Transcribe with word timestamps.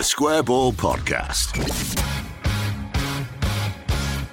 The 0.00 0.04
Square 0.04 0.44
Ball 0.44 0.72
Podcast. 0.72 1.54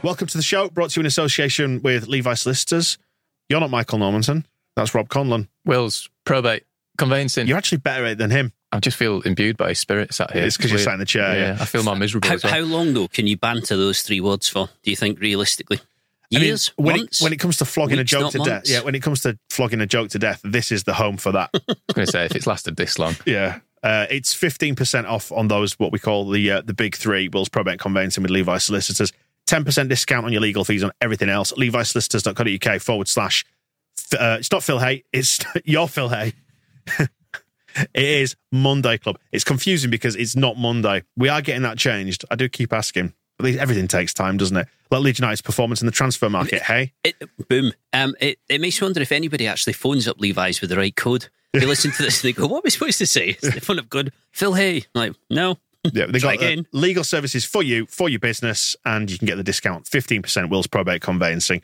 Welcome 0.02 0.28
to 0.28 0.38
the 0.38 0.42
show, 0.42 0.70
brought 0.70 0.92
to 0.92 0.98
you 0.98 1.02
in 1.02 1.06
association 1.06 1.82
with 1.82 2.08
Levi 2.08 2.36
Solicitors. 2.36 2.98
You're 3.50 3.60
not 3.60 3.70
Michael 3.70 4.00
Normanton. 4.00 4.46
That's 4.78 4.96
Rob 4.96 5.10
Conlon. 5.10 5.50
Will's 5.66 6.10
probate 6.24 6.64
conveyancing. 6.98 7.48
You're 7.48 7.58
actually 7.58 7.80
better 7.80 8.06
at 8.06 8.12
it 8.12 8.18
than 8.18 8.32
him. 8.32 8.54
I 8.72 8.80
just 8.80 8.96
feel 8.96 9.20
imbued 9.24 9.58
by 9.58 9.68
his 9.68 9.80
spirit 9.80 10.14
sat 10.14 10.32
here. 10.32 10.46
It's 10.46 10.56
because 10.56 10.72
you're 10.72 10.80
sat 10.80 10.94
in 10.94 11.00
the 11.02 11.06
chair. 11.06 11.36
Yeah, 11.38 11.56
Yeah. 11.56 11.58
I 11.60 11.66
feel 11.66 11.84
more 11.84 11.98
miserable. 11.98 12.30
How, 12.30 12.36
as 12.36 12.46
well. 12.46 12.54
how 12.54 12.62
long 12.62 12.94
though 12.94 13.10
can 13.10 13.28
you 13.28 13.36
banter 13.36 13.76
those 13.76 14.02
three 14.04 14.22
words 14.22 14.48
for? 14.48 14.70
Do 14.84 14.90
you 14.90 14.96
think 14.96 15.20
realistically? 15.20 15.82
I 16.34 16.38
mean, 16.40 16.46
Years, 16.46 16.68
when, 16.78 16.96
it, 16.96 17.00
months. 17.00 17.22
when 17.22 17.34
it 17.34 17.40
comes 17.42 17.58
to 17.58 17.66
flogging 17.66 17.98
Weeks, 17.98 18.14
a 18.14 18.16
joke 18.16 18.22
not 18.22 18.32
to 18.32 18.50
death, 18.50 18.64
yeah, 18.70 18.84
when 18.84 18.96
it 18.96 19.02
comes 19.02 19.20
to 19.24 19.38
flogging 19.50 19.82
a 19.82 19.86
joke 19.86 20.12
to 20.12 20.20
death, 20.20 20.40
this 20.46 20.72
is 20.72 20.86
the 20.86 20.94
home 20.94 21.18
for 21.18 21.34
that. 21.34 21.50
I 21.56 21.60
was 21.68 21.94
going 21.94 22.06
to 22.06 22.12
say, 22.12 22.26
if 22.26 22.38
it's 22.38 22.48
lasted 22.48 22.78
this 22.78 22.98
long, 22.98 23.18
yeah. 23.26 23.60
Uh, 23.84 24.08
it's 24.10 24.36
15% 24.36 25.06
off 25.06 25.32
on 25.32 25.48
those, 25.48 25.78
what 25.80 25.92
we 25.92 26.00
call 26.00 26.30
the 26.30 26.52
uh, 26.52 26.62
the 26.62 26.74
big 26.74 26.96
three, 26.96 27.28
Will's 27.30 27.50
Probate 27.50 27.80
Conveyancing 27.80 28.24
with 28.24 28.32
Levi 28.32 28.58
Solicitors. 28.58 29.14
10% 29.48 29.88
discount 29.88 30.26
on 30.26 30.32
your 30.34 30.42
legal 30.42 30.66
fees 30.66 30.84
on 30.84 30.92
everything 31.00 31.30
else. 31.30 31.54
LeviSolicitors.co.uk 31.54 32.82
forward 32.82 33.08
slash, 33.08 33.46
uh, 34.20 34.38
it's 34.40 34.52
not 34.52 34.62
Phil 34.62 34.80
Hay, 34.80 35.04
it's 35.14 35.40
your 35.64 35.88
Phil 35.88 36.10
Hay. 36.10 36.34
it 37.00 37.10
is 37.94 38.36
Monday 38.52 38.98
Club. 38.98 39.18
It's 39.32 39.44
confusing 39.44 39.90
because 39.90 40.16
it's 40.16 40.36
not 40.36 40.58
Monday. 40.58 41.04
We 41.16 41.30
are 41.30 41.42
getting 41.42 41.64
that 41.64 41.78
changed. 41.78 42.26
I 42.30 42.36
do 42.36 42.50
keep 42.50 42.74
asking. 42.74 43.14
But 43.38 43.56
everything 43.56 43.88
takes 43.88 44.14
time, 44.14 44.38
doesn't 44.38 44.58
it? 44.58 44.68
Like 44.90 45.02
Leeds 45.02 45.20
United's 45.20 45.42
performance 45.42 45.82
in 45.82 45.86
the 45.86 45.92
transfer 45.92 46.30
market. 46.30 46.64
Hey, 46.64 46.94
It, 47.04 47.16
boom. 47.48 47.72
Um, 47.94 48.16
it, 48.20 48.40
it 48.50 48.60
makes 48.60 48.80
you 48.80 48.86
wonder 48.86 49.02
if 49.02 49.12
anybody 49.12 49.46
actually 49.46 49.74
phones 49.74 50.08
up 50.08 50.20
Levi's 50.20 50.60
with 50.60 50.72
the 50.72 50.78
right 50.78 50.96
code. 50.96 51.28
They 51.60 51.66
listen 51.66 51.92
to 51.92 52.04
this 52.04 52.24
and 52.24 52.30
they 52.30 52.34
go, 52.34 52.48
"What 52.48 52.60
are 52.60 52.62
we 52.64 52.70
supposed 52.70 52.98
to 53.00 53.08
say?" 53.08 53.34
They 53.42 53.52
phone 53.60 53.80
of 53.80 53.90
good 53.90 54.14
Phil 54.32 54.54
Hay. 54.54 54.78
I'm 54.78 54.84
like, 54.94 55.14
no. 55.30 55.58
Yeah, 55.94 56.06
they 56.08 56.20
got 56.20 56.42
uh, 56.42 56.64
legal 56.72 57.04
services 57.04 57.46
for 57.46 57.64
you, 57.64 57.86
for 57.88 58.10
your 58.10 58.20
business, 58.20 58.76
and 58.86 59.10
you 59.10 59.18
can 59.18 59.28
get 59.28 59.38
the 59.38 59.44
discount 59.44 59.86
15% 59.86 60.50
Will's 60.50 60.68
Probate 60.68 61.02
Conveyancing. 61.02 61.62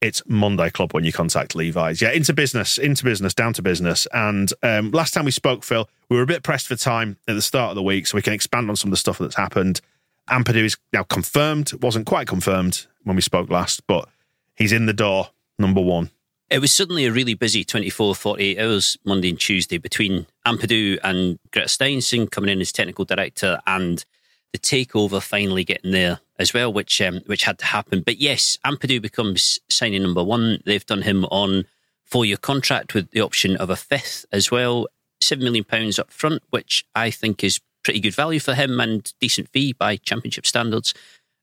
It's 0.00 0.22
Monday 0.26 0.70
Club 0.70 0.92
when 0.92 1.04
you 1.04 1.12
contact 1.12 1.54
Levi's. 1.54 2.02
Yeah, 2.02 2.12
into 2.12 2.34
business, 2.34 2.76
into 2.76 3.04
business, 3.04 3.32
down 3.32 3.54
to 3.54 3.62
business. 3.62 4.06
And 4.12 4.52
um, 4.62 4.90
last 4.90 5.14
time 5.14 5.24
we 5.24 5.30
spoke, 5.30 5.64
Phil, 5.64 5.88
we 6.08 6.16
were 6.16 6.22
a 6.22 6.26
bit 6.26 6.42
pressed 6.42 6.66
for 6.66 6.76
time 6.76 7.16
at 7.26 7.34
the 7.34 7.42
start 7.42 7.70
of 7.70 7.76
the 7.76 7.82
week, 7.82 8.06
so 8.06 8.16
we 8.16 8.22
can 8.22 8.34
expand 8.34 8.68
on 8.68 8.76
some 8.76 8.88
of 8.88 8.92
the 8.92 8.98
stuff 8.98 9.18
that's 9.18 9.36
happened. 9.36 9.80
Ampadu 10.28 10.64
is 10.64 10.76
now 10.92 11.04
confirmed. 11.04 11.72
It 11.72 11.80
wasn't 11.80 12.06
quite 12.06 12.26
confirmed 12.26 12.86
when 13.04 13.16
we 13.16 13.22
spoke 13.22 13.48
last, 13.50 13.86
but 13.86 14.08
he's 14.54 14.72
in 14.72 14.86
the 14.86 14.92
door, 14.92 15.30
number 15.58 15.80
one. 15.80 16.10
It 16.48 16.60
was 16.60 16.72
suddenly 16.72 17.06
a 17.06 17.12
really 17.12 17.34
busy 17.34 17.64
24, 17.64 18.14
48 18.14 18.58
hours 18.60 18.96
Monday 19.04 19.30
and 19.30 19.38
Tuesday 19.38 19.78
between 19.78 20.26
Ampadu 20.46 20.96
and 21.02 21.40
Gretar 21.50 21.64
Steinsson 21.64 22.30
coming 22.30 22.50
in 22.50 22.60
as 22.60 22.70
technical 22.70 23.04
director 23.04 23.58
and 23.66 24.04
the 24.52 24.58
takeover 24.60 25.20
finally 25.20 25.64
getting 25.64 25.90
there 25.90 26.20
as 26.38 26.54
well, 26.54 26.72
which 26.72 27.00
um, 27.00 27.20
which 27.26 27.42
had 27.42 27.58
to 27.58 27.66
happen. 27.66 28.00
But 28.00 28.18
yes, 28.18 28.58
Ampadu 28.64 29.02
becomes 29.02 29.58
signing 29.68 30.04
number 30.04 30.22
one. 30.22 30.62
They've 30.64 30.86
done 30.86 31.02
him 31.02 31.24
on 31.26 31.64
four 32.04 32.24
year 32.24 32.36
contract 32.36 32.94
with 32.94 33.10
the 33.10 33.22
option 33.22 33.56
of 33.56 33.68
a 33.68 33.76
fifth 33.76 34.24
as 34.30 34.48
well. 34.48 34.86
Seven 35.20 35.42
million 35.42 35.64
pounds 35.64 35.98
up 35.98 36.12
front, 36.12 36.44
which 36.50 36.84
I 36.94 37.10
think 37.10 37.42
is 37.42 37.60
pretty 37.82 37.98
good 37.98 38.14
value 38.14 38.38
for 38.38 38.54
him 38.54 38.78
and 38.78 39.12
decent 39.20 39.48
fee 39.48 39.72
by 39.72 39.96
championship 39.96 40.46
standards. 40.46 40.94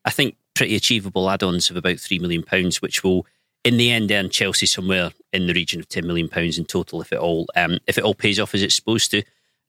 I 0.06 0.12
think 0.12 0.38
pretty 0.54 0.76
achievable 0.76 1.30
add-ons 1.30 1.70
of 1.70 1.76
about 1.76 2.00
three 2.00 2.20
million 2.20 2.44
pounds, 2.44 2.82
which 2.82 3.04
will 3.04 3.26
in 3.64 3.78
the 3.78 3.92
end 3.92 4.12
earn 4.12 4.30
Chelsea 4.30 4.66
somewhere 4.66 5.12
in 5.32 5.48
the 5.48 5.54
region 5.54 5.80
of 5.80 5.88
ten 5.88 6.06
million 6.06 6.28
pounds 6.28 6.58
in 6.58 6.66
total 6.66 7.02
if 7.02 7.12
it 7.12 7.20
all 7.20 7.48
um, 7.56 7.80
if 7.88 7.98
it 7.98 8.04
all 8.04 8.16
pays 8.16 8.40
off 8.40 8.54
as 8.54 8.64
it's 8.64 8.76
supposed 8.76 9.12
to. 9.12 9.24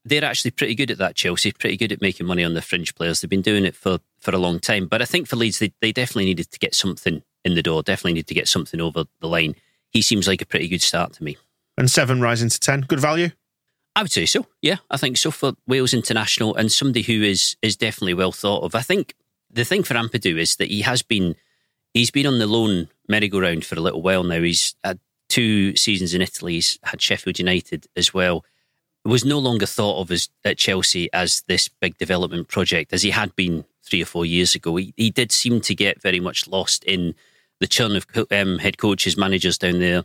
They're 0.06 0.25
actually 0.25 0.50
pretty 0.50 0.75
good 0.75 0.91
at 0.91 0.99
that, 0.99 1.15
Chelsea, 1.15 1.50
pretty 1.53 1.78
good 1.78 1.91
at 1.91 2.03
making 2.03 2.27
money 2.27 2.44
on 2.44 2.53
the 2.53 2.60
fringe 2.60 2.94
players. 2.94 3.22
They've 3.22 3.31
been 3.31 3.41
doing 3.41 3.65
it 3.65 3.75
for, 3.75 4.00
for 4.21 4.32
a 4.32 4.38
long 4.38 4.60
time. 4.60 4.87
But 4.87 5.00
I 5.00 5.06
think 5.06 5.27
for 5.27 5.37
Leeds, 5.37 5.60
they, 5.60 5.72
they 5.81 5.93
definitely 5.93 6.27
needed 6.27 6.50
to 6.50 6.59
get 6.59 6.75
something 6.75 7.22
in 7.43 7.55
the 7.55 7.62
door, 7.62 7.82
definitely 7.82 8.12
need 8.12 8.27
to 8.27 8.34
get 8.34 8.47
something 8.47 8.82
over 8.82 9.05
the 9.21 9.28
line. 9.28 9.55
He 9.88 10.03
seems 10.03 10.28
like 10.28 10.43
a 10.43 10.47
pretty 10.47 10.69
good 10.69 10.82
start 10.82 11.15
to 11.15 11.25
me. 11.25 11.38
And 11.78 11.91
seven 11.91 12.21
rising 12.21 12.50
to 12.50 12.61
10. 12.61 12.82
Good 12.82 13.00
value. 13.00 13.31
I 13.97 14.03
would 14.03 14.12
say 14.12 14.26
so. 14.26 14.47
Yeah, 14.61 14.76
I 14.91 14.97
think 14.97 15.16
so 15.16 15.31
for 15.31 15.55
Wales 15.66 15.94
international 15.94 16.55
and 16.55 16.71
somebody 16.71 17.03
who 17.03 17.22
is 17.22 17.56
is 17.62 17.76
definitely 17.76 18.15
well 18.15 18.32
thought 18.32 18.65
of. 18.65 18.75
I 18.75 18.82
think 18.82 19.15
the 19.50 19.65
thing 19.65 19.84
for 19.84 19.94
Ampadu 19.94 20.37
is 20.37 20.56
that 20.56 20.69
he 20.69 20.82
has 20.82 21.03
been 21.03 21.37
he's 21.93 22.11
been 22.11 22.26
on 22.26 22.38
the 22.38 22.47
loan 22.47 22.88
merry-go-round 23.09 23.65
for 23.65 23.76
a 23.76 23.81
little 23.81 24.03
while 24.03 24.22
now. 24.22 24.41
He's 24.41 24.75
had 24.84 24.98
two 25.28 25.76
seasons 25.76 26.15
in 26.15 26.22
Italy. 26.22 26.54
He's 26.54 26.78
had 26.84 27.00
Sheffield 27.00 27.38
United 27.38 27.87
as 27.97 28.12
well. 28.15 28.44
Was 29.04 29.25
no 29.25 29.38
longer 29.38 29.66
thought 29.66 30.00
of 30.00 30.10
as 30.10 30.31
at 30.44 30.56
Chelsea 30.56 31.12
as 31.12 31.43
this 31.47 31.69
big 31.69 31.98
development 31.98 32.48
project 32.48 32.93
as 32.93 33.03
he 33.03 33.10
had 33.10 33.37
been 33.37 33.64
three 33.82 34.00
or 34.00 34.06
four 34.06 34.25
years 34.25 34.54
ago. 34.54 34.76
He, 34.76 34.94
he 34.97 35.10
did 35.10 35.31
seem 35.31 35.60
to 35.60 35.75
get 35.75 36.00
very 36.00 36.20
much 36.20 36.48
lost 36.48 36.84
in 36.84 37.14
the 37.60 37.66
churn 37.66 37.97
of 37.97 38.06
um, 38.32 38.59
head 38.59 38.78
coaches, 38.78 39.16
managers 39.16 39.59
down 39.59 39.78
there, 39.81 40.04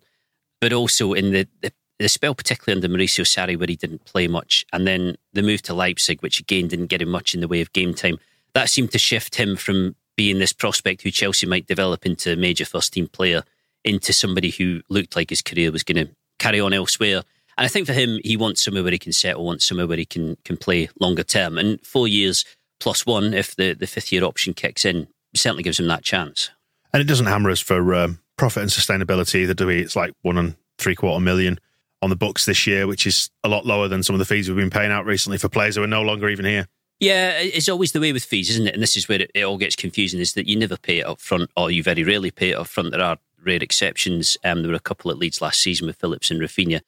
but 0.59 0.73
also 0.73 1.13
in 1.13 1.31
the, 1.31 1.47
the 1.61 1.71
the 1.99 2.07
spell, 2.09 2.33
particularly 2.33 2.77
under 2.77 2.97
Maurizio 2.97 3.25
Sarri, 3.25 3.57
where 3.57 3.67
he 3.67 3.75
didn't 3.75 4.05
play 4.05 4.27
much, 4.27 4.65
and 4.71 4.87
then 4.87 5.17
the 5.33 5.43
move 5.43 5.61
to 5.63 5.73
Leipzig, 5.73 6.21
which 6.21 6.39
again 6.39 6.69
didn't 6.69 6.87
get 6.87 7.01
him 7.01 7.09
much 7.09 7.35
in 7.35 7.41
the 7.41 7.47
way 7.47 7.61
of 7.61 7.73
game 7.73 7.93
time. 7.93 8.17
That 8.53 8.69
seemed 8.69 8.91
to 8.91 8.99
shift 8.99 9.35
him 9.35 9.55
from 9.57 9.95
being 10.19 10.39
this 10.39 10.51
prospect 10.51 11.01
who 11.01 11.11
Chelsea 11.11 11.47
might 11.47 11.65
develop 11.65 12.05
into 12.05 12.33
a 12.33 12.35
major 12.35 12.65
first 12.65 12.91
team 12.91 13.07
player 13.07 13.41
into 13.85 14.11
somebody 14.11 14.49
who 14.49 14.81
looked 14.89 15.15
like 15.15 15.29
his 15.29 15.41
career 15.41 15.71
was 15.71 15.81
going 15.81 16.05
to 16.05 16.13
carry 16.39 16.59
on 16.59 16.73
elsewhere. 16.73 17.21
And 17.57 17.63
I 17.63 17.69
think 17.69 17.87
for 17.87 17.93
him, 17.93 18.19
he 18.21 18.35
wants 18.35 18.61
somewhere 18.61 18.83
where 18.83 18.91
he 18.91 18.99
can 18.99 19.13
settle, 19.13 19.45
wants 19.45 19.65
somewhere 19.65 19.87
where 19.87 19.95
he 19.95 20.05
can 20.05 20.35
can 20.43 20.57
play 20.57 20.89
longer 20.99 21.23
term. 21.23 21.57
And 21.57 21.79
four 21.87 22.05
years 22.05 22.43
plus 22.81 23.05
one, 23.05 23.33
if 23.33 23.55
the, 23.55 23.71
the 23.71 23.87
fifth 23.87 24.11
year 24.11 24.25
option 24.25 24.53
kicks 24.53 24.83
in, 24.83 25.07
certainly 25.33 25.63
gives 25.63 25.79
him 25.79 25.87
that 25.87 26.03
chance. 26.03 26.49
And 26.91 26.99
it 26.99 27.07
doesn't 27.07 27.27
hammer 27.27 27.51
us 27.51 27.61
for 27.61 27.95
um, 27.95 28.19
profit 28.35 28.63
and 28.63 28.71
sustainability 28.71 29.35
either, 29.35 29.53
do 29.53 29.67
we? 29.67 29.79
It's 29.79 29.95
like 29.95 30.11
one 30.23 30.37
and 30.37 30.57
three 30.79 30.95
quarter 30.95 31.23
million 31.23 31.61
on 32.01 32.09
the 32.09 32.17
books 32.17 32.43
this 32.43 32.67
year, 32.67 32.87
which 32.87 33.07
is 33.07 33.29
a 33.45 33.47
lot 33.47 33.65
lower 33.65 33.87
than 33.87 34.03
some 34.03 34.15
of 34.15 34.19
the 34.19 34.25
fees 34.25 34.49
we've 34.49 34.57
been 34.57 34.69
paying 34.69 34.91
out 34.91 35.05
recently 35.05 35.37
for 35.37 35.47
players 35.47 35.77
who 35.77 35.83
are 35.83 35.87
no 35.87 36.01
longer 36.01 36.27
even 36.27 36.43
here. 36.43 36.67
Yeah, 36.99 37.39
it's 37.39 37.69
always 37.69 37.93
the 37.93 38.01
way 38.01 38.11
with 38.11 38.25
fees, 38.25 38.49
isn't 38.49 38.67
it? 38.67 38.73
And 38.73 38.83
this 38.83 38.97
is 38.97 39.07
where 39.07 39.21
it, 39.21 39.31
it 39.33 39.43
all 39.43 39.57
gets 39.57 39.75
confusing: 39.75 40.19
is 40.19 40.33
that 40.33 40.47
you 40.47 40.57
never 40.57 40.75
pay 40.75 40.99
it 40.99 41.05
up 41.05 41.21
front, 41.21 41.49
or 41.55 41.71
you 41.71 41.81
very 41.81 42.03
rarely 42.03 42.31
pay 42.31 42.51
it 42.51 42.57
up 42.57 42.67
front. 42.67 42.91
There 42.91 43.01
are 43.01 43.17
rare 43.43 43.61
exceptions. 43.61 44.37
Um, 44.43 44.61
there 44.61 44.71
were 44.71 44.75
a 44.75 44.81
couple 44.81 45.09
at 45.09 45.17
Leeds 45.17 45.41
last 45.41 45.61
season 45.61 45.87
with 45.87 45.95
Phillips 45.95 46.29
and 46.29 46.41
Rafinha, 46.41 46.81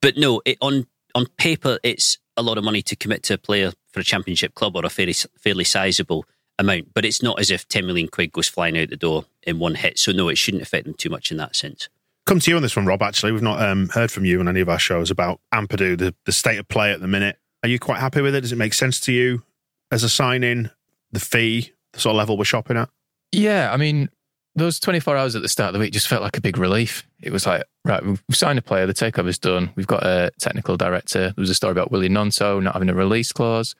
but 0.00 0.16
no, 0.16 0.42
it, 0.44 0.58
on 0.60 0.86
on 1.14 1.26
paper, 1.38 1.78
it's 1.82 2.18
a 2.36 2.42
lot 2.42 2.58
of 2.58 2.64
money 2.64 2.82
to 2.82 2.96
commit 2.96 3.22
to 3.24 3.34
a 3.34 3.38
player 3.38 3.72
for 3.92 4.00
a 4.00 4.04
championship 4.04 4.54
club 4.54 4.76
or 4.76 4.84
a 4.84 4.90
fairly 4.90 5.14
fairly 5.38 5.64
sizable 5.64 6.26
amount. 6.58 6.92
But 6.92 7.06
it's 7.06 7.22
not 7.22 7.40
as 7.40 7.50
if 7.50 7.66
ten 7.66 7.86
million 7.86 8.08
quid 8.08 8.32
goes 8.32 8.48
flying 8.48 8.78
out 8.78 8.90
the 8.90 8.96
door 8.96 9.24
in 9.42 9.58
one 9.58 9.76
hit. 9.76 9.98
So 9.98 10.12
no, 10.12 10.28
it 10.28 10.36
shouldn't 10.36 10.62
affect 10.62 10.84
them 10.84 10.94
too 10.94 11.08
much 11.08 11.30
in 11.30 11.38
that 11.38 11.56
sense. 11.56 11.88
Come 12.26 12.40
to 12.40 12.50
you 12.50 12.56
on 12.56 12.62
this 12.62 12.76
one, 12.76 12.86
Rob. 12.86 13.02
Actually, 13.02 13.32
we've 13.32 13.40
not 13.40 13.62
um, 13.62 13.88
heard 13.88 14.10
from 14.10 14.24
you 14.24 14.40
on 14.40 14.48
any 14.48 14.60
of 14.60 14.68
our 14.68 14.80
shows 14.80 15.10
about 15.10 15.40
Ampadu, 15.54 15.96
the, 15.96 16.14
the 16.24 16.32
state 16.32 16.58
of 16.58 16.68
play 16.68 16.92
at 16.92 17.00
the 17.00 17.06
minute. 17.06 17.38
Are 17.62 17.68
you 17.68 17.78
quite 17.78 17.98
happy 17.98 18.20
with 18.20 18.34
it? 18.34 18.42
Does 18.42 18.52
it 18.52 18.56
make 18.56 18.74
sense 18.74 19.00
to 19.00 19.12
you 19.12 19.42
as 19.90 20.02
a 20.02 20.08
sign 20.08 20.44
in? 20.44 20.70
The 21.12 21.20
fee, 21.20 21.72
the 21.92 22.00
sort 22.00 22.12
of 22.12 22.18
level 22.18 22.36
we're 22.36 22.44
shopping 22.44 22.76
at? 22.76 22.90
yeah, 23.32 23.72
I 23.72 23.76
mean, 23.76 24.08
those 24.54 24.80
24 24.80 25.16
hours 25.16 25.36
at 25.36 25.42
the 25.42 25.48
start 25.48 25.68
of 25.68 25.74
the 25.74 25.78
week 25.80 25.92
just 25.92 26.08
felt 26.08 26.22
like 26.22 26.36
a 26.36 26.40
big 26.40 26.58
relief. 26.58 27.06
It 27.20 27.32
was 27.32 27.46
like, 27.46 27.64
right, 27.84 28.04
we've 28.04 28.22
signed 28.32 28.58
a 28.58 28.62
player, 28.62 28.86
the 28.86 28.94
takeover's 28.94 29.38
done, 29.38 29.70
we've 29.76 29.86
got 29.86 30.02
a 30.04 30.30
technical 30.40 30.76
director. 30.76 31.20
There 31.20 31.34
was 31.36 31.50
a 31.50 31.54
story 31.54 31.72
about 31.72 31.90
Willie 31.90 32.08
Gnonto 32.08 32.62
not 32.62 32.72
having 32.72 32.88
a 32.88 32.94
release 32.94 33.32
clause. 33.32 33.74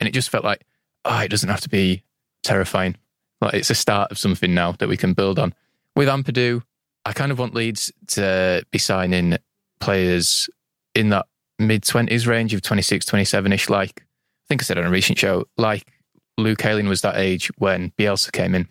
And 0.00 0.08
it 0.08 0.12
just 0.12 0.30
felt 0.30 0.44
like, 0.44 0.64
oh, 1.04 1.20
it 1.20 1.28
doesn't 1.28 1.48
have 1.48 1.60
to 1.62 1.68
be 1.68 2.04
terrifying. 2.42 2.96
Like 3.40 3.54
it's 3.54 3.70
a 3.70 3.74
start 3.74 4.10
of 4.12 4.18
something 4.18 4.54
now 4.54 4.72
that 4.72 4.88
we 4.88 4.96
can 4.96 5.12
build 5.12 5.38
on. 5.38 5.54
With 5.96 6.08
Ampadu, 6.08 6.62
I 7.04 7.12
kind 7.12 7.32
of 7.32 7.38
want 7.38 7.54
Leeds 7.54 7.92
to 8.08 8.64
be 8.70 8.78
signing 8.78 9.36
players 9.80 10.48
in 10.94 11.08
that 11.08 11.26
mid 11.66 11.82
20s 11.82 12.26
range 12.26 12.54
of 12.54 12.62
26, 12.62 13.06
27 13.06 13.52
ish. 13.52 13.68
Like 13.68 14.02
I 14.02 14.44
think 14.48 14.62
I 14.62 14.64
said 14.64 14.78
on 14.78 14.86
a 14.86 14.90
recent 14.90 15.18
show, 15.18 15.44
like 15.56 15.86
Luke 16.38 16.64
Ayling 16.64 16.88
was 16.88 17.00
that 17.02 17.16
age 17.16 17.50
when 17.58 17.90
Bielsa 17.98 18.32
came 18.32 18.54
in, 18.54 18.68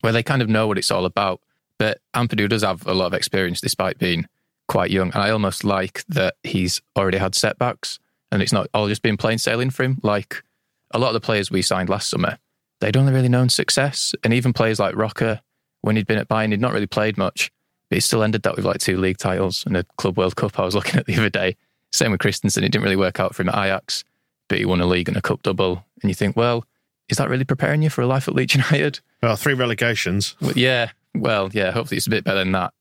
where 0.00 0.12
they 0.12 0.22
kind 0.22 0.42
of 0.42 0.48
know 0.48 0.66
what 0.66 0.78
it's 0.78 0.90
all 0.90 1.04
about. 1.04 1.40
But 1.78 2.00
Ampadu 2.14 2.48
does 2.48 2.62
have 2.62 2.86
a 2.86 2.94
lot 2.94 3.06
of 3.06 3.14
experience 3.14 3.60
despite 3.60 3.98
being 3.98 4.26
quite 4.68 4.90
young. 4.90 5.12
And 5.12 5.22
I 5.22 5.30
almost 5.30 5.64
like 5.64 6.04
that 6.08 6.34
he's 6.42 6.80
already 6.96 7.18
had 7.18 7.34
setbacks 7.34 7.98
and 8.30 8.42
it's 8.42 8.52
not 8.52 8.68
all 8.74 8.88
just 8.88 9.02
been 9.02 9.16
plain 9.16 9.38
sailing 9.38 9.70
for 9.70 9.82
him. 9.82 9.98
Like 10.02 10.42
a 10.92 10.98
lot 10.98 11.08
of 11.08 11.14
the 11.14 11.20
players 11.20 11.50
we 11.50 11.62
signed 11.62 11.88
last 11.88 12.10
summer, 12.10 12.38
they'd 12.80 12.96
only 12.96 13.12
really 13.12 13.28
known 13.28 13.48
success. 13.48 14.14
And 14.22 14.32
even 14.32 14.52
players 14.52 14.78
like 14.78 14.94
Roca, 14.94 15.42
when 15.80 15.96
he'd 15.96 16.06
been 16.06 16.18
at 16.18 16.28
Bayern, 16.28 16.50
he'd 16.50 16.60
not 16.60 16.72
really 16.72 16.86
played 16.86 17.16
much, 17.16 17.50
but 17.88 17.96
he 17.96 18.00
still 18.00 18.22
ended 18.22 18.42
that 18.42 18.56
with 18.56 18.64
like 18.64 18.78
two 18.78 18.98
league 18.98 19.18
titles 19.18 19.64
and 19.66 19.76
a 19.76 19.84
Club 19.96 20.18
World 20.18 20.36
Cup 20.36 20.58
I 20.58 20.64
was 20.64 20.74
looking 20.74 20.98
at 20.98 21.06
the 21.06 21.16
other 21.16 21.30
day. 21.30 21.56
Same 21.92 22.12
with 22.12 22.20
Kristensen. 22.20 22.58
It 22.58 22.72
didn't 22.72 22.82
really 22.82 22.96
work 22.96 23.20
out 23.20 23.34
for 23.34 23.42
him 23.42 23.48
at 23.48 23.64
Ajax, 23.64 24.04
but 24.48 24.58
he 24.58 24.64
won 24.64 24.80
a 24.80 24.86
league 24.86 25.08
and 25.08 25.16
a 25.16 25.22
cup 25.22 25.42
double. 25.42 25.84
And 26.02 26.10
you 26.10 26.14
think, 26.14 26.36
well, 26.36 26.64
is 27.08 27.16
that 27.16 27.30
really 27.30 27.44
preparing 27.44 27.82
you 27.82 27.90
for 27.90 28.02
a 28.02 28.06
life 28.06 28.28
at 28.28 28.34
Leeds 28.34 28.54
United? 28.54 29.00
Well, 29.20 29.34
three 29.34 29.54
relegations. 29.54 30.36
Well, 30.40 30.52
yeah. 30.52 30.92
Well, 31.12 31.50
yeah. 31.52 31.72
Hopefully 31.72 31.96
it's 31.96 32.06
a 32.06 32.10
bit 32.10 32.22
better 32.22 32.38
than 32.38 32.52
that. 32.52 32.72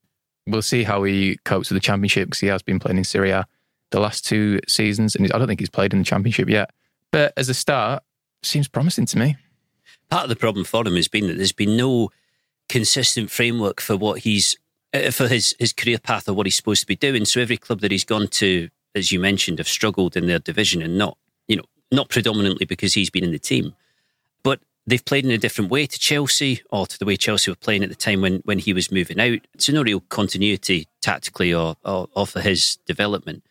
We'll 0.46 0.62
see 0.62 0.84
how 0.84 1.02
he 1.02 1.40
copes 1.46 1.72
with 1.72 1.78
the 1.78 1.84
championship 1.84 2.28
because 2.28 2.42
he 2.42 2.46
has 2.46 2.62
been 2.62 2.78
playing 2.78 3.00
in 3.00 3.06
Serie 3.06 3.32
A 3.32 3.48
the 3.92 4.00
last 4.00 4.26
two 4.26 4.60
seasons, 4.68 5.16
and 5.16 5.32
I 5.32 5.38
don't 5.38 5.48
think 5.48 5.60
he's 5.60 5.70
played 5.70 5.94
in 5.94 6.00
the 6.00 6.06
championship 6.06 6.50
yet. 6.50 6.72
But 7.12 7.34
as 7.38 7.50
a 7.50 7.54
start, 7.54 8.04
seems 8.44 8.68
promising 8.68 9.06
to 9.08 9.18
me. 9.18 9.38
Part 10.10 10.24
of 10.24 10.30
the 10.30 10.36
problem 10.36 10.66
for 10.66 10.86
him 10.86 10.96
has 10.96 11.08
been 11.08 11.28
that 11.28 11.38
there's 11.38 11.52
been 11.52 11.78
no 11.78 12.10
consistent 12.70 13.32
framework 13.32 13.82
for 13.82 13.96
what 13.98 14.20
he's 14.20 14.58
uh, 14.94 15.12
for 15.12 15.28
his 15.28 15.56
his 15.60 15.74
career 15.74 16.00
path 16.00 16.28
or 16.30 16.34
what 16.34 16.46
he's 16.46 16.56
supposed 16.56 16.82
to 16.82 16.88
be 16.88 16.96
doing. 16.96 17.26
So 17.26 17.42
every 17.42 17.58
club 17.58 17.82
that 17.82 17.92
he's 17.92 18.06
gone 18.06 18.28
to, 18.28 18.70
as 18.96 19.12
you 19.12 19.20
mentioned, 19.20 19.60
have 19.60 19.68
struggled 19.68 20.16
in 20.16 20.28
their 20.28 20.40
division, 20.40 20.82
and 20.82 20.98
not 20.98 21.18
you 21.48 21.56
know 21.56 21.66
not 21.92 22.10
predominantly 22.10 22.66
because 22.66 22.94
he's 22.94 23.10
been 23.10 23.24
in 23.24 23.32
the 23.32 23.40
team, 23.40 23.76
but 24.44 24.60
they've 24.86 25.06
played 25.06 25.26
in 25.26 25.32
a 25.32 25.38
different 25.38 25.72
way 25.72 25.86
to 25.86 26.00
Chelsea 26.00 26.62
or 26.72 26.88
to 26.88 26.98
the 26.98 27.06
way 27.06 27.18
Chelsea 27.18 27.52
were 27.52 27.56
playing 27.56 27.84
at 27.84 27.90
the 27.90 27.96
time 27.96 28.22
when 28.22 28.42
when 28.46 28.60
he 28.60 28.74
was 28.74 28.92
moving 28.92 29.20
out. 29.20 29.40
So 29.58 29.74
no 29.74 29.84
real 29.84 30.02
continuity 30.02 30.88
tactically 31.02 31.54
or 31.54 31.76
or, 31.84 32.08
or 32.14 32.28
for 32.28 32.42
his 32.42 32.78
development. 32.86 33.44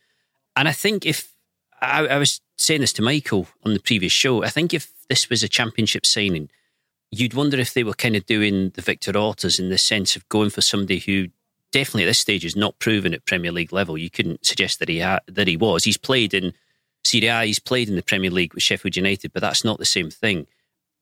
And 0.57 0.69
I 0.69 0.73
think 0.73 1.05
if 1.05 1.35
I, 1.81 2.07
I 2.07 2.19
was 2.19 2.41
saying 2.57 2.81
this 2.81 2.93
to 2.95 3.03
Michael 3.03 3.47
on 3.65 3.75
the 3.75 3.81
previous 3.81 4.13
show, 4.13 4.43
I 4.43 4.49
think 4.49 4.73
if 4.73 4.93
this 5.09 5.29
was 5.29 5.43
a 5.43 5.49
championship 5.49 6.07
signing, 6.07 6.49
you'd 7.11 7.35
wonder 7.35 7.59
if 7.59 7.75
they 7.75 7.85
were 7.85 7.95
kind 7.95 8.17
of 8.17 8.27
doing 8.27 8.71
the 8.71 8.83
Victor 8.83 9.13
Ortas 9.13 9.59
in 9.61 9.69
the 9.69 9.79
sense 9.79 10.17
of 10.17 10.29
going 10.29 10.51
for 10.51 10.63
somebody 10.63 10.99
who 10.99 11.29
definitely 11.73 12.05
at 12.05 12.09
this 12.09 12.19
stage 12.19 12.45
is 12.45 12.57
not 12.57 12.79
proven 12.79 13.15
at 13.15 13.27
Premier 13.27 13.53
League 13.53 13.73
level. 13.73 13.99
You 13.99 14.11
couldn't 14.11 14.45
suggest 14.45 14.79
that 14.79 14.89
he 14.89 15.01
ha- 15.01 15.21
that 15.27 15.49
he 15.49 15.57
was. 15.57 15.85
He's 15.85 15.97
played 15.97 16.35
in 16.35 16.53
Serie 17.05 17.29
A, 17.29 17.45
he's 17.45 17.59
played 17.59 17.89
in 17.89 17.97
the 17.97 18.03
Premier 18.03 18.31
League 18.31 18.55
with 18.55 18.63
Sheffield 18.63 18.97
United, 18.97 19.33
but 19.33 19.41
that's 19.41 19.65
not 19.65 19.79
the 19.79 19.85
same 19.85 20.11
thing. 20.11 20.47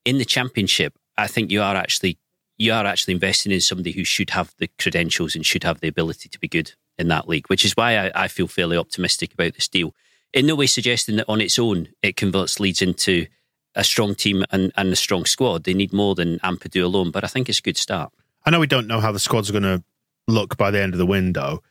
In 0.03 0.17
the 0.17 0.25
Championship, 0.25 0.93
I 1.17 1.27
think 1.27 1.51
you 1.51 1.61
are 1.61 1.75
actually 1.75 2.17
you 2.57 2.71
are 2.71 2.85
actually 2.85 3.13
investing 3.13 3.51
in 3.51 3.61
somebody 3.61 3.91
who 3.91 4.03
should 4.03 4.29
have 4.29 4.53
the 4.59 4.69
credentials 4.79 5.35
and 5.35 5.45
should 5.45 5.63
have 5.63 5.81
the 5.81 5.87
ability 5.87 6.29
to 6.29 6.39
be 6.39 6.47
good 6.47 6.73
in 6.97 7.09
that 7.09 7.27
league, 7.27 7.47
which 7.47 7.65
is 7.65 7.73
why 7.73 7.97
I, 7.97 8.11
I 8.23 8.27
feel 8.27 8.47
fairly 8.47 8.77
optimistic 8.77 9.33
about 9.33 9.55
this 9.55 9.67
deal. 9.67 9.93
In 10.33 10.45
no 10.45 10.55
way 10.55 10.65
suggesting 10.65 11.17
that 11.17 11.29
on 11.29 11.41
its 11.41 11.59
own 11.59 11.89
it 12.01 12.15
converts 12.15 12.59
Leeds 12.59 12.81
into 12.81 13.27
a 13.75 13.83
strong 13.83 14.15
team 14.15 14.43
and, 14.51 14.71
and 14.77 14.91
a 14.91 14.95
strong 14.95 15.25
squad. 15.25 15.63
They 15.63 15.73
need 15.73 15.93
more 15.93 16.15
than 16.15 16.39
Ampadu 16.39 16.83
alone, 16.83 17.11
but 17.11 17.23
I 17.23 17.27
think 17.27 17.49
it's 17.49 17.59
a 17.59 17.61
good 17.63 17.77
start. 17.77 18.13
I 18.45 18.49
know 18.49 18.59
we 18.59 18.67
don't 18.67 18.87
know 18.87 19.01
how 19.01 19.11
the 19.11 19.19
squad's 19.19 19.51
going 19.51 19.63
to 19.63 19.83
look 20.27 20.57
by 20.57 20.71
the 20.71 20.81
end 20.81 20.93
of 20.93 20.97
the 20.97 21.05
window, 21.05 21.61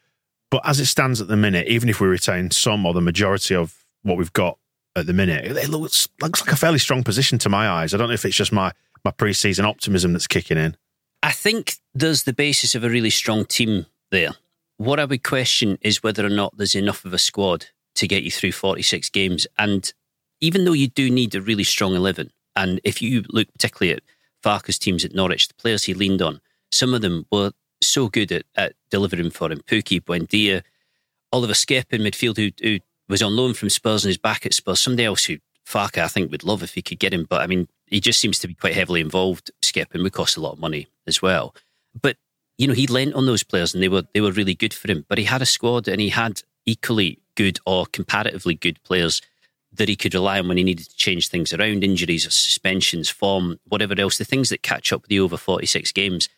but 0.50 0.62
as 0.64 0.78
it 0.80 0.86
stands 0.86 1.20
at 1.20 1.28
the 1.28 1.36
minute, 1.36 1.66
even 1.66 1.88
if 1.88 2.00
we 2.00 2.06
retain 2.06 2.50
some 2.50 2.86
or 2.86 2.94
the 2.94 3.00
majority 3.00 3.54
of 3.54 3.84
what 4.02 4.16
we've 4.16 4.32
got 4.32 4.58
at 4.94 5.06
the 5.06 5.12
minute, 5.12 5.44
it 5.44 5.68
looks, 5.68 6.08
looks 6.20 6.40
like 6.40 6.52
a 6.52 6.56
fairly 6.56 6.78
strong 6.78 7.02
position 7.02 7.38
to 7.38 7.48
my 7.48 7.68
eyes. 7.68 7.92
I 7.92 7.96
don't 7.96 8.08
know 8.08 8.14
if 8.14 8.24
it's 8.24 8.36
just 8.36 8.52
my, 8.52 8.72
my 9.04 9.10
pre-season 9.10 9.64
optimism 9.64 10.12
that's 10.12 10.28
kicking 10.28 10.58
in. 10.58 10.76
I 11.22 11.32
think 11.32 11.76
there's 11.94 12.24
the 12.24 12.32
basis 12.32 12.74
of 12.74 12.84
a 12.84 12.90
really 12.90 13.10
strong 13.10 13.46
team 13.46 13.86
there. 14.10 14.30
What 14.76 15.00
I 15.00 15.06
would 15.06 15.24
question 15.24 15.78
is 15.80 16.02
whether 16.02 16.24
or 16.24 16.30
not 16.30 16.56
there's 16.56 16.74
enough 16.74 17.04
of 17.04 17.12
a 17.12 17.18
squad 17.18 17.66
to 17.96 18.06
get 18.06 18.22
you 18.22 18.30
through 18.30 18.52
46 18.52 19.08
games. 19.10 19.46
And 19.58 19.92
even 20.40 20.64
though 20.64 20.72
you 20.72 20.88
do 20.88 21.10
need 21.10 21.34
a 21.34 21.40
really 21.40 21.64
strong 21.64 21.94
11, 21.94 22.30
and 22.54 22.80
if 22.84 23.00
you 23.00 23.24
look 23.30 23.52
particularly 23.52 23.94
at 23.94 24.02
Farke's 24.42 24.78
teams 24.78 25.04
at 25.04 25.14
Norwich, 25.14 25.48
the 25.48 25.54
players 25.54 25.84
he 25.84 25.94
leaned 25.94 26.22
on, 26.22 26.40
some 26.70 26.94
of 26.94 27.02
them 27.02 27.26
were 27.32 27.52
so 27.86 28.08
good 28.08 28.32
at, 28.32 28.44
at 28.56 28.74
delivering 28.90 29.30
for 29.30 29.50
him. 29.50 29.60
Pukki, 29.66 30.00
Buendia, 30.00 30.62
Oliver 31.32 31.52
Skipp 31.52 31.92
in 31.92 32.02
midfield, 32.02 32.36
who, 32.36 32.50
who 32.62 32.78
was 33.08 33.22
on 33.22 33.36
loan 33.36 33.54
from 33.54 33.70
Spurs 33.70 34.04
and 34.04 34.10
is 34.10 34.18
back 34.18 34.46
at 34.46 34.54
Spurs. 34.54 34.80
Somebody 34.80 35.04
else 35.04 35.24
who 35.24 35.38
Farke, 35.66 35.98
I 35.98 36.08
think, 36.08 36.30
would 36.30 36.44
love 36.44 36.62
if 36.62 36.74
he 36.74 36.82
could 36.82 36.98
get 36.98 37.14
him. 37.14 37.26
But 37.28 37.42
I 37.42 37.46
mean, 37.46 37.68
he 37.86 38.00
just 38.00 38.20
seems 38.20 38.38
to 38.40 38.48
be 38.48 38.54
quite 38.54 38.74
heavily 38.74 39.00
involved, 39.00 39.50
Skipp, 39.62 39.94
and 39.94 40.02
would 40.02 40.12
cost 40.12 40.36
a 40.36 40.40
lot 40.40 40.52
of 40.52 40.58
money 40.58 40.88
as 41.06 41.22
well. 41.22 41.54
But 42.00 42.16
you 42.58 42.66
know, 42.68 42.74
he 42.74 42.86
lent 42.86 43.14
on 43.14 43.26
those 43.26 43.42
players 43.42 43.74
and 43.74 43.82
they 43.82 43.88
were 43.88 44.04
they 44.12 44.20
were 44.20 44.32
really 44.32 44.54
good 44.54 44.74
for 44.74 44.90
him. 44.90 45.04
But 45.08 45.18
he 45.18 45.24
had 45.24 45.42
a 45.42 45.46
squad 45.46 45.88
and 45.88 46.00
he 46.00 46.10
had 46.10 46.42
equally 46.66 47.18
good 47.34 47.58
or 47.66 47.86
comparatively 47.86 48.54
good 48.54 48.82
players 48.84 49.20
that 49.72 49.88
he 49.88 49.96
could 49.96 50.14
rely 50.14 50.38
on 50.38 50.46
when 50.46 50.56
he 50.56 50.62
needed 50.62 50.88
to 50.88 50.96
change 50.96 51.28
things 51.28 51.52
around, 51.52 51.82
injuries 51.82 52.26
or 52.26 52.30
suspensions, 52.30 53.08
form, 53.08 53.58
whatever 53.68 53.94
else, 53.98 54.18
the 54.18 54.24
things 54.24 54.48
that 54.48 54.62
catch 54.62 54.92
up 54.92 55.02
with 55.02 55.10
you 55.10 55.24
over 55.24 55.36
46 55.36 55.90
games. 55.92 56.28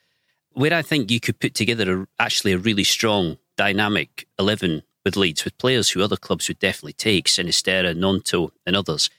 Where 0.56 0.72
I 0.72 0.80
think 0.80 1.10
you 1.10 1.20
could 1.20 1.38
put 1.38 1.52
together 1.52 2.02
a, 2.02 2.06
actually 2.18 2.52
a 2.52 2.58
really 2.58 2.82
strong, 2.82 3.36
dynamic 3.58 4.26
11 4.38 4.82
with 5.04 5.14
Leeds, 5.14 5.44
with 5.44 5.58
players 5.58 5.90
who 5.90 6.02
other 6.02 6.16
clubs 6.16 6.48
would 6.48 6.58
definitely 6.58 6.94
take, 6.94 7.26
Sinisterra, 7.26 7.94
Gnonto, 7.94 8.52
and 8.64 8.74
others. 8.74 9.10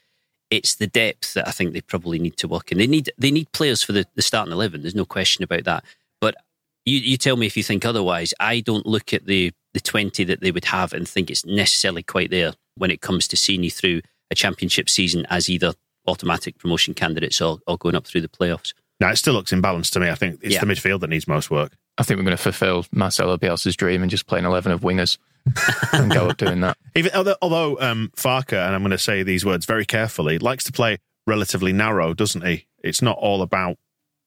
It's 0.49 0.73
the 0.73 0.87
depth 0.87 1.35
that 1.35 1.47
I 1.47 1.51
think 1.51 1.73
they 1.73 1.81
probably 1.81 2.17
need 2.17 2.37
to 2.37 2.47
work 2.47 2.71
in. 2.71 2.79
They 2.79 2.87
need 2.87 3.11
they 3.19 3.29
need 3.29 3.51
players 3.51 3.83
for 3.83 3.91
the, 3.91 4.07
the 4.15 4.23
starting 4.23 4.51
eleven. 4.51 4.81
There's 4.81 4.95
no 4.95 5.05
question 5.05 5.43
about 5.43 5.65
that. 5.65 5.85
But 6.19 6.37
you, 6.85 6.97
you 6.97 7.17
tell 7.17 7.37
me 7.37 7.45
if 7.45 7.55
you 7.55 7.61
think 7.61 7.85
otherwise. 7.85 8.33
I 8.39 8.61
don't 8.61 8.87
look 8.87 9.13
at 9.13 9.27
the 9.27 9.51
the 9.75 9.79
20 9.79 10.23
that 10.23 10.41
they 10.41 10.49
would 10.49 10.65
have 10.65 10.91
and 10.91 11.07
think 11.07 11.29
it's 11.29 11.45
necessarily 11.45 12.01
quite 12.01 12.31
there 12.31 12.53
when 12.77 12.89
it 12.89 13.01
comes 13.01 13.27
to 13.27 13.37
seeing 13.37 13.61
you 13.61 13.69
through 13.69 14.01
a 14.31 14.35
championship 14.35 14.89
season 14.89 15.27
as 15.29 15.49
either 15.49 15.73
automatic 16.07 16.57
promotion 16.57 16.95
candidates 16.95 17.39
or, 17.41 17.59
or 17.67 17.77
going 17.77 17.93
up 17.93 18.07
through 18.07 18.21
the 18.21 18.27
playoffs. 18.27 18.73
No, 18.99 19.09
it 19.09 19.17
still 19.17 19.33
looks 19.33 19.51
imbalanced 19.51 19.91
to 19.91 19.99
me. 19.99 20.09
I 20.09 20.15
think 20.15 20.39
it's 20.41 20.55
yeah. 20.55 20.61
the 20.61 20.65
midfield 20.65 21.01
that 21.01 21.09
needs 21.09 21.27
most 21.27 21.51
work. 21.51 21.77
I 21.97 22.03
think 22.03 22.17
we're 22.17 22.25
going 22.25 22.37
to 22.37 22.43
fulfil 22.43 22.85
Marcelo 22.91 23.37
Bielsa's 23.37 23.75
dream 23.75 24.01
and 24.01 24.09
just 24.09 24.27
play 24.27 24.39
an 24.39 24.45
11 24.45 24.71
of 24.71 24.81
wingers 24.81 25.17
and 25.93 26.11
go 26.11 26.29
up 26.29 26.37
doing 26.37 26.61
that. 26.61 26.77
Even 26.95 27.11
Although, 27.13 27.35
although 27.41 27.79
um, 27.79 28.11
Farke, 28.15 28.53
and 28.53 28.75
I'm 28.75 28.81
going 28.81 28.91
to 28.91 28.97
say 28.97 29.23
these 29.23 29.45
words 29.45 29.65
very 29.65 29.85
carefully, 29.85 30.37
likes 30.39 30.63
to 30.65 30.71
play 30.71 30.97
relatively 31.25 31.73
narrow, 31.73 32.13
doesn't 32.13 32.45
he? 32.45 32.67
It's 32.83 33.01
not 33.01 33.17
all 33.17 33.41
about 33.41 33.77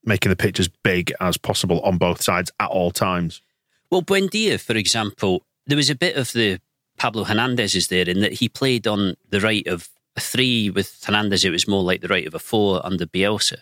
making 0.04 0.30
the 0.30 0.36
pitch 0.36 0.60
as 0.60 0.68
big 0.68 1.12
as 1.20 1.36
possible 1.36 1.80
on 1.80 1.98
both 1.98 2.22
sides 2.22 2.50
at 2.58 2.70
all 2.70 2.90
times. 2.90 3.42
Well, 3.90 4.02
Buendia, 4.02 4.60
for 4.60 4.76
example, 4.76 5.44
there 5.66 5.76
was 5.76 5.90
a 5.90 5.94
bit 5.94 6.16
of 6.16 6.32
the 6.32 6.60
Pablo 6.96 7.24
Hernandez 7.24 7.74
is 7.74 7.88
there 7.88 8.08
in 8.08 8.20
that 8.20 8.34
he 8.34 8.48
played 8.48 8.86
on 8.86 9.16
the 9.30 9.40
right 9.40 9.66
of 9.66 9.88
a 10.16 10.20
three 10.20 10.70
with 10.70 11.02
Hernandez. 11.04 11.44
It 11.44 11.50
was 11.50 11.68
more 11.68 11.82
like 11.82 12.00
the 12.00 12.08
right 12.08 12.26
of 12.26 12.34
a 12.34 12.38
four 12.38 12.84
under 12.84 13.06
Bielsa. 13.06 13.58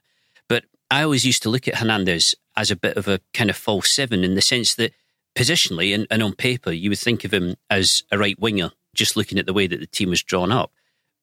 I 0.90 1.02
always 1.02 1.26
used 1.26 1.42
to 1.42 1.50
look 1.50 1.68
at 1.68 1.76
Hernandez 1.76 2.34
as 2.56 2.70
a 2.70 2.76
bit 2.76 2.96
of 2.96 3.08
a 3.08 3.20
kind 3.34 3.50
of 3.50 3.56
false 3.56 3.90
seven 3.90 4.24
in 4.24 4.34
the 4.34 4.42
sense 4.42 4.74
that 4.76 4.92
positionally 5.34 5.94
and, 5.94 6.06
and 6.10 6.22
on 6.22 6.34
paper, 6.34 6.72
you 6.72 6.90
would 6.90 6.98
think 6.98 7.24
of 7.24 7.32
him 7.32 7.56
as 7.70 8.02
a 8.10 8.18
right 8.18 8.38
winger, 8.38 8.72
just 8.94 9.16
looking 9.16 9.38
at 9.38 9.46
the 9.46 9.52
way 9.52 9.66
that 9.66 9.80
the 9.80 9.86
team 9.86 10.10
was 10.10 10.22
drawn 10.22 10.50
up. 10.50 10.72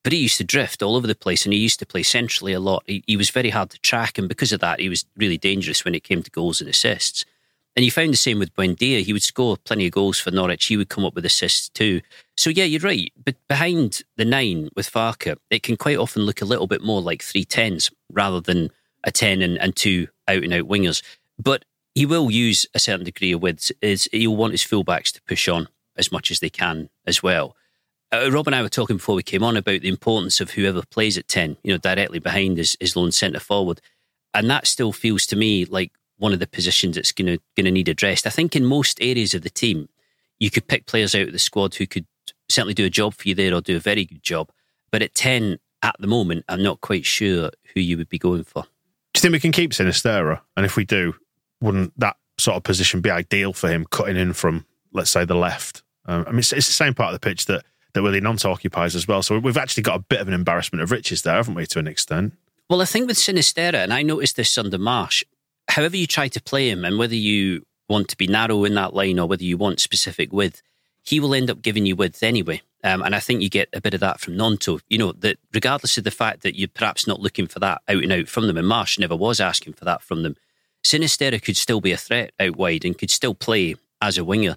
But 0.03 0.13
he 0.13 0.19
used 0.19 0.37
to 0.37 0.43
drift 0.43 0.83
all 0.83 0.95
over 0.95 1.07
the 1.07 1.15
place 1.15 1.45
and 1.45 1.53
he 1.53 1.59
used 1.59 1.79
to 1.79 1.85
play 1.85 2.03
centrally 2.03 2.53
a 2.53 2.59
lot. 2.59 2.83
He, 2.85 3.03
he 3.07 3.17
was 3.17 3.31
very 3.31 3.49
hard 3.49 3.71
to 3.71 3.79
track. 3.79 4.19
And 4.19 4.29
because 4.29 4.53
of 4.53 4.59
that, 4.59 4.79
he 4.79 4.87
was 4.87 5.03
really 5.17 5.39
dangerous 5.39 5.83
when 5.83 5.95
it 5.95 6.03
came 6.03 6.21
to 6.21 6.29
goals 6.29 6.61
and 6.61 6.69
assists. 6.69 7.25
And 7.75 7.83
you 7.83 7.89
found 7.89 8.13
the 8.13 8.17
same 8.17 8.37
with 8.37 8.53
Buendia. 8.53 9.01
He 9.01 9.13
would 9.13 9.23
score 9.23 9.57
plenty 9.57 9.87
of 9.87 9.93
goals 9.93 10.19
for 10.19 10.29
Norwich. 10.29 10.65
He 10.67 10.77
would 10.77 10.89
come 10.89 11.05
up 11.05 11.15
with 11.15 11.25
assists 11.25 11.69
too. 11.69 12.01
So 12.37 12.51
yeah, 12.51 12.65
you're 12.65 12.81
right. 12.81 13.11
But 13.21 13.35
behind 13.49 14.03
the 14.15 14.25
nine 14.25 14.69
with 14.75 14.89
Farke, 14.89 15.35
it 15.49 15.63
can 15.63 15.75
quite 15.75 15.97
often 15.97 16.21
look 16.21 16.39
a 16.39 16.45
little 16.45 16.67
bit 16.67 16.83
more 16.83 17.01
like 17.01 17.23
three 17.23 17.43
tens 17.43 17.89
rather 18.11 18.39
than 18.39 18.69
a 19.05 19.11
ten 19.11 19.41
and, 19.41 19.57
and 19.57 19.75
two 19.75 20.07
out 20.27 20.43
and 20.43 20.53
out 20.53 20.67
wingers. 20.67 21.01
But 21.39 21.63
he 21.93 22.05
will 22.05 22.29
use 22.29 22.65
a 22.73 22.79
certain 22.79 23.05
degree 23.05 23.31
of 23.31 23.41
width. 23.41 23.71
Is 23.81 24.09
he'll 24.11 24.35
want 24.35 24.53
his 24.53 24.63
fullbacks 24.63 25.13
to 25.13 25.21
push 25.23 25.47
on 25.47 25.69
as 25.95 26.11
much 26.11 26.31
as 26.31 26.39
they 26.41 26.49
can 26.49 26.89
as 27.07 27.23
well. 27.23 27.55
Uh, 28.11 28.29
Rob 28.31 28.47
and 28.47 28.55
I 28.55 28.61
were 28.61 28.69
talking 28.69 28.97
before 28.97 29.15
we 29.15 29.23
came 29.23 29.43
on 29.43 29.57
about 29.57 29.81
the 29.81 29.87
importance 29.87 30.41
of 30.41 30.51
whoever 30.51 30.81
plays 30.83 31.17
at 31.17 31.29
ten. 31.29 31.55
You 31.63 31.73
know, 31.73 31.77
directly 31.77 32.19
behind 32.19 32.57
his, 32.57 32.75
his 32.79 32.95
lone 32.95 33.13
centre 33.13 33.39
forward, 33.39 33.79
and 34.33 34.49
that 34.49 34.67
still 34.67 34.91
feels 34.91 35.25
to 35.27 35.35
me 35.35 35.65
like 35.65 35.93
one 36.17 36.33
of 36.33 36.39
the 36.39 36.47
positions 36.47 36.95
that's 36.95 37.11
going 37.11 37.39
to 37.55 37.71
need 37.71 37.89
addressed. 37.89 38.27
I 38.27 38.29
think 38.29 38.55
in 38.55 38.65
most 38.65 39.01
areas 39.01 39.33
of 39.33 39.41
the 39.41 39.49
team, 39.49 39.89
you 40.39 40.49
could 40.49 40.67
pick 40.67 40.85
players 40.85 41.15
out 41.15 41.27
of 41.27 41.33
the 41.33 41.39
squad 41.39 41.75
who 41.75 41.87
could 41.87 42.05
certainly 42.49 42.73
do 42.73 42.85
a 42.85 42.89
job 42.89 43.13
for 43.13 43.27
you 43.27 43.35
there 43.35 43.53
or 43.53 43.61
do 43.61 43.77
a 43.77 43.81
very 43.81 44.05
good 44.05 44.23
job. 44.23 44.49
But 44.91 45.01
at 45.01 45.15
10, 45.15 45.57
at 45.81 45.95
the 45.99 46.07
moment, 46.07 46.45
I'm 46.47 46.63
not 46.63 46.81
quite 46.81 47.05
sure 47.05 47.51
who 47.73 47.81
you 47.81 47.97
would 47.97 48.09
be 48.09 48.17
going 48.17 48.43
for. 48.43 48.65
Do 49.15 49.19
you 49.19 49.21
think 49.21 49.31
we 49.31 49.39
can 49.39 49.53
keep 49.53 49.71
Sinisterra? 49.71 50.41
And 50.57 50.65
if 50.65 50.75
we 50.75 50.83
do, 50.83 51.15
wouldn't 51.61 51.97
that 51.97 52.17
sort 52.37 52.57
of 52.57 52.63
position 52.63 52.99
be 52.99 53.09
ideal 53.09 53.53
for 53.53 53.69
him, 53.69 53.85
cutting 53.89 54.17
in 54.17 54.33
from, 54.33 54.65
let's 54.91 55.09
say, 55.09 55.23
the 55.23 55.35
left? 55.35 55.83
Um, 56.05 56.25
I 56.27 56.31
mean, 56.31 56.39
it's, 56.39 56.51
it's, 56.51 56.67
the 56.67 56.73
same 56.73 56.93
part 56.93 57.13
of 57.13 57.21
the 57.21 57.25
pitch 57.25 57.45
that, 57.45 57.63
that 57.93 58.03
Willie 58.03 58.19
Gnonto 58.19 58.51
occupies 58.51 58.93
as 58.93 59.07
well. 59.07 59.21
So 59.21 59.39
we've 59.39 59.55
actually 59.55 59.83
got 59.83 59.95
a 59.95 59.99
bit 59.99 60.19
of 60.19 60.27
an 60.27 60.33
embarrassment 60.33 60.83
of 60.83 60.91
riches 60.91 61.21
there, 61.21 61.35
haven't 61.35 61.55
we, 61.55 61.65
to 61.67 61.79
an 61.79 61.87
extent? 61.87 62.33
Well, 62.69 62.81
I 62.81 62.85
think 62.85 63.07
with 63.07 63.15
Sinisterra, 63.15 63.75
and 63.75 63.93
I 63.93 64.01
noticed 64.01 64.35
this 64.35 64.57
under 64.57 64.77
Marsh, 64.77 65.23
however 65.69 65.95
you 65.95 66.07
try 66.07 66.27
to 66.27 66.41
play 66.41 66.69
him 66.69 66.83
and 66.83 66.99
whether 66.99 67.15
you 67.15 67.65
want 67.87 68.09
to 68.09 68.17
be 68.17 68.27
narrow 68.27 68.65
in 68.65 68.75
that 68.75 68.93
line 68.93 69.17
or 69.17 69.29
whether 69.29 69.45
you 69.45 69.55
want 69.55 69.79
specific 69.79 70.33
width, 70.33 70.61
he 71.03 71.21
will 71.21 71.33
end 71.33 71.49
up 71.49 71.61
giving 71.61 71.85
you 71.85 71.95
width 71.95 72.21
anyway. 72.21 72.61
Um, 72.85 73.01
and 73.01 73.15
I 73.15 73.19
think 73.19 73.41
you 73.41 73.49
get 73.49 73.67
a 73.73 73.81
bit 73.81 73.95
of 73.95 73.99
that 74.01 74.19
from 74.19 74.37
Gnonto. 74.37 74.79
You 74.89 74.99
know, 74.99 75.11
that 75.13 75.39
regardless 75.51 75.97
of 75.97 76.03
the 76.03 76.11
fact 76.11 76.43
that 76.43 76.57
you're 76.57 76.67
perhaps 76.67 77.07
not 77.07 77.19
looking 77.19 77.47
for 77.47 77.57
that 77.59 77.81
out 77.87 78.03
and 78.03 78.11
out 78.11 78.27
from 78.27 78.45
them, 78.45 78.57
and 78.57 78.67
Marsh 78.67 78.99
never 78.99 79.15
was 79.15 79.39
asking 79.39 79.73
for 79.73 79.85
that 79.85 80.03
from 80.03 80.21
them, 80.21 80.35
Sinisterra 80.85 81.41
could 81.41 81.57
still 81.57 81.81
be 81.81 81.91
a 81.91 81.97
threat 81.97 82.31
out 82.39 82.55
wide 82.55 82.85
and 82.85 82.95
could 82.95 83.09
still 83.09 83.33
play 83.33 83.75
as 84.01 84.19
a 84.19 84.23
winger. 84.23 84.55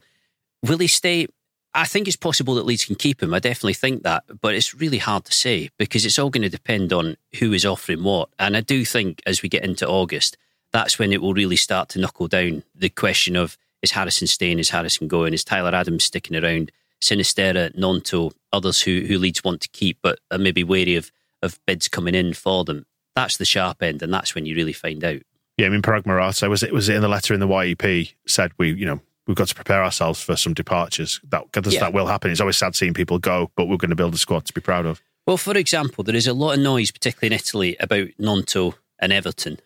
Will 0.63 0.77
he 0.77 0.87
stay? 0.87 1.27
I 1.73 1.87
think 1.87 2.07
it's 2.07 2.17
possible 2.17 2.55
that 2.57 2.67
Leeds 2.67 2.85
can 2.85 2.97
keep 2.97 3.23
him. 3.23 3.33
I 3.33 3.39
definitely 3.39 3.75
think 3.75 4.03
that, 4.03 4.25
but 4.43 4.55
it's 4.55 4.75
really 4.75 4.99
hard 4.99 5.25
to 5.25 5.33
say 5.33 5.71
because 5.79 6.05
it's 6.05 6.19
all 6.19 6.29
going 6.29 6.43
to 6.43 6.51
depend 6.51 6.93
on 6.93 7.17
who 7.39 7.55
is 7.55 7.65
offering 7.65 8.03
what. 8.03 8.29
And 8.39 8.59
I 8.59 8.61
do 8.61 8.85
think 8.85 9.23
as 9.25 9.43
we 9.43 9.49
get 9.49 9.65
into 9.65 9.89
August, 9.89 10.37
that's 10.71 10.99
when 10.99 11.15
it 11.15 11.23
will 11.23 11.35
really 11.35 11.57
start 11.57 11.89
to 11.91 11.99
knuckle 11.99 12.29
down 12.29 12.63
the 12.75 12.91
question 12.91 13.37
of 13.37 13.57
is 13.81 13.93
Harrison 13.93 14.27
staying, 14.27 14.59
is 14.59 14.71
Harrison 14.71 15.09
going, 15.09 15.33
is 15.33 15.45
Tyler 15.45 15.75
Adams 15.75 16.05
sticking 16.05 16.37
around, 16.37 16.73
Sinisterra, 17.01 17.75
Gnonto, 17.77 18.33
others 18.53 18.83
who, 18.83 19.05
who 19.07 19.19
Leeds 19.19 19.45
want 19.45 19.61
to 19.63 19.69
keep 19.69 19.99
but 20.03 20.19
are 20.31 20.39
maybe 20.39 20.65
wary 20.65 20.97
of, 20.97 21.11
of 21.43 21.59
bids 21.67 21.89
coming 21.89 22.15
in 22.15 22.35
for 22.35 22.65
them. 22.65 22.87
That's 23.15 23.37
the 23.37 23.45
sharp 23.45 23.83
end, 23.83 24.03
and 24.03 24.13
that's 24.13 24.35
when 24.35 24.47
you 24.47 24.55
really 24.55 24.73
find 24.73 25.03
out. 25.05 25.21
Yeah, 25.57 25.67
I 25.67 25.71
mean, 25.71 25.83
Paraag 25.83 26.07
was 26.49 26.63
it, 26.63 26.73
was 26.73 26.89
it 26.89 26.97
in 26.97 27.03
the 27.03 27.09
letter 27.09 27.35
in 27.35 27.41
the 27.41 27.49
YEP 27.49 28.09
said 28.27 28.53
we, 28.59 28.73
you 28.73 28.87
know, 28.87 29.01
we've 29.27 29.37
got 29.37 29.49
to 29.49 29.55
prepare 29.55 29.83
ourselves 29.83 30.23
for 30.23 30.37
some 30.37 30.55
departures. 30.55 31.21
That, 31.31 31.47
yeah. 31.67 31.81
that 31.81 31.93
will 31.93 32.07
happen. 32.07 32.31
It's 32.31 32.41
always 32.41 32.57
sad 32.57 32.77
seeing 32.77 32.95
people 32.95 33.19
go, 33.19 33.51
but 33.57 33.67
we're 33.67 33.77
going 33.77 33.91
to 33.91 33.97
build 33.97 34.15
a 34.15 34.19
squad 34.19 34.45
to 34.47 34.53
be 34.53 34.61
proud 34.61 34.87
of. 34.87 35.03
Well, 35.27 35.37
for 35.37 35.57
example, 35.57 36.05
there 36.05 36.15
is 36.15 36.29
a 36.29 36.33
lot 36.33 36.53
of 36.53 36.61
noise, 36.61 36.91
particularly 36.91 37.35
in 37.35 37.39
Italy, 37.39 37.77
about 37.81 38.09
Gnonto 38.21 38.75
and 39.01 39.13
Everton 39.13 39.59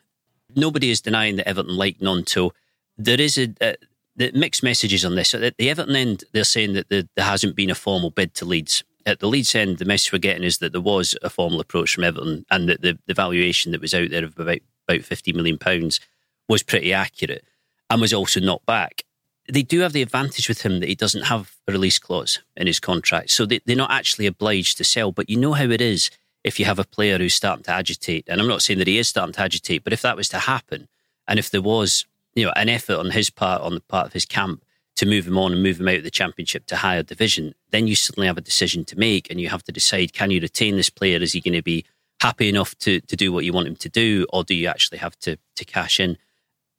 nobody 0.56 0.90
is 0.90 1.00
denying 1.00 1.36
that 1.36 1.48
Everton 1.48 1.76
like 1.76 1.98
Gnonto. 1.98 2.50
There 2.96 3.20
is 3.20 3.38
a, 3.38 3.52
a 3.60 3.76
the 4.16 4.30
mixed 4.32 4.62
messages 4.62 5.04
on 5.04 5.14
this. 5.14 5.34
At 5.34 5.56
the 5.56 5.70
Everton 5.70 5.96
end, 5.96 6.24
they're 6.32 6.44
saying 6.44 6.74
that 6.74 6.88
there, 6.88 7.04
there 7.16 7.24
hasn't 7.24 7.56
been 7.56 7.70
a 7.70 7.74
formal 7.74 8.10
bid 8.10 8.34
to 8.34 8.44
Leeds. 8.44 8.84
At 9.04 9.20
the 9.20 9.26
Leeds 9.26 9.54
end, 9.54 9.78
the 9.78 9.84
message 9.84 10.12
we're 10.12 10.18
getting 10.18 10.44
is 10.44 10.58
that 10.58 10.72
there 10.72 10.80
was 10.80 11.16
a 11.22 11.30
formal 11.30 11.60
approach 11.60 11.94
from 11.94 12.04
Everton, 12.04 12.46
and 12.50 12.68
that 12.68 12.82
the, 12.82 12.98
the 13.06 13.14
valuation 13.14 13.72
that 13.72 13.80
was 13.80 13.94
out 13.94 14.10
there 14.10 14.24
of 14.24 14.38
about 14.38 14.58
about 14.88 15.02
fifty 15.02 15.32
million 15.32 15.58
pounds 15.58 16.00
was 16.48 16.62
pretty 16.62 16.92
accurate, 16.92 17.44
and 17.90 18.00
was 18.00 18.12
also 18.12 18.40
knocked 18.40 18.66
back. 18.66 19.02
They 19.50 19.62
do 19.62 19.80
have 19.80 19.92
the 19.92 20.02
advantage 20.02 20.48
with 20.48 20.62
him 20.62 20.78
that 20.80 20.88
he 20.88 20.94
doesn't 20.94 21.24
have 21.24 21.56
a 21.66 21.72
release 21.72 21.98
clause 21.98 22.40
in 22.56 22.68
his 22.68 22.78
contract, 22.78 23.30
so 23.30 23.44
they, 23.44 23.60
they're 23.66 23.74
not 23.74 23.90
actually 23.90 24.26
obliged 24.26 24.78
to 24.78 24.84
sell. 24.84 25.10
But 25.10 25.28
you 25.28 25.36
know 25.36 25.54
how 25.54 25.64
it 25.64 25.80
is 25.80 26.10
if 26.44 26.60
you 26.60 26.66
have 26.66 26.78
a 26.78 26.84
player 26.84 27.18
who's 27.18 27.34
starting 27.34 27.64
to 27.64 27.72
agitate, 27.72 28.24
and 28.28 28.40
I'm 28.40 28.48
not 28.48 28.62
saying 28.62 28.78
that 28.78 28.88
he 28.88 28.98
is 28.98 29.08
starting 29.08 29.32
to 29.34 29.40
agitate, 29.40 29.84
but 29.84 29.92
if 29.92 30.02
that 30.02 30.16
was 30.16 30.28
to 30.28 30.38
happen, 30.38 30.88
and 31.26 31.38
if 31.38 31.50
there 31.50 31.62
was, 31.62 32.06
you 32.34 32.44
know, 32.44 32.52
an 32.56 32.68
effort 32.68 32.98
on 32.98 33.10
his 33.10 33.30
part, 33.30 33.62
on 33.62 33.74
the 33.74 33.80
part 33.80 34.06
of 34.06 34.12
his 34.12 34.24
camp, 34.24 34.64
to 34.96 35.06
move 35.06 35.26
him 35.26 35.38
on 35.38 35.52
and 35.52 35.62
move 35.62 35.80
him 35.80 35.88
out 35.88 35.96
of 35.96 36.04
the 36.04 36.10
championship 36.10 36.66
to 36.66 36.76
higher 36.76 37.02
division, 37.02 37.54
then 37.70 37.86
you 37.86 37.96
suddenly 37.96 38.26
have 38.26 38.38
a 38.38 38.42
decision 38.42 38.84
to 38.84 38.98
make, 38.98 39.30
and 39.30 39.40
you 39.40 39.48
have 39.48 39.62
to 39.64 39.72
decide: 39.72 40.12
can 40.12 40.30
you 40.30 40.40
retain 40.40 40.76
this 40.76 40.90
player? 40.90 41.18
Is 41.18 41.32
he 41.32 41.40
going 41.40 41.54
to 41.54 41.62
be 41.62 41.84
happy 42.20 42.48
enough 42.48 42.76
to 42.78 43.00
to 43.00 43.16
do 43.16 43.32
what 43.32 43.44
you 43.44 43.52
want 43.52 43.68
him 43.68 43.76
to 43.76 43.88
do, 43.88 44.26
or 44.32 44.44
do 44.44 44.54
you 44.54 44.66
actually 44.66 44.98
have 44.98 45.18
to 45.20 45.38
to 45.56 45.64
cash 45.64 45.98
in? 45.98 46.18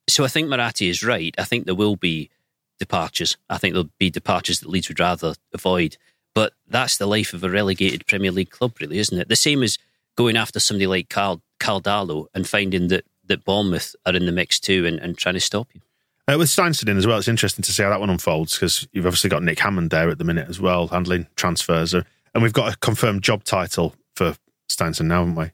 So 0.08 0.24
I 0.24 0.28
think 0.28 0.48
Marathe 0.48 0.82
is 0.82 1.02
right. 1.02 1.34
I 1.38 1.44
think 1.44 1.64
there 1.64 1.74
will 1.74 1.96
be 1.96 2.30
departures. 2.78 3.36
I 3.48 3.58
think 3.58 3.74
there'll 3.74 3.90
be 3.98 4.10
departures 4.10 4.60
that 4.60 4.68
Leeds 4.68 4.88
would 4.88 5.00
rather 5.00 5.34
avoid. 5.52 5.96
But 6.34 6.52
that's 6.66 6.98
the 6.98 7.06
life 7.06 7.32
of 7.32 7.44
a 7.44 7.48
relegated 7.50 8.06
Premier 8.06 8.32
League 8.32 8.50
club, 8.50 8.74
really, 8.80 8.98
isn't 8.98 9.18
it? 9.18 9.28
The 9.28 9.36
same 9.36 9.62
as 9.62 9.78
going 10.16 10.36
after 10.36 10.60
somebody 10.60 10.86
like 10.86 11.08
Carl, 11.08 11.42
Karl 11.60 11.80
Darlow 11.80 12.26
and 12.34 12.46
finding 12.46 12.88
that, 12.88 13.04
that 13.26 13.44
Bournemouth 13.44 13.94
are 14.06 14.14
in 14.14 14.26
the 14.26 14.32
mix 14.32 14.60
too 14.60 14.86
and, 14.86 14.98
and 14.98 15.16
trying 15.16 15.34
to 15.34 15.40
stop 15.40 15.68
you. 15.74 15.80
Uh, 16.26 16.36
with 16.38 16.48
Steinsson 16.48 16.88
in 16.88 16.96
as 16.96 17.06
well, 17.06 17.18
it's 17.18 17.28
interesting 17.28 17.62
to 17.62 17.72
see 17.72 17.82
how 17.82 17.90
that 17.90 18.00
one 18.00 18.08
unfolds 18.08 18.54
because 18.54 18.88
you've 18.92 19.04
obviously 19.04 19.28
got 19.28 19.42
Nick 19.42 19.58
Hammond 19.58 19.90
there 19.90 20.08
at 20.08 20.18
the 20.18 20.24
minute 20.24 20.48
as 20.48 20.58
well, 20.58 20.88
handling 20.88 21.26
transfers. 21.36 21.94
Uh, 21.94 22.02
and 22.34 22.42
we've 22.42 22.52
got 22.52 22.72
a 22.72 22.76
confirmed 22.78 23.22
job 23.22 23.44
title 23.44 23.94
for 24.14 24.34
Steinsson 24.68 25.06
now, 25.06 25.20
haven't 25.20 25.34
we? 25.34 25.50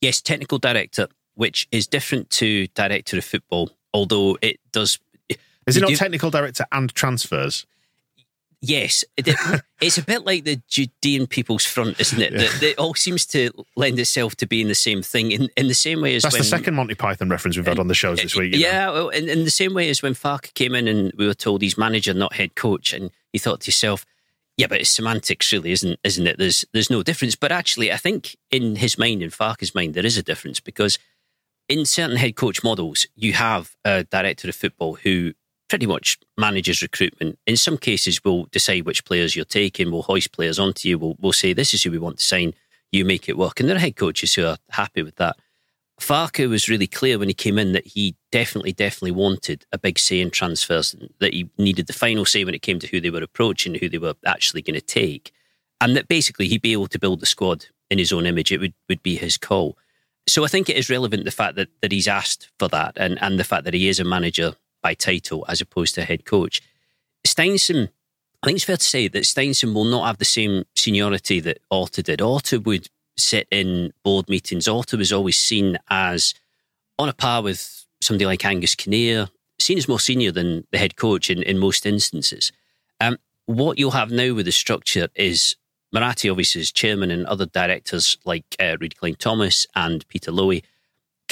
Yes, 0.00 0.20
technical 0.20 0.58
director, 0.58 1.08
which 1.34 1.66
is 1.72 1.86
different 1.86 2.28
to 2.30 2.66
director 2.68 3.16
of 3.16 3.24
football, 3.24 3.70
although 3.94 4.36
it 4.42 4.60
does. 4.72 4.98
Is 5.66 5.78
it 5.78 5.80
not 5.80 5.88
do, 5.88 5.96
technical 5.96 6.30
director 6.30 6.66
and 6.72 6.94
transfers? 6.94 7.64
Yes, 8.66 9.04
it's 9.16 9.98
a 9.98 10.02
bit 10.02 10.24
like 10.24 10.44
the 10.44 10.60
Judean 10.68 11.26
People's 11.26 11.64
Front, 11.64 12.00
isn't 12.00 12.20
it? 12.20 12.32
Yeah. 12.32 12.48
That 12.60 12.78
all 12.78 12.94
seems 12.94 13.26
to 13.26 13.50
lend 13.76 13.98
itself 13.98 14.36
to 14.36 14.46
being 14.46 14.68
the 14.68 14.74
same 14.74 15.02
thing 15.02 15.32
in, 15.32 15.48
in 15.56 15.68
the 15.68 15.74
same 15.74 16.00
way 16.00 16.14
as 16.14 16.22
that's 16.22 16.34
when, 16.34 16.40
the 16.40 16.48
second 16.48 16.74
Monty 16.74 16.94
Python 16.94 17.28
reference 17.28 17.56
we've 17.56 17.66
had 17.66 17.78
on 17.78 17.88
the 17.88 17.94
shows 17.94 18.20
this 18.20 18.34
week. 18.34 18.54
Yeah, 18.56 18.90
well, 18.90 19.08
in, 19.10 19.28
in, 19.28 19.44
the 19.44 19.50
same 19.50 19.74
way 19.74 19.90
as 19.90 20.02
when 20.02 20.14
Farke 20.14 20.54
came 20.54 20.74
in 20.74 20.88
and 20.88 21.12
we 21.16 21.26
were 21.26 21.34
told 21.34 21.62
he's 21.62 21.76
manager, 21.76 22.14
not 22.14 22.34
head 22.34 22.54
coach, 22.54 22.92
and 22.92 23.10
you 23.32 23.40
thought 23.40 23.60
to 23.62 23.68
yourself, 23.68 24.06
"Yeah, 24.56 24.68
but 24.68 24.80
it's 24.80 24.90
semantics, 24.90 25.52
really, 25.52 25.72
isn't 25.72 26.00
isn't 26.02 26.26
it? 26.26 26.38
There's 26.38 26.64
there's 26.72 26.90
no 26.90 27.02
difference." 27.02 27.36
But 27.36 27.52
actually, 27.52 27.92
I 27.92 27.98
think 27.98 28.36
in 28.50 28.76
his 28.76 28.98
mind, 28.98 29.22
in 29.22 29.30
Farke's 29.30 29.74
mind, 29.74 29.94
there 29.94 30.06
is 30.06 30.16
a 30.16 30.22
difference 30.22 30.60
because 30.60 30.98
in 31.68 31.84
certain 31.84 32.16
head 32.16 32.36
coach 32.36 32.62
models, 32.64 33.06
you 33.14 33.32
have 33.34 33.76
a 33.84 34.04
director 34.04 34.48
of 34.48 34.54
football 34.54 34.94
who 34.94 35.34
pretty 35.74 35.86
much 35.86 36.20
manages 36.38 36.82
recruitment. 36.82 37.36
In 37.48 37.56
some 37.56 37.76
cases, 37.76 38.22
we'll 38.24 38.44
decide 38.52 38.86
which 38.86 39.04
players 39.04 39.34
you're 39.34 39.44
taking. 39.44 39.90
We'll 39.90 40.02
hoist 40.02 40.30
players 40.30 40.56
onto 40.56 40.88
you. 40.88 40.96
We'll, 40.96 41.16
we'll 41.18 41.32
say, 41.32 41.52
this 41.52 41.74
is 41.74 41.82
who 41.82 41.90
we 41.90 41.98
want 41.98 42.18
to 42.18 42.24
sign. 42.24 42.54
You 42.92 43.04
make 43.04 43.28
it 43.28 43.36
work. 43.36 43.58
And 43.58 43.68
there 43.68 43.74
are 43.74 43.80
head 43.80 43.96
coaches 43.96 44.32
who 44.34 44.46
are 44.46 44.56
happy 44.70 45.02
with 45.02 45.16
that. 45.16 45.34
Farke 46.00 46.48
was 46.48 46.68
really 46.68 46.86
clear 46.86 47.18
when 47.18 47.26
he 47.26 47.34
came 47.34 47.58
in 47.58 47.72
that 47.72 47.88
he 47.88 48.14
definitely, 48.30 48.72
definitely 48.72 49.10
wanted 49.10 49.66
a 49.72 49.78
big 49.78 49.98
say 49.98 50.20
in 50.20 50.30
transfers, 50.30 50.94
that 51.18 51.34
he 51.34 51.50
needed 51.58 51.88
the 51.88 51.92
final 51.92 52.24
say 52.24 52.44
when 52.44 52.54
it 52.54 52.62
came 52.62 52.78
to 52.78 52.86
who 52.86 53.00
they 53.00 53.10
were 53.10 53.24
approaching, 53.24 53.74
who 53.74 53.88
they 53.88 53.98
were 53.98 54.14
actually 54.24 54.62
going 54.62 54.74
to 54.74 54.80
take. 54.80 55.32
And 55.80 55.96
that 55.96 56.06
basically 56.06 56.46
he'd 56.46 56.62
be 56.62 56.72
able 56.72 56.86
to 56.86 57.00
build 57.00 57.18
the 57.18 57.26
squad 57.26 57.66
in 57.90 57.98
his 57.98 58.12
own 58.12 58.26
image. 58.26 58.52
It 58.52 58.60
would, 58.60 58.74
would 58.88 59.02
be 59.02 59.16
his 59.16 59.36
call. 59.36 59.76
So 60.28 60.44
I 60.44 60.46
think 60.46 60.68
it 60.68 60.76
is 60.76 60.88
relevant 60.88 61.24
the 61.24 61.32
fact 61.32 61.56
that, 61.56 61.70
that 61.82 61.90
he's 61.90 62.06
asked 62.06 62.48
for 62.60 62.68
that 62.68 62.92
and, 62.96 63.20
and 63.20 63.40
the 63.40 63.44
fact 63.44 63.64
that 63.64 63.74
he 63.74 63.88
is 63.88 63.98
a 63.98 64.04
manager 64.04 64.54
by 64.84 64.94
title 64.94 65.44
as 65.48 65.60
opposed 65.60 65.96
to 65.96 66.04
head 66.04 66.24
coach. 66.24 66.60
Steinsson, 67.26 67.88
I 68.42 68.46
think 68.46 68.56
it's 68.56 68.64
fair 68.64 68.76
to 68.76 68.84
say 68.84 69.08
that 69.08 69.24
Steinsson 69.24 69.74
will 69.74 69.86
not 69.86 70.06
have 70.06 70.18
the 70.18 70.26
same 70.26 70.64
seniority 70.76 71.40
that 71.40 71.58
Orta 71.70 72.02
did. 72.02 72.20
Orta 72.20 72.60
would 72.60 72.88
sit 73.16 73.48
in 73.50 73.92
board 74.04 74.28
meetings. 74.28 74.68
Orta 74.68 74.98
was 74.98 75.12
always 75.12 75.40
seen 75.40 75.78
as 75.88 76.34
on 76.98 77.08
a 77.08 77.14
par 77.14 77.42
with 77.42 77.86
somebody 78.02 78.26
like 78.26 78.44
Angus 78.44 78.74
Kinnear, 78.74 79.28
seen 79.58 79.78
as 79.78 79.88
more 79.88 79.98
senior 79.98 80.30
than 80.30 80.66
the 80.70 80.78
head 80.78 80.96
coach 80.96 81.30
in, 81.30 81.42
in 81.42 81.58
most 81.58 81.86
instances. 81.86 82.52
Um, 83.00 83.16
what 83.46 83.78
you'll 83.78 83.92
have 83.92 84.10
now 84.10 84.34
with 84.34 84.44
the 84.44 84.52
structure 84.52 85.08
is 85.14 85.56
Marathe, 85.92 86.28
obviously, 86.28 86.60
is 86.60 86.72
chairman, 86.72 87.10
and 87.10 87.24
other 87.24 87.46
directors 87.46 88.18
like 88.24 88.44
uh, 88.60 88.76
Reid 88.80 88.98
Klein 88.98 89.14
Thomas 89.14 89.66
and 89.74 90.06
Peter 90.08 90.32
Lowy 90.32 90.62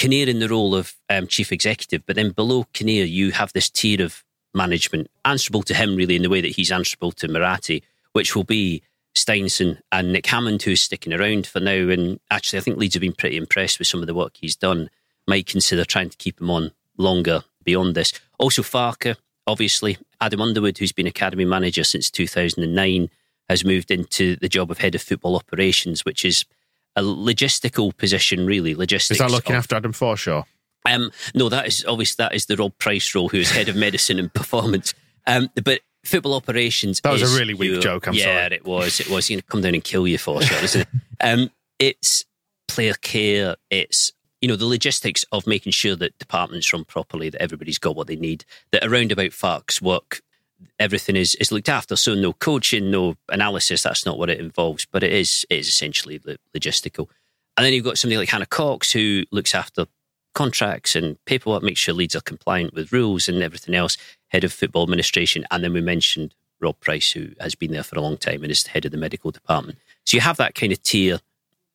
Kinnear 0.03 0.27
in 0.27 0.39
the 0.39 0.49
role 0.49 0.75
of 0.75 0.95
um, 1.09 1.27
chief 1.27 1.53
executive, 1.53 2.05
but 2.05 2.17
then 2.17 2.31
below 2.31 2.65
Kinnear, 2.73 3.05
you 3.05 3.31
have 3.31 3.53
this 3.53 3.69
tier 3.69 4.01
of 4.01 4.21
management 4.53 5.09
answerable 5.23 5.63
to 5.63 5.73
him, 5.73 5.95
really, 5.95 6.17
in 6.17 6.23
the 6.23 6.29
way 6.29 6.41
that 6.41 6.57
he's 6.57 6.73
answerable 6.73 7.13
to 7.13 7.29
Marathe, 7.29 7.81
which 8.11 8.35
will 8.35 8.43
be 8.43 8.83
Steinsson 9.15 9.79
and 9.93 10.11
Nick 10.11 10.25
Hammond, 10.25 10.61
who's 10.61 10.81
sticking 10.81 11.13
around 11.13 11.47
for 11.47 11.61
now. 11.61 11.87
And 11.87 12.19
actually, 12.29 12.59
I 12.59 12.63
think 12.63 12.77
Leeds 12.77 12.95
have 12.95 13.01
been 13.01 13.13
pretty 13.13 13.37
impressed 13.37 13.79
with 13.79 13.87
some 13.87 14.01
of 14.01 14.07
the 14.07 14.13
work 14.13 14.33
he's 14.35 14.57
done. 14.57 14.89
Might 15.25 15.47
consider 15.47 15.85
trying 15.85 16.09
to 16.09 16.17
keep 16.17 16.41
him 16.41 16.49
on 16.49 16.73
longer 16.97 17.45
beyond 17.63 17.95
this. 17.95 18.11
Also, 18.37 18.61
Farke, 18.61 19.15
obviously, 19.47 19.97
Adam 20.19 20.41
Underwood, 20.41 20.79
who's 20.79 20.91
been 20.91 21.07
academy 21.07 21.45
manager 21.45 21.85
since 21.85 22.11
2009, 22.11 23.09
has 23.47 23.63
moved 23.63 23.89
into 23.89 24.35
the 24.35 24.49
job 24.49 24.69
of 24.69 24.79
head 24.79 24.95
of 24.95 25.01
football 25.01 25.37
operations, 25.37 26.03
which 26.03 26.25
is 26.25 26.43
a 26.95 27.01
logistical 27.01 27.95
position, 27.95 28.45
really. 28.45 28.75
Logistics. 28.75 29.19
Is 29.19 29.25
that 29.25 29.31
looking 29.31 29.55
of, 29.55 29.59
after 29.59 29.75
Adam 29.75 29.93
Forshaw? 29.93 30.43
Um, 30.85 31.11
no, 31.33 31.49
that 31.49 31.67
is 31.67 31.85
obviously 31.87 32.23
that 32.23 32.35
is 32.35 32.45
the 32.45 32.57
Rob 32.57 32.77
Price 32.77 33.15
role, 33.15 33.29
who 33.29 33.37
is 33.37 33.51
head 33.51 33.69
of 33.69 33.75
medicine 33.75 34.19
and 34.19 34.33
performance. 34.33 34.93
Um, 35.25 35.49
but 35.63 35.81
football 36.03 36.33
operations. 36.33 36.99
That 37.01 37.13
was 37.13 37.21
a 37.21 37.39
really 37.39 37.53
weak 37.53 37.71
your, 37.71 37.81
joke. 37.81 38.07
I'm 38.07 38.13
yeah, 38.13 38.45
sorry. 38.45 38.55
it 38.55 38.65
was. 38.65 38.99
It 38.99 39.09
was. 39.09 39.29
going 39.29 39.39
to 39.39 39.45
come 39.45 39.61
down 39.61 39.73
and 39.73 39.83
kill 39.83 40.07
you, 40.07 40.17
Forshaw, 40.17 40.63
isn't 40.63 40.81
it? 40.81 40.87
Um, 41.21 41.51
it's 41.79 42.25
player 42.67 42.95
care. 42.95 43.55
It's 43.69 44.11
you 44.41 44.49
know 44.49 44.57
the 44.57 44.65
logistics 44.65 45.23
of 45.31 45.47
making 45.47 45.71
sure 45.71 45.95
that 45.95 46.17
departments 46.19 46.73
run 46.73 46.83
properly, 46.83 47.29
that 47.29 47.41
everybody's 47.41 47.77
got 47.77 47.95
what 47.95 48.07
they 48.07 48.17
need, 48.17 48.43
that 48.73 48.85
around 48.85 49.13
about 49.13 49.31
Farke's 49.31 49.81
work 49.81 50.21
everything 50.79 51.15
is 51.15 51.35
is 51.35 51.51
looked 51.51 51.69
after. 51.69 51.95
So 51.95 52.15
no 52.15 52.33
coaching, 52.33 52.91
no 52.91 53.15
analysis. 53.29 53.83
That's 53.83 54.05
not 54.05 54.17
what 54.17 54.29
it 54.29 54.39
involves, 54.39 54.85
but 54.85 55.03
it 55.03 55.13
is 55.13 55.45
it 55.49 55.59
is 55.59 55.67
essentially 55.67 56.19
logistical. 56.55 57.07
And 57.55 57.65
then 57.65 57.73
you've 57.73 57.83
got 57.83 57.97
somebody 57.97 58.17
like 58.17 58.29
Hannah 58.29 58.45
Cox 58.45 58.91
who 58.91 59.23
looks 59.31 59.53
after 59.53 59.85
contracts 60.33 60.95
and 60.95 61.23
paperwork, 61.25 61.61
makes 61.61 61.79
sure 61.79 61.93
leads 61.93 62.15
are 62.15 62.21
compliant 62.21 62.73
with 62.73 62.91
rules 62.91 63.29
and 63.29 63.43
everything 63.43 63.75
else. 63.75 63.97
Head 64.29 64.43
of 64.43 64.51
football 64.51 64.83
administration, 64.83 65.45
and 65.51 65.63
then 65.63 65.73
we 65.73 65.81
mentioned 65.81 66.33
Rob 66.59 66.79
Price, 66.79 67.11
who 67.11 67.29
has 67.39 67.53
been 67.53 67.71
there 67.71 67.83
for 67.83 67.97
a 67.97 68.01
long 68.01 68.17
time 68.17 68.41
and 68.41 68.51
is 68.51 68.63
the 68.63 68.71
head 68.71 68.85
of 68.85 68.91
the 68.91 68.97
medical 68.97 69.29
department. 69.31 69.77
So 70.05 70.17
you 70.17 70.21
have 70.21 70.37
that 70.37 70.55
kind 70.55 70.71
of 70.71 70.81
tier, 70.81 71.19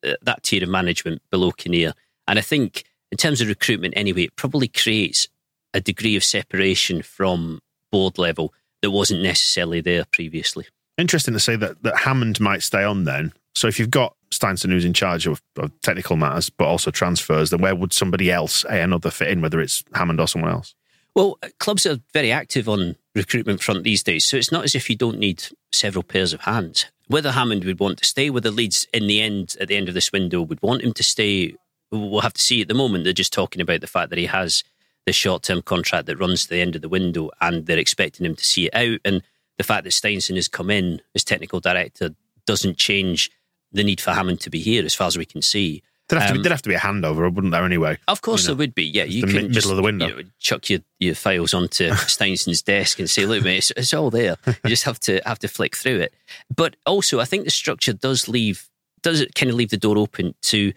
uh, 0.04 0.14
that 0.23 0.42
tier 0.42 0.62
of 0.62 0.68
management 0.68 1.23
below 1.30 1.52
Kinnear. 1.52 1.92
And 2.26 2.38
I 2.38 2.42
think 2.42 2.85
in 3.12 3.18
terms 3.18 3.40
of 3.40 3.49
recruitment, 3.49 3.95
anyway, 3.97 4.25
it 4.25 4.37
probably 4.37 4.68
creates 4.68 5.28
a 5.75 5.80
degree 5.80 6.16
of 6.16 6.25
separation 6.25 7.02
from 7.02 7.61
board 7.92 8.18
level 8.18 8.52
that 8.82 8.90
wasn't 8.90 9.23
necessarily 9.23 9.80
there 9.80 10.04
previously. 10.12 10.66
Interesting 10.97 11.35
to 11.35 11.40
say 11.40 11.56
that, 11.56 11.82
that 11.82 11.99
Hammond 11.99 12.40
might 12.40 12.62
stay 12.62 12.82
on 12.82 13.04
then. 13.04 13.32
So 13.54 13.68
if 13.68 13.78
you've 13.78 13.90
got 13.90 14.14
Steinsson 14.30 14.70
who's 14.70 14.85
in 14.85 14.92
charge 14.92 15.26
of, 15.26 15.42
of 15.56 15.73
technical 15.80 16.16
matters, 16.16 16.50
but 16.50 16.66
also 16.66 16.90
transfers, 16.90 17.50
then 17.50 17.61
where 17.61 17.75
would 17.75 17.92
somebody 17.92 18.30
else, 18.30 18.64
a 18.64 18.80
another, 18.80 19.11
fit 19.11 19.28
in, 19.28 19.40
whether 19.40 19.61
it's 19.61 19.82
Hammond 19.94 20.20
or 20.20 20.28
someone 20.28 20.50
else? 20.50 20.75
Well, 21.14 21.38
uh, 21.42 21.49
clubs 21.58 21.87
are 21.87 21.99
very 22.12 22.30
active 22.30 22.68
on 22.68 22.97
recruitment 23.14 23.62
front 23.62 23.82
these 23.82 24.02
days, 24.02 24.25
so 24.25 24.37
it's 24.37 24.52
not 24.52 24.64
as 24.64 24.75
if 24.75 24.88
you 24.88 24.97
don't 24.97 25.18
need 25.18 25.42
several 25.73 26.02
pairs 26.02 26.32
of 26.32 26.42
hands. 26.42 26.87
Whether 27.08 27.32
Hammond 27.32 27.64
would 27.64 27.80
want 27.80 27.99
to 27.99 28.04
stay, 28.04 28.30
whether 28.30 28.50
Leeds 28.50 28.87
in 28.92 29.06
the 29.06 29.20
end, 29.20 29.56
at 29.61 29.68
the 29.68 29.76
end 29.76 29.88
of 29.88 29.94
this 29.94 30.12
window, 30.12 30.42
would 30.42 30.62
want 30.62 30.82
him 30.82 30.92
to 30.92 31.02
stay, 31.02 31.54
we'll 31.90 32.20
have 32.20 32.35
to 32.35 32.40
see. 32.40 32.61
At 32.62 32.68
the 32.68 32.75
moment, 32.75 33.04
they're 33.04 33.12
just 33.12 33.32
talking 33.32 33.62
about 33.62 33.80
the 33.80 33.87
fact 33.87 34.11
that 34.11 34.18
he 34.18 34.26
has 34.26 34.62
the 35.09 35.12
short 35.12 35.43
term 35.43 35.62
contract 35.62 36.05
that 36.05 36.19
runs 36.19 36.43
to 36.43 36.50
the 36.50 36.61
end 36.61 36.77
of 36.77 36.83
the 36.83 36.88
window 36.88 37.31
and 37.41 37.65
they're 37.65 37.79
expecting 37.79 38.27
him 38.27 38.37
to 38.37 38.45
see 38.45 38.67
it 38.67 38.75
out. 38.75 39.00
And 39.07 39.23
the 39.57 39.65
fact 39.65 39.85
that 39.85 39.91
Steinsson 39.91 40.37
has 40.37 40.49
come 40.49 40.69
in 40.69 41.00
as 41.15 41.25
technical 41.25 41.61
director 41.61 42.15
doesn't 42.45 42.77
change 42.77 43.31
the 43.73 43.83
need 43.83 44.03
for 44.03 44.11
Hammond 44.11 44.41
to 44.43 44.50
be 44.50 44.61
here 44.61 44.85
as 44.85 44.95
far 44.95 45.07
as 45.07 45.17
we 45.17 45.25
can 45.25 45.41
see. 45.41 45.83
There'd 46.09 46.21
have, 46.21 46.31
um, 46.31 46.37
to, 46.37 46.38
be, 46.41 46.43
there'd 46.43 46.53
have 46.53 46.62
to 46.62 46.69
be 46.69 46.75
a 46.75 46.79
handover, 46.79 47.35
wouldn't 47.35 47.53
there, 47.53 47.65
anyway? 47.65 47.97
Of 48.07 48.21
course 48.21 48.43
you 48.43 48.49
know, 48.49 48.55
there 48.55 48.59
would 48.59 48.75
be, 48.75 48.85
yeah. 48.85 49.05
You 49.05 49.23
can 49.23 49.33
middle 49.33 49.49
just, 49.50 49.71
of 49.71 49.77
the 49.77 49.83
window. 49.83 50.09
You 50.09 50.15
know, 50.15 50.29
chuck 50.38 50.69
your, 50.69 50.81
your 50.99 51.15
files 51.15 51.55
onto 51.55 51.91
Steinsson's 52.07 52.61
desk 52.61 52.99
and 52.99 53.09
say, 53.09 53.25
look, 53.25 53.43
mate, 53.43 53.59
it's, 53.59 53.71
it's 53.77 53.95
all 53.95 54.11
there. 54.11 54.37
You 54.47 54.55
just 54.71 54.85
have 54.85 55.00
to 55.00 55.23
have 55.25 55.38
to 55.38 55.49
flick 55.49 55.75
through 55.75 56.00
it. 56.00 56.15
But 56.55 56.77
also, 56.85 57.19
I 57.19 57.25
think 57.25 57.45
the 57.45 57.50
structure 57.50 57.95
does 57.95 58.29
leave, 58.29 58.69
does 59.03 59.23
it 59.23 59.35
kind 59.35 59.49
of 59.49 59.57
leave 59.57 59.71
the 59.71 59.79
door 59.79 59.97
open 59.97 60.35
to 60.43 60.75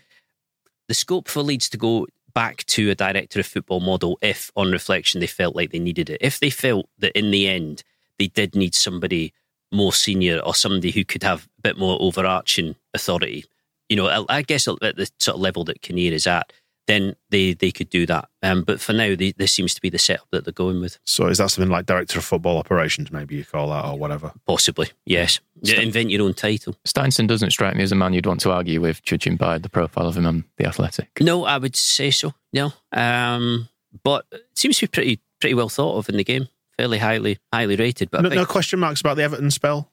the 0.88 0.94
scope 0.94 1.28
for 1.28 1.42
Leeds 1.42 1.70
to 1.70 1.78
go 1.78 2.08
back 2.34 2.66
to 2.66 2.90
a 2.90 2.96
director 2.96 3.40
of 3.40 3.46
football 3.46 3.80
model 3.80 4.18
if, 4.22 4.52
on 4.56 4.72
reflection, 4.72 5.20
they 5.20 5.28
felt 5.28 5.56
like 5.56 5.72
they 5.72 5.80
needed 5.80 6.10
it. 6.10 6.18
If 6.22 6.40
they 6.40 6.50
felt 6.50 6.88
that 7.00 7.18
in 7.18 7.32
the 7.32 7.48
end 7.48 7.84
they 8.20 8.28
did 8.28 8.56
need 8.56 8.76
somebody 8.76 9.34
more 9.72 9.94
senior 9.94 10.40
or 10.40 10.54
somebody 10.54 10.92
who 10.92 11.04
could 11.04 11.24
have 11.24 11.48
a 11.58 11.62
bit 11.62 11.78
more 11.78 11.98
overarching 12.02 12.76
authority, 12.94 13.46
you 13.90 13.96
know, 13.96 14.26
I 14.30 14.42
guess 14.42 14.68
at 14.68 14.80
the 14.80 15.10
sort 15.20 15.36
of 15.36 15.42
level 15.42 15.64
that 15.66 15.82
Kinnear 15.82 16.14
is 16.14 16.28
at, 16.28 16.54
then 16.88 17.16
they, 17.30 17.54
they 17.54 17.72
could 17.72 17.90
do 17.90 18.06
that. 18.06 18.28
Um, 18.44 18.64
but 18.64 18.82
for 18.82 18.94
now, 18.94 19.16
they, 19.16 19.32
this 19.32 19.52
seems 19.52 19.74
to 19.76 19.82
be 19.82 19.90
the 19.90 20.00
setup 20.00 20.28
that 20.32 20.46
they're 20.46 20.54
going 20.54 20.82
with. 20.82 21.00
So 21.06 21.28
is 21.28 21.38
that 21.38 21.50
something 21.52 21.72
like 21.72 21.86
director 21.86 22.20
of 22.20 22.26
football 22.26 22.58
operations, 22.58 23.12
maybe 23.12 23.36
you 23.36 23.46
call 23.46 23.70
that, 23.70 23.86
or 23.86 23.98
whatever? 23.98 24.32
Possibly, 24.48 24.90
yes. 25.06 25.40
St- 25.64 25.80
invent 25.80 26.10
your 26.10 26.24
own 26.24 26.34
title. 26.34 26.76
Steinsson 26.88 27.28
doesn't 27.28 27.52
strike 27.52 27.76
me 27.76 27.84
as 27.84 27.92
a 27.92 27.96
man 27.96 28.14
you'd 28.14 28.26
want 28.26 28.42
to 28.42 28.52
argue 28.52 28.82
with, 28.82 29.04
judging 29.04 29.36
by 29.36 29.58
the 29.58 29.70
profile 29.70 30.08
of 30.08 30.18
him 30.18 30.26
on 30.26 30.46
the 30.58 30.66
Athletic. 30.66 31.10
No, 31.22 31.46
I 31.46 31.58
would 31.58 31.76
say 31.76 32.12
so. 32.12 32.34
No, 32.52 32.74
um, 32.92 33.70
but 34.04 34.26
it 34.32 34.44
seems 34.56 34.78
to 34.80 34.88
be 34.88 34.92
pretty 34.92 35.20
pretty 35.40 35.54
well 35.54 35.70
thought 35.70 35.98
of 35.98 36.10
in 36.10 36.18
the 36.18 36.24
game. 36.24 36.48
Fairly 36.78 36.98
highly 36.98 37.38
highly 37.54 37.76
rated. 37.76 38.10
But 38.10 38.24
no, 38.24 38.30
no 38.30 38.46
question 38.46 38.80
marks 38.80 39.02
about 39.02 39.18
the 39.18 39.24
Everton 39.24 39.52
spell. 39.52 39.92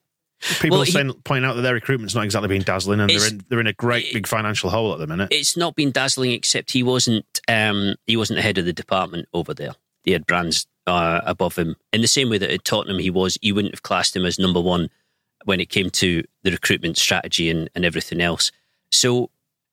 People 0.61 0.77
well, 0.77 0.83
are 0.83 0.87
saying, 0.87 1.09
he, 1.09 1.15
pointing 1.25 1.49
out 1.49 1.55
that 1.55 1.63
their 1.63 1.75
recruitment's 1.75 2.15
not 2.15 2.25
exactly 2.25 2.49
been 2.49 2.63
dazzling, 2.63 3.01
and 3.01 3.11
they're 3.11 3.29
in 3.29 3.45
they're 3.49 3.61
in 3.61 3.67
a 3.67 3.73
great 3.73 4.13
big 4.13 4.27
financial 4.27 4.71
hole 4.71 4.93
at 4.93 4.99
the 4.99 5.07
minute. 5.07 5.29
It's 5.33 5.57
not 5.57 5.75
been 5.75 5.91
dazzling, 5.91 6.31
except 6.31 6.71
he 6.71 6.83
wasn't 6.83 7.27
um, 7.49 7.97
he 8.07 8.17
wasn't 8.17 8.37
the 8.37 8.43
head 8.43 8.59
of 8.59 8.65
the 8.65 8.73
department 8.73 9.29
over 9.33 9.53
there. 9.53 9.73
They 10.05 10.13
had 10.13 10.27
brands 10.27 10.67
uh, 10.87 11.21
above 11.25 11.57
him 11.57 11.75
in 11.93 12.03
the 12.03 12.09
same 12.09 12.31
way 12.31 12.39
that 12.39 12.51
at 12.51 12.65
Tottenham 12.65 12.99
he 12.99 13.11
was. 13.11 13.37
You 13.43 13.55
wouldn't 13.55 13.75
have 13.75 13.83
classed 13.83 14.15
him 14.15 14.25
as 14.25 14.39
number 14.39 14.61
one 14.61 14.91
when 15.45 15.61
it 15.61 15.71
came 15.71 15.91
to 15.91 16.23
the 16.45 16.51
recruitment 16.53 16.97
strategy 16.97 17.51
and, 17.51 17.69
and 17.75 17.85
everything 17.85 18.21
else. 18.21 18.53
So 18.91 19.31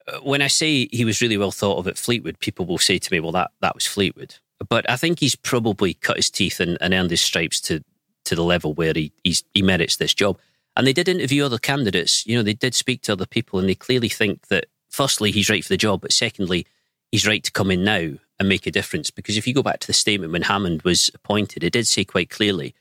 uh, 0.08 0.20
when 0.20 0.42
I 0.42 0.48
say 0.48 0.88
he 0.92 1.06
was 1.06 1.22
really 1.22 1.38
well 1.38 1.52
thought 1.52 1.78
of 1.78 1.88
at 1.88 1.98
Fleetwood, 1.98 2.40
people 2.40 2.66
will 2.66 2.80
say 2.80 2.98
to 2.98 3.14
me, 3.14 3.20
"Well, 3.20 3.32
that 3.34 3.52
that 3.62 3.76
was 3.76 3.86
Fleetwood." 3.86 4.36
But 4.68 4.90
I 4.90 4.96
think 4.96 5.20
he's 5.20 5.36
probably 5.36 5.94
cut 5.94 6.18
his 6.18 6.32
teeth 6.32 6.60
and, 6.60 6.78
and 6.82 6.94
earned 6.94 7.12
his 7.12 7.22
stripes 7.22 7.62
to 7.62 7.84
to 8.26 8.36
the 8.36 8.44
level 8.44 8.74
where 8.74 8.94
he 8.96 9.12
he 9.24 9.62
merits 9.62 9.98
this 9.98 10.14
job. 10.14 10.40
And 10.76 10.86
they 10.86 10.94
did 10.94 11.08
interview 11.08 11.46
other 11.46 11.58
candidates. 11.58 12.26
You 12.26 12.36
know, 12.38 12.44
they 12.44 12.54
did 12.54 12.76
speak 12.76 13.02
to 13.04 13.14
other 13.14 13.26
people, 13.26 13.60
and 13.60 13.70
they 13.70 13.76
clearly 13.76 14.10
think 14.10 14.48
that, 14.48 14.66
firstly, 14.90 15.32
he's 15.32 15.50
right 15.50 15.64
for 15.64 15.70
the 15.70 15.78
job, 15.78 16.02
but 16.02 16.12
secondly, 16.12 16.66
he's 17.12 17.28
right 17.28 17.44
to 17.44 17.52
come 17.52 17.72
in 17.72 17.84
now 17.84 18.14
and 18.40 18.50
make 18.50 18.68
a 18.68 18.72
difference. 18.72 19.10
Because 19.10 19.38
if 19.38 19.48
you 19.48 19.54
go 19.54 19.64
back 19.64 19.80
to 19.80 19.88
the 19.88 19.94
statement 19.94 20.34
when 20.34 20.42
Hammond 20.44 20.82
was 20.82 21.10
appointed, 21.14 21.64
it 21.64 21.74
did 21.74 21.88
say 21.88 22.04
quite 22.04 22.30
clearly, 22.30 22.76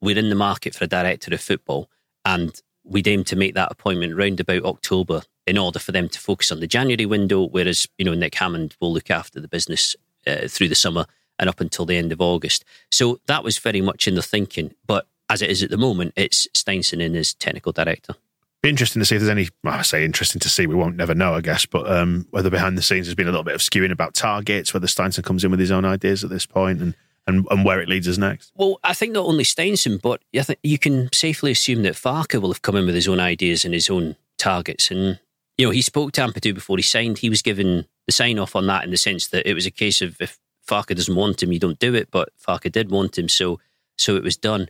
we're 0.00 0.18
in 0.18 0.30
the 0.30 0.34
market 0.34 0.74
for 0.74 0.84
a 0.84 0.88
director 0.88 1.34
of 1.34 1.40
football, 1.40 1.90
and 2.24 2.60
we'd 2.84 3.08
aim 3.08 3.24
to 3.24 3.36
make 3.36 3.54
that 3.54 3.72
appointment 3.72 4.16
round 4.16 4.40
about 4.40 4.64
October 4.64 5.22
in 5.46 5.58
order 5.58 5.78
for 5.78 5.92
them 5.92 6.08
to 6.08 6.18
focus 6.18 6.50
on 6.50 6.60
the 6.60 6.66
January 6.66 7.06
window, 7.06 7.46
whereas, 7.46 7.86
you 7.98 8.04
know, 8.04 8.14
Nick 8.14 8.34
Hammond 8.34 8.76
will 8.80 8.92
look 8.92 9.10
after 9.10 9.40
the 9.40 9.48
business 9.48 9.94
uh, 10.26 10.48
through 10.48 10.68
the 10.68 10.74
summer 10.74 11.04
and 11.38 11.48
up 11.48 11.60
until 11.60 11.84
the 11.84 11.96
end 11.96 12.12
of 12.12 12.20
August. 12.20 12.64
So 12.90 13.20
that 13.26 13.44
was 13.44 13.58
very 13.58 13.80
much 13.80 14.06
in 14.08 14.14
the 14.14 14.22
thinking. 14.22 14.74
But 14.86 15.06
as 15.34 15.42
it 15.42 15.50
is 15.50 15.62
at 15.64 15.70
the 15.70 15.76
moment, 15.76 16.12
it's 16.14 16.46
Steinsson 16.54 17.00
in 17.00 17.16
as 17.16 17.34
technical 17.34 17.72
director. 17.72 18.14
Be 18.62 18.70
interesting 18.70 19.00
to 19.00 19.04
see 19.04 19.16
if 19.16 19.20
there's 19.20 19.30
any. 19.30 19.48
Well, 19.62 19.74
I 19.74 19.82
say 19.82 20.04
interesting 20.04 20.40
to 20.40 20.48
see. 20.48 20.66
We 20.66 20.76
won't 20.76 20.96
never 20.96 21.14
know, 21.14 21.34
I 21.34 21.40
guess. 21.40 21.66
But 21.66 21.90
um, 21.90 22.26
whether 22.30 22.50
behind 22.50 22.78
the 22.78 22.82
scenes 22.82 23.06
there's 23.06 23.16
been 23.16 23.26
a 23.26 23.30
little 23.30 23.44
bit 23.44 23.54
of 23.54 23.60
skewing 23.60 23.90
about 23.90 24.14
targets, 24.14 24.72
whether 24.72 24.86
Steinsson 24.86 25.24
comes 25.24 25.44
in 25.44 25.50
with 25.50 25.60
his 25.60 25.72
own 25.72 25.84
ideas 25.84 26.22
at 26.22 26.30
this 26.30 26.46
point, 26.46 26.80
and 26.80 26.94
and, 27.26 27.46
and 27.50 27.64
where 27.64 27.80
it 27.80 27.88
leads 27.88 28.06
us 28.08 28.16
next. 28.16 28.52
Well, 28.54 28.78
I 28.84 28.94
think 28.94 29.12
not 29.12 29.26
only 29.26 29.44
Steinsson, 29.44 30.00
but 30.00 30.22
I 30.34 30.42
think 30.42 30.60
you 30.62 30.78
can 30.78 31.08
safely 31.12 31.50
assume 31.50 31.82
that 31.82 31.94
Farke 31.94 32.40
will 32.40 32.52
have 32.52 32.62
come 32.62 32.76
in 32.76 32.86
with 32.86 32.94
his 32.94 33.08
own 33.08 33.20
ideas 33.20 33.64
and 33.64 33.74
his 33.74 33.90
own 33.90 34.16
targets. 34.38 34.90
And 34.90 35.18
you 35.58 35.66
know, 35.66 35.70
he 35.70 35.82
spoke 35.82 36.12
to 36.12 36.20
Ampadu 36.20 36.54
before 36.54 36.76
he 36.76 36.82
signed. 36.82 37.18
He 37.18 37.30
was 37.30 37.42
given 37.42 37.86
the 38.06 38.12
sign 38.12 38.38
off 38.38 38.56
on 38.56 38.66
that 38.68 38.84
in 38.84 38.90
the 38.90 38.96
sense 38.96 39.28
that 39.28 39.48
it 39.48 39.54
was 39.54 39.66
a 39.66 39.70
case 39.70 40.00
of 40.00 40.20
if 40.20 40.38
Farke 40.66 40.94
doesn't 40.94 41.14
want 41.14 41.42
him, 41.42 41.52
you 41.52 41.58
don't 41.58 41.78
do 41.78 41.94
it. 41.94 42.08
But 42.10 42.30
Farke 42.38 42.70
did 42.70 42.90
want 42.90 43.18
him, 43.18 43.28
so 43.28 43.60
so 43.96 44.16
it 44.16 44.22
was 44.22 44.36
done. 44.36 44.68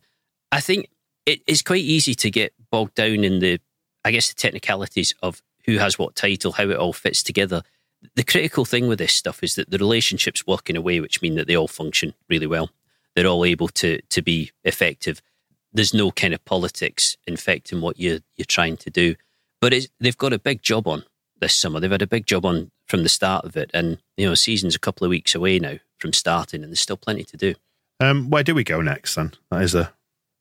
I 0.55 0.61
think 0.61 0.89
it 1.27 1.41
is 1.49 1.63
quite 1.63 1.83
easy 1.83 2.15
to 2.15 2.31
get 2.31 2.53
bogged 2.71 2.95
down 2.95 3.25
in 3.25 3.41
the, 3.41 3.61
I 4.05 4.13
guess, 4.13 4.29
the 4.29 4.37
technicalities 4.37 5.13
of 5.21 5.43
who 5.65 5.79
has 5.79 5.99
what 5.99 6.15
title, 6.15 6.53
how 6.53 6.69
it 6.71 6.77
all 6.77 6.93
fits 6.93 7.25
together. 7.25 7.63
The 8.15 8.23
critical 8.23 8.65
thing 8.65 8.87
with 8.87 9.01
this 9.01 9.15
stuff 9.15 9.43
is 9.43 9.57
that 9.57 9.71
the 9.71 9.79
relationships 9.79 10.47
work 10.47 10.71
in 10.71 10.77
a 10.77 10.81
way 10.81 11.01
which 11.01 11.23
mean 11.23 11.35
that 11.37 11.49
they 11.49 11.57
all 11.57 11.67
function 11.67 12.15
really 12.29 12.47
well. 12.47 12.71
They're 13.17 13.27
all 13.27 13.45
able 13.45 13.69
to 13.69 14.01
to 14.01 14.23
be 14.23 14.53
effective. 14.63 15.23
There's 15.73 15.95
no 15.95 16.13
kind 16.13 16.35
of 16.35 16.45
politics 16.45 17.17
infecting 17.27 17.81
what 17.81 17.99
you're 17.99 18.21
you're 18.37 18.45
trying 18.45 18.77
to 18.79 18.91
do. 18.91 19.17
But 19.61 19.75
they've 19.99 20.19
got 20.19 20.33
a 20.33 20.39
big 20.39 20.63
job 20.63 20.87
on 20.87 21.05
this 21.41 21.55
summer. 21.55 21.81
They've 21.81 21.91
had 21.91 22.03
a 22.03 22.07
big 22.07 22.27
job 22.27 22.45
on 22.45 22.71
from 22.87 23.03
the 23.03 23.09
start 23.09 23.45
of 23.45 23.57
it, 23.57 23.71
and 23.75 23.99
you 24.17 24.27
know, 24.27 24.35
season's 24.35 24.77
a 24.77 24.81
couple 24.81 25.05
of 25.05 25.11
weeks 25.11 25.35
away 25.35 25.59
now 25.59 25.79
from 25.99 26.13
starting, 26.13 26.63
and 26.63 26.71
there's 26.71 26.81
still 26.81 26.97
plenty 26.99 27.25
to 27.25 27.37
do. 27.37 27.55
Um, 27.99 28.29
where 28.29 28.43
do 28.43 28.55
we 28.55 28.63
go 28.63 28.83
next? 28.83 29.15
Then 29.15 29.33
that 29.51 29.63
is 29.63 29.75
a 29.75 29.94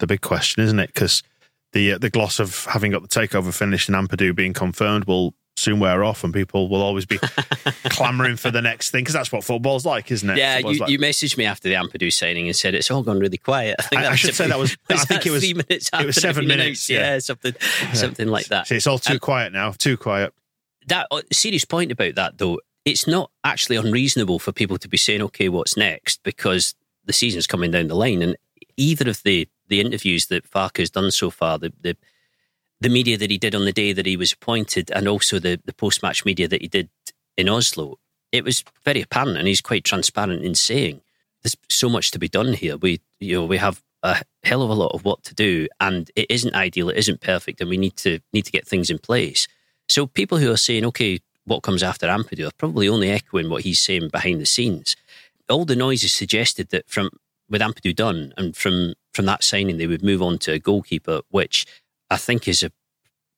the 0.04 0.08
big 0.08 0.22
question, 0.22 0.64
isn't 0.64 0.80
it? 0.80 0.88
Because 0.88 1.24
the 1.72 1.94
uh, 1.94 1.98
the 1.98 2.10
gloss 2.10 2.40
of 2.40 2.66
having 2.66 2.92
got 2.92 3.02
the 3.02 3.08
takeover 3.08 3.54
finished 3.54 3.90
and 3.90 3.96
Ampadu 3.96 4.36
being 4.36 4.54
confirmed 4.54 5.06
will 5.06 5.34
soon 5.56 5.80
wear 5.80 6.04
off, 6.04 6.24
and 6.24 6.34
people 6.34 6.68
will 6.68 6.82
always 6.82 7.06
be 7.06 7.18
clamoring 7.86 8.36
for 8.36 8.52
the 8.52 8.62
next 8.62 8.92
thing 8.92 9.02
because 9.02 9.14
that's 9.14 9.32
what 9.32 9.44
football's 9.44 9.86
like, 9.86 10.12
isn't 10.12 10.30
it? 10.30 10.38
Yeah, 10.38 10.58
you, 10.58 10.80
like. 10.80 10.90
you, 10.90 11.00
messaged 11.00 11.38
me 11.38 11.46
after 11.46 11.70
the 11.70 11.76
Ampadu 11.76 12.12
signing 12.12 12.48
and 12.48 12.56
said 12.56 12.76
it's 12.76 12.92
all 12.92 13.02
gone 13.02 13.20
really 13.20 13.38
quiet. 13.38 13.78
I, 13.80 13.84
think 13.84 14.02
I, 14.02 14.12
I 14.12 14.16
should 14.16 14.36
say 14.36 14.48
that 14.48 14.60
was. 14.60 14.76
was 14.90 15.02
I 15.02 15.06
think 15.06 15.26
it 15.26 15.32
was 15.32 15.42
minutes. 15.54 15.90
It 15.94 16.06
was 16.06 16.18
seven 16.18 16.48
minutes. 16.48 16.90
Yeah. 16.90 17.14
yeah, 17.14 17.20
something, 17.20 17.56
yeah. 17.82 17.94
something 17.94 18.28
like 18.28 18.48
that. 18.48 18.68
See, 18.68 18.76
it's 18.76 18.88
all 18.88 19.00
too 19.00 19.20
quiet 19.20 19.54
now. 19.54 19.72
Too 19.72 19.96
quiet. 19.96 20.34
That 20.88 21.08
uh, 21.12 21.22
serious 21.32 21.64
point 21.66 21.92
about 21.92 22.16
that 22.16 22.38
though. 22.38 22.60
It's 22.84 23.08
not 23.08 23.32
actually 23.46 23.78
unreasonable 23.78 24.40
for 24.40 24.52
people 24.52 24.78
to 24.78 24.90
be 24.90 24.98
saying, 24.98 25.22
"Okay, 25.22 25.48
what's 25.48 25.78
next?" 25.78 26.22
Because 26.24 26.76
the 27.06 27.14
season's 27.14 27.48
coming 27.48 27.72
down 27.72 27.88
the 27.88 27.96
line, 27.96 28.22
and 28.22 28.36
either 28.76 29.10
of 29.10 29.22
the 29.24 29.48
the 29.74 29.82
interviews 29.82 30.28
that 30.28 30.48
Farke 30.50 30.78
has 30.78 30.92
done 30.92 31.10
so 31.10 31.32
far, 31.32 31.58
the, 31.58 31.74
the 31.82 31.98
the 32.80 32.90
media 32.90 33.18
that 33.18 33.32
he 33.32 33.38
did 33.38 33.56
on 33.56 33.66
the 33.66 33.72
day 33.72 33.94
that 33.94 34.06
he 34.06 34.16
was 34.16 34.34
appointed, 34.34 34.92
and 34.92 35.08
also 35.08 35.40
the 35.40 35.60
the 35.66 35.74
post 35.74 36.04
match 36.04 36.24
media 36.26 36.48
that 36.48 36.62
he 36.62 36.68
did 36.68 36.90
in 37.38 37.50
Oslo, 37.50 37.98
it 38.32 38.44
was 38.44 38.64
very 38.86 39.02
apparent, 39.02 39.38
and 39.38 39.48
he's 39.48 39.62
quite 39.62 39.84
transparent 39.84 40.44
in 40.46 40.54
saying 40.54 41.02
there's 41.42 41.58
so 41.70 41.90
much 41.90 42.12
to 42.12 42.20
be 42.20 42.30
done 42.30 42.54
here. 42.54 42.78
We 42.78 43.02
you 43.20 43.36
know 43.36 43.46
we 43.46 43.58
have 43.58 43.82
a 44.04 44.22
hell 44.44 44.62
of 44.62 44.70
a 44.70 44.76
lot 44.76 44.94
of 44.94 45.06
work 45.06 45.24
to 45.24 45.34
do, 45.34 45.68
and 45.80 46.12
it 46.16 46.28
isn't 46.30 46.54
ideal, 46.54 46.90
it 46.90 46.98
isn't 46.98 47.22
perfect, 47.22 47.60
and 47.60 47.70
we 47.70 47.78
need 47.78 47.96
to 47.98 48.20
need 48.32 48.46
to 48.46 48.52
get 48.52 48.68
things 48.68 48.92
in 48.92 49.00
place. 49.00 49.48
So 49.90 50.06
people 50.06 50.38
who 50.38 50.52
are 50.52 50.66
saying, 50.68 50.86
okay, 50.86 51.20
what 51.46 51.64
comes 51.64 51.82
after 51.82 52.08
Ampadu 52.08 52.48
are 52.48 52.58
probably 52.60 52.88
only 52.88 53.10
echoing 53.10 53.50
what 53.50 53.64
he's 53.64 53.80
saying 53.80 54.10
behind 54.10 54.40
the 54.40 54.46
scenes. 54.46 54.96
All 55.50 55.66
the 55.66 55.76
noise 55.76 56.04
noises 56.04 56.14
suggested 56.14 56.70
that 56.70 56.88
from 56.88 57.10
with 57.50 57.62
Ampadu 57.62 57.96
done 57.96 58.34
and 58.38 58.56
from 58.56 58.94
from 59.14 59.26
that 59.26 59.44
signing, 59.44 59.78
they 59.78 59.88
would 59.88 60.04
move 60.04 60.22
on 60.22 60.38
to 60.40 60.54
a 60.54 60.60
goalkeeper, 60.60 61.22
which 61.30 61.66
I 62.10 62.18
think 62.18 62.48
is 62.48 62.64
a 62.64 62.72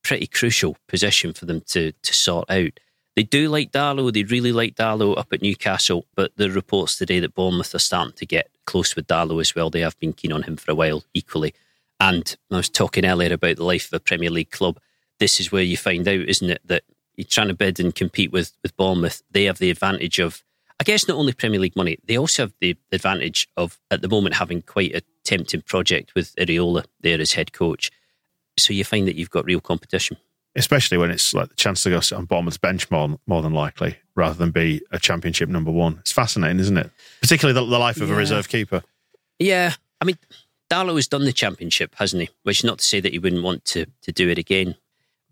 pretty 0.03 0.27
crucial 0.27 0.77
position 0.87 1.33
for 1.33 1.45
them 1.45 1.61
to 1.67 1.91
to 1.91 2.13
sort 2.13 2.49
out. 2.49 2.79
They 3.15 3.23
do 3.23 3.47
like 3.47 3.71
Darlow. 3.71 4.13
They 4.13 4.23
really 4.23 4.51
like 4.51 4.75
Darlow 4.75 5.17
up 5.17 5.31
at 5.31 5.41
Newcastle, 5.41 6.05
but 6.15 6.35
the 6.35 6.49
reports 6.49 6.97
today 6.97 7.19
that 7.21 7.33
Bournemouth 7.33 7.73
are 7.73 7.79
starting 7.79 8.13
to 8.17 8.25
get 8.25 8.49
close 8.65 8.95
with 8.95 9.07
Darlow 9.07 9.39
as 9.39 9.55
well. 9.55 9.69
They 9.69 9.79
have 9.81 9.97
been 9.99 10.13
keen 10.13 10.33
on 10.33 10.43
him 10.43 10.57
for 10.57 10.71
a 10.71 10.75
while, 10.75 11.03
equally. 11.13 11.53
And 11.99 12.35
I 12.51 12.57
was 12.57 12.69
talking 12.69 13.05
earlier 13.05 13.33
about 13.33 13.55
the 13.55 13.63
life 13.63 13.85
of 13.87 13.93
a 13.93 13.99
Premier 14.01 14.29
League 14.29 14.51
club. 14.51 14.79
This 15.19 15.39
is 15.39 15.49
where 15.49 15.63
you 15.63 15.77
find 15.77 16.05
out, 16.07 16.27
isn't 16.27 16.49
it, 16.49 16.61
that 16.65 16.83
you're 17.15 17.25
trying 17.25 17.47
to 17.47 17.53
bid 17.53 17.79
and 17.79 17.95
compete 17.95 18.33
with 18.33 18.51
with 18.61 18.75
Bournemouth. 18.75 19.23
They 19.31 19.45
have 19.45 19.59
the 19.59 19.69
advantage 19.69 20.19
of, 20.19 20.43
I 20.81 20.83
guess, 20.83 21.07
not 21.07 21.17
only 21.17 21.31
Premier 21.31 21.61
League 21.61 21.77
money. 21.77 21.97
They 22.03 22.17
also 22.17 22.43
have 22.43 22.53
the 22.59 22.75
advantage 22.91 23.47
of, 23.55 23.79
at 23.89 24.01
the 24.01 24.09
moment, 24.09 24.35
having 24.35 24.61
quite 24.61 24.93
a 24.93 25.01
tempting 25.25 25.61
project 25.63 26.13
with 26.15 26.33
Iraola 26.37 26.85
there 27.01 27.19
as 27.19 27.33
head 27.33 27.51
coach. 27.51 27.91
So 28.57 28.71
you 28.71 28.83
find 28.85 29.07
that 29.07 29.15
you've 29.15 29.29
got 29.31 29.45
real 29.45 29.59
competition 29.61 30.17
especially 30.57 30.97
when 30.97 31.11
it's 31.11 31.33
like 31.33 31.49
the 31.49 31.55
chance 31.55 31.83
to 31.83 31.89
go 31.89 31.99
sit 31.99 32.17
on 32.17 32.23
Bournemouth's 32.23 32.57
bench 32.57 32.89
more, 32.89 33.19
more 33.27 33.41
than 33.41 33.51
likely, 33.53 33.97
rather 34.15 34.35
than 34.35 34.51
be 34.51 34.81
a 34.89 34.97
championship 34.97 35.49
number 35.49 35.69
one. 35.69 35.97
It's 35.99 36.13
fascinating, 36.13 36.61
isn't 36.61 36.77
it? 36.77 36.89
Particularly 37.21 37.59
the, 37.59 37.69
the 37.69 37.77
life 37.77 37.97
of 37.99 38.07
Yeah. 38.07 38.15
a 38.15 38.17
reserve 38.17 38.47
keeper. 38.47 38.81
Yeah, 39.37 39.73
I 39.99 40.05
mean, 40.05 40.17
Darlow 40.71 40.95
has 40.95 41.09
done 41.09 41.25
the 41.25 41.33
championship, 41.33 41.93
hasn't 41.95 42.21
he? 42.21 42.29
Which 42.43 42.59
is 42.59 42.63
not 42.63 42.77
to 42.79 42.85
say 42.85 43.01
that 43.01 43.11
he 43.11 43.19
wouldn't 43.19 43.43
want 43.43 43.65
to 43.65 43.85
to 44.03 44.11
do 44.13 44.29
it 44.29 44.37
again, 44.37 44.75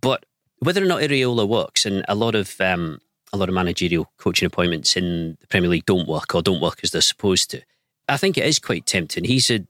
but 0.01 0.25
whether 0.59 0.83
or 0.83 0.87
not 0.87 0.99
Iraola 1.01 1.47
works, 1.47 1.85
and 1.85 2.03
a 2.09 2.15
lot 2.15 2.35
of 2.35 2.59
um, 2.59 2.99
a 3.31 3.37
lot 3.37 3.47
of 3.47 3.55
managerial 3.55 4.11
coaching 4.17 4.45
appointments 4.45 4.97
in 4.97 5.37
the 5.39 5.47
Premier 5.47 5.69
League 5.69 5.85
don't 5.85 6.07
work 6.09 6.35
or 6.35 6.41
don't 6.41 6.61
work 6.61 6.81
as 6.83 6.91
they're 6.91 7.01
supposed 7.01 7.49
to. 7.51 7.61
I 8.09 8.17
think 8.17 8.37
it 8.37 8.45
is 8.45 8.59
quite 8.59 8.85
tempting. 8.85 9.23
He's 9.23 9.49
a 9.49 9.65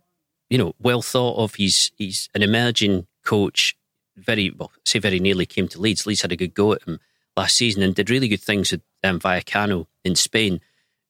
you 0.50 0.58
know 0.58 0.74
well 0.80 1.02
thought 1.02 1.38
of. 1.38 1.56
He's 1.56 1.92
he's 1.98 2.30
an 2.34 2.44
emerging 2.44 3.08
coach. 3.24 3.76
Very 4.16 4.52
well, 4.52 4.72
say 4.86 5.00
very 5.00 5.20
nearly 5.20 5.46
came 5.46 5.68
to 5.70 5.82
Leeds. 5.82 6.06
Leeds 6.06 6.22
had 6.22 6.32
a 6.32 6.36
good 6.36 6.54
go 6.54 6.74
at 6.74 6.84
him 6.84 7.00
last 7.36 7.56
season 7.56 7.82
and 7.82 7.96
did 7.96 8.10
really 8.10 8.28
good 8.28 8.42
things 8.42 8.72
with 8.72 8.82
um, 9.04 9.20
Vallecano 9.20 9.88
in 10.04 10.16
Spain. 10.16 10.62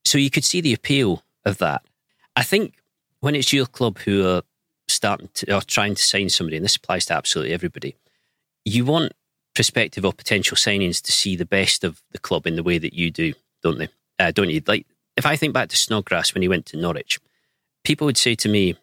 So 0.06 0.17
you 0.17 0.30
could 0.30 0.46
see 0.46 0.62
the 0.62 0.74
appeal 0.74 1.24
of 1.46 1.58
that. 1.58 1.84
I 2.36 2.43
think 2.43 2.76
when 3.19 3.36
it's 3.36 3.52
your 3.52 3.65
club 3.65 4.00
who 4.00 4.26
are 4.28 4.43
starting 4.88 5.30
to 5.34 5.56
or 5.56 5.62
trying 5.62 5.96
to 5.96 6.04
sign 6.04 6.30
somebody, 6.30 6.58
and 6.58 6.63
this 6.63 6.76
applies 6.76 7.06
to 7.08 7.13
absolutely 7.13 7.54
everybody, 7.54 7.96
you 8.63 8.86
want 8.86 9.13
prospective 9.54 10.06
or 10.06 10.13
potential 10.13 10.58
signings 10.58 11.02
to 11.04 11.12
see 11.12 11.36
the 11.36 11.46
best 11.46 11.84
of 11.84 12.02
the 12.12 12.19
club 12.19 12.48
in 12.48 12.56
the 12.56 12.63
way 12.63 12.78
that 12.78 12.93
you 12.93 13.12
do, 13.12 13.34
don't 13.62 13.78
they? 13.78 13.89
Uh, 14.19 14.32
don't 14.32 14.50
you? 14.50 14.62
Like 14.65 14.88
if 15.15 15.26
I 15.26 15.36
think 15.36 15.54
back 15.54 15.69
to 15.69 15.78
Snodgrass 15.78 16.34
when 16.34 16.41
he 16.41 16.48
went 16.48 16.65
to 16.67 16.78
Norwich, 16.78 17.19
people 17.84 18.06
would 18.06 18.17
say 18.17 18.36
to 18.36 18.50
me, 18.50 18.76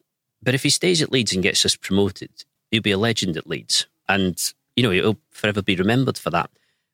"But 0.43 0.55
if 0.55 0.63
he 0.63 0.71
stays 0.71 1.03
at 1.03 1.13
Leeds 1.13 1.33
and 1.33 1.43
gets 1.43 1.65
us 1.65 1.77
promoted, 1.77 2.31
he'll 2.71 2.83
be 2.83 2.91
a 2.91 2.99
legend 2.99 3.37
at 3.37 3.47
Leeds, 3.47 3.87
and 4.09 4.39
you 4.77 4.83
know 4.83 4.91
he'll 4.91 5.19
forever 5.31 5.63
be 5.63 5.77
remembered 5.77 6.19
for 6.19 6.31
that." 6.31 6.51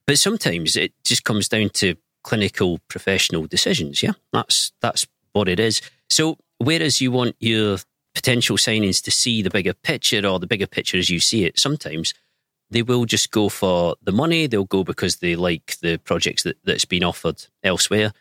But 0.07 0.19
sometimes 0.19 0.77
it 0.77 0.93
just 1.05 1.25
comes 1.25 1.49
down 1.49 1.71
to 1.71 1.97
clinical, 2.23 2.81
professional 2.89 3.47
decisions. 3.47 4.03
Yeah, 4.03 4.13
that's 4.33 4.73
that's 4.81 5.07
what 5.33 5.49
it 5.49 5.61
is. 5.61 5.81
So 6.09 6.39
whereas 6.59 7.01
you 7.01 7.11
want 7.13 7.37
your 7.41 7.79
potential 8.15 8.57
signings 8.57 9.03
to 9.03 9.11
see 9.11 9.43
the 9.43 9.51
bigger 9.51 9.75
picture 9.75 10.27
or 10.27 10.39
the 10.39 10.47
bigger 10.47 10.67
picture 10.67 10.99
as 10.99 11.11
you 11.11 11.21
see 11.21 11.45
it, 11.45 11.59
sometimes 11.59 12.15
they 12.71 12.83
will 12.83 13.05
just 13.05 13.31
go 13.31 13.49
for 13.49 13.95
the 14.03 14.13
money. 14.13 14.47
They'll 14.47 14.65
go 14.65 14.83
because 14.85 15.17
they 15.17 15.37
like 15.37 15.77
the 15.83 15.99
projects 15.99 16.43
that, 16.43 16.57
that's 16.65 16.85
been 16.85 17.05
offered 17.05 17.47
elsewhere. 17.63 18.13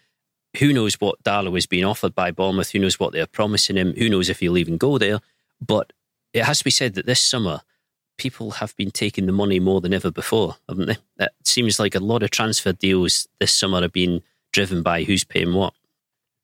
Who 0.59 0.73
knows 0.73 0.95
what 0.95 1.21
Darlow 1.23 1.57
is 1.57 1.65
being 1.65 1.85
offered 1.85 2.15
by 2.15 2.31
Bournemouth? 2.31 2.71
Who 2.71 2.79
knows 2.79 2.99
what 2.99 3.13
they're 3.13 3.25
promising 3.27 3.75
him? 3.77 3.93
Who 3.97 4.09
knows 4.09 4.29
if 4.29 4.39
he'll 4.39 4.57
even 4.57 4.77
go 4.77 4.97
there? 4.97 5.19
But 5.65 5.93
it 6.33 6.43
has 6.45 6.59
to 6.59 6.63
be 6.63 6.71
said 6.71 6.93
that 6.95 7.05
this 7.05 7.21
summer, 7.21 7.61
people 8.17 8.51
have 8.51 8.75
been 8.75 8.91
taking 8.91 9.25
the 9.25 9.31
money 9.31 9.59
more 9.59 9.81
than 9.81 9.93
ever 9.93 10.11
before, 10.11 10.55
haven't 10.69 10.87
they? 10.87 10.97
It 11.25 11.31
seems 11.43 11.79
like 11.79 11.95
a 11.95 11.99
lot 11.99 12.23
of 12.23 12.31
transfer 12.31 12.71
deals 12.73 13.27
this 13.39 13.53
summer 13.53 13.81
have 13.81 13.93
been 13.93 14.21
driven 14.53 14.81
by 14.83 15.03
who's 15.03 15.23
paying 15.23 15.53
what. 15.53 15.73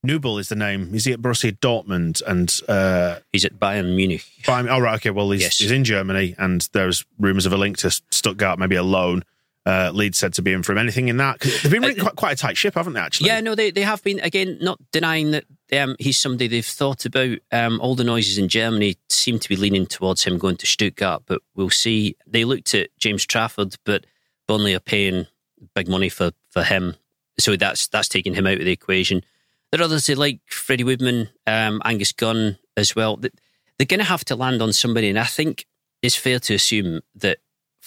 Nubel 0.06 0.40
is 0.40 0.50
the 0.50 0.56
name. 0.56 0.96
Is 0.96 1.06
he 1.06 1.14
at 1.14 1.22
Borussia 1.22 1.52
Dortmund? 1.60 2.24
And 2.26 2.60
uh, 2.68 3.20
He's 3.32 3.46
at 3.46 3.60
Bayern 3.60 3.96
Munich. 3.96 4.26
Bayern, 4.44 4.68
oh, 4.70 4.80
right, 4.80 4.96
okay. 4.96 5.12
Well, 5.12 5.30
he's, 5.30 5.42
Yes. 5.42 5.58
he's 5.60 5.72
in 5.72 5.84
Germany, 5.84 6.34
and 6.40 6.68
there's 6.74 7.06
rumours 7.20 7.46
of 7.46 7.54
a 7.54 7.58
link 7.58 7.78
to 7.78 7.92
Stuttgart, 7.92 8.58
maybe 8.58 8.76
a 8.76 8.84
loan. 8.84 9.24
Uh, 9.66 9.92
Leeds 9.94 10.18
said 10.18 10.34
to 10.34 10.42
be 10.42 10.54
in 10.54 10.64
for 10.64 10.72
him. 10.72 10.80
Anything 10.80 11.08
in 11.08 11.18
that? 11.18 11.40
'Cause 11.40 11.62
they've 11.62 11.72
been 11.72 11.84
running 11.84 12.00
quite, 12.00 12.16
quite 12.16 12.34
a 12.34 12.36
tight 12.36 12.58
ship, 12.58 12.74
haven't 12.74 12.94
they? 12.94 13.00
Actually, 13.00 13.30
Uh, 13.30 13.36
Yeah, 13.36 13.42
no, 13.42 13.54
they, 13.56 13.70
they 13.70 13.84
have 13.84 14.02
been 14.04 14.20
again 14.22 14.58
not 14.60 14.80
denying 14.92 15.32
that 15.32 15.46
um, 15.72 15.96
he's 16.00 16.18
somebody 16.18 16.48
they've 16.48 16.66
thought 16.66 17.06
about. 17.06 17.38
Um, 17.52 17.80
all 17.80 17.94
the 17.96 18.04
noises 18.04 18.38
in 18.40 18.50
Germany 18.50 18.96
seem 19.10 19.38
to 19.38 19.48
be 19.50 19.56
leaning 19.56 19.86
towards 19.86 20.24
him 20.24 20.40
going 20.40 20.58
to 20.58 20.66
Stuttgart, 20.66 21.24
but 21.28 21.42
we'll 21.56 21.70
see. 21.70 22.16
They 22.26 22.44
looked 22.44 22.74
at 22.74 22.90
James 22.98 23.24
Trafford, 23.26 23.76
but 23.86 24.06
Burnley 24.48 24.74
are 24.74 24.80
paying 24.80 25.28
big 25.76 25.88
money 25.88 26.10
for, 26.10 26.32
for 26.50 26.64
him, 26.64 26.96
so 27.40 27.56
that's 27.56 27.88
that's 27.88 28.08
taking 28.10 28.34
him 28.34 28.48
out 28.48 28.58
of 28.58 28.66
the 28.66 28.72
equation. 28.72 29.24
There 29.72 29.80
are 29.80 29.84
others 29.84 30.08
they 30.08 30.16
like 30.16 30.40
Freddie 30.48 30.84
Woodman, 30.84 31.30
um, 31.46 31.82
Angus 31.86 32.12
Gunn 32.14 32.58
as 32.76 32.96
well. 32.96 33.16
They're 33.16 33.86
going 33.86 34.00
to 34.00 34.04
have 34.06 34.26
to 34.26 34.36
land 34.36 34.62
on 34.64 34.74
somebody, 34.74 35.08
and 35.08 35.20
I 35.20 35.24
think 35.26 35.66
it's 36.02 36.16
fair 36.16 36.40
to 36.40 36.56
assume 36.56 37.02
that 37.16 37.38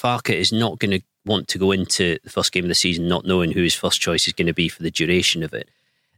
Farke 0.01 0.33
is 0.35 0.53
not 0.53 0.79
going 0.79 0.93
to 0.93 1.03
want 1.25 1.49
to 1.49 1.59
go 1.59 1.73
into 1.73 2.19
the 2.23 2.31
first 2.31 2.53
game 2.53 2.65
of 2.65 2.69
the 2.69 2.75
season 2.75 3.09
not 3.09 3.25
knowing 3.25 3.53
who 3.53 3.63
his 3.63 3.75
first 3.75 4.01
choice 4.01 4.27
is 4.27 4.33
going 4.33 4.47
to 4.47 4.55
be 4.55 4.69
for 4.69 4.83
the 4.83 4.91
duration 4.91 5.43
of 5.43 5.55
it. 5.55 5.69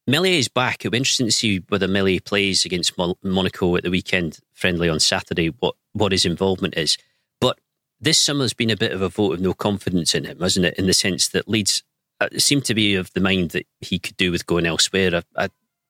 Meslier 0.07 0.38
is 0.38 0.49
back. 0.49 0.85
It'll 0.85 0.92
be 0.92 0.99
interesting 0.99 1.27
to 1.27 1.33
see 1.33 1.64
whether 1.69 1.88
Meslier 1.88 2.21
plays 2.21 2.64
against 2.64 2.97
Mon- 2.97 3.16
Monaco 3.23 3.75
at 3.77 3.83
the 3.83 3.90
weekend 3.90 4.38
friendly 4.53 4.88
on 4.88 5.01
Saturday, 5.01 5.49
what, 5.49 5.75
what 5.92 6.12
his 6.12 6.25
involvement 6.25 6.77
is. 6.77 6.97
But 7.40 7.59
this 8.01 8.19
summer's 8.19 8.55
been 8.55 8.71
a 8.71 8.77
bit 8.77 8.92
of 8.92 9.03
a 9.03 9.09
vote 9.09 9.35
of 9.35 9.40
no 9.40 9.53
confidence 9.53 10.14
in 10.14 10.25
him, 10.25 10.38
hasn't 10.38 10.66
it? 10.66 10.79
In 10.79 10.87
the 10.87 10.95
sense 10.95 11.29
that 11.29 11.49
Leeds 11.49 11.83
uh, 12.21 12.29
seem 12.38 12.61
to 12.62 12.75
be 12.75 12.95
of 12.95 13.12
the 13.14 13.21
mind 13.21 13.51
that 13.51 13.66
he 13.81 13.99
could 13.99 14.16
do 14.16 14.31
with 14.31 14.47
going 14.47 14.66
elsewhere. 14.66 15.23
I, 15.37 15.45
I 15.45 15.49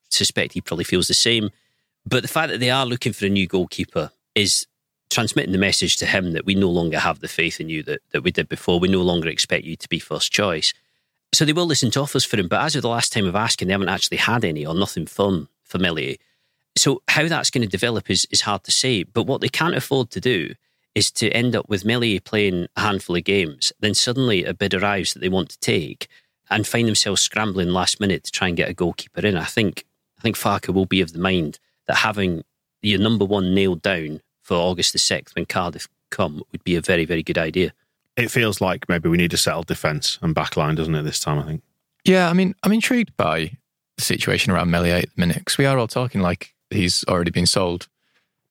suspect 0.08 0.54
he 0.54 0.60
probably 0.62 0.84
feels 0.84 1.08
the 1.08 1.14
same. 1.14 1.50
But 2.06 2.22
the 2.22 2.28
fact 2.28 2.50
that 2.50 2.60
they 2.60 2.70
are 2.70 2.86
looking 2.86 3.12
for 3.12 3.26
a 3.26 3.30
new 3.30 3.46
goalkeeper 3.46 4.12
is 4.34 4.66
transmitting 5.10 5.52
the 5.52 5.58
message 5.58 5.96
to 5.98 6.06
him 6.06 6.32
that 6.32 6.46
we 6.46 6.54
no 6.54 6.68
longer 6.68 6.98
have 6.98 7.20
the 7.20 7.28
faith 7.28 7.60
in 7.60 7.68
you 7.68 7.82
that, 7.84 8.00
that 8.10 8.22
we 8.22 8.30
did 8.30 8.48
before. 8.48 8.80
We 8.80 8.88
no 8.88 9.02
longer 9.02 9.28
expect 9.28 9.64
you 9.64 9.76
to 9.76 9.88
be 9.88 9.98
first 9.98 10.32
choice. 10.32 10.72
So 11.32 11.44
they 11.44 11.52
will 11.52 11.66
listen 11.66 11.90
to 11.92 12.00
offers 12.00 12.24
for 12.24 12.38
him. 12.38 12.48
But 12.48 12.62
as 12.62 12.76
of 12.76 12.82
the 12.82 12.88
last 12.88 13.12
time 13.12 13.26
of 13.26 13.36
asking, 13.36 13.68
they 13.68 13.72
haven't 13.72 13.88
actually 13.88 14.18
had 14.18 14.44
any 14.44 14.64
or 14.64 14.74
nothing 14.74 15.06
firm 15.06 15.48
for 15.62 15.78
Meslier. 15.78 16.16
So 16.76 17.02
how 17.08 17.28
that's 17.28 17.50
going 17.50 17.62
to 17.62 17.68
develop 17.68 18.10
is, 18.10 18.26
is 18.30 18.42
hard 18.42 18.64
to 18.64 18.70
say. 18.70 19.02
But 19.04 19.24
what 19.24 19.40
they 19.40 19.48
can't 19.48 19.74
afford 19.74 20.10
to 20.10 20.20
do 20.20 20.54
is 20.94 21.10
to 21.12 21.30
end 21.30 21.54
up 21.54 21.68
with 21.68 21.84
Meslier 21.84 22.20
playing 22.20 22.68
a 22.76 22.80
handful 22.80 23.16
of 23.16 23.24
games, 23.24 23.72
then 23.80 23.94
suddenly 23.94 24.44
a 24.44 24.54
bid 24.54 24.74
arrives 24.74 25.12
that 25.12 25.20
they 25.20 25.28
want 25.28 25.50
to 25.50 25.58
take 25.58 26.08
and 26.48 26.66
find 26.66 26.88
themselves 26.88 27.20
scrambling 27.20 27.68
last 27.68 28.00
minute 28.00 28.24
to 28.24 28.30
try 28.30 28.48
and 28.48 28.56
get 28.56 28.68
a 28.68 28.74
goalkeeper 28.74 29.20
in. 29.20 29.36
I 29.36 29.44
think 29.44 29.84
I 30.18 30.22
think 30.22 30.36
Farke 30.36 30.72
will 30.72 30.86
be 30.86 31.00
of 31.00 31.12
the 31.12 31.18
mind 31.18 31.58
that 31.86 31.98
having 31.98 32.44
your 32.82 32.98
number 32.98 33.24
one 33.24 33.54
nailed 33.54 33.82
down 33.82 34.20
for 34.46 34.54
August 34.54 34.92
the 34.92 34.98
sixth 35.00 35.34
when 35.34 35.44
Cardiff 35.44 35.88
come 36.10 36.40
would 36.52 36.62
be 36.62 36.76
a 36.76 36.80
very, 36.80 37.04
very 37.04 37.24
good 37.24 37.36
idea. 37.36 37.72
it 38.16 38.30
feels 38.30 38.60
like 38.60 38.88
maybe 38.88 39.08
we 39.08 39.16
need 39.16 39.34
a 39.34 39.36
settled 39.36 39.66
defence 39.66 40.20
and 40.22 40.34
back 40.34 40.56
line, 40.56 40.76
doesn't 40.76 40.94
it? 40.94 41.02
This 41.02 41.18
time, 41.18 41.40
I 41.40 41.44
think. 41.44 41.62
Yeah, 42.04 42.30
I 42.30 42.32
mean, 42.32 42.54
I'm 42.62 42.72
intrigued 42.72 43.16
by 43.16 43.58
the 43.96 44.02
situation 44.02 44.52
around 44.52 44.70
Meslier 44.70 44.98
at 44.98 45.14
the 45.14 45.20
minute 45.20 45.38
because 45.38 45.58
we 45.58 45.66
are 45.66 45.76
all 45.76 45.88
talking 45.88 46.20
like 46.20 46.54
he's 46.70 47.04
already 47.08 47.32
been 47.32 47.46
sold, 47.46 47.88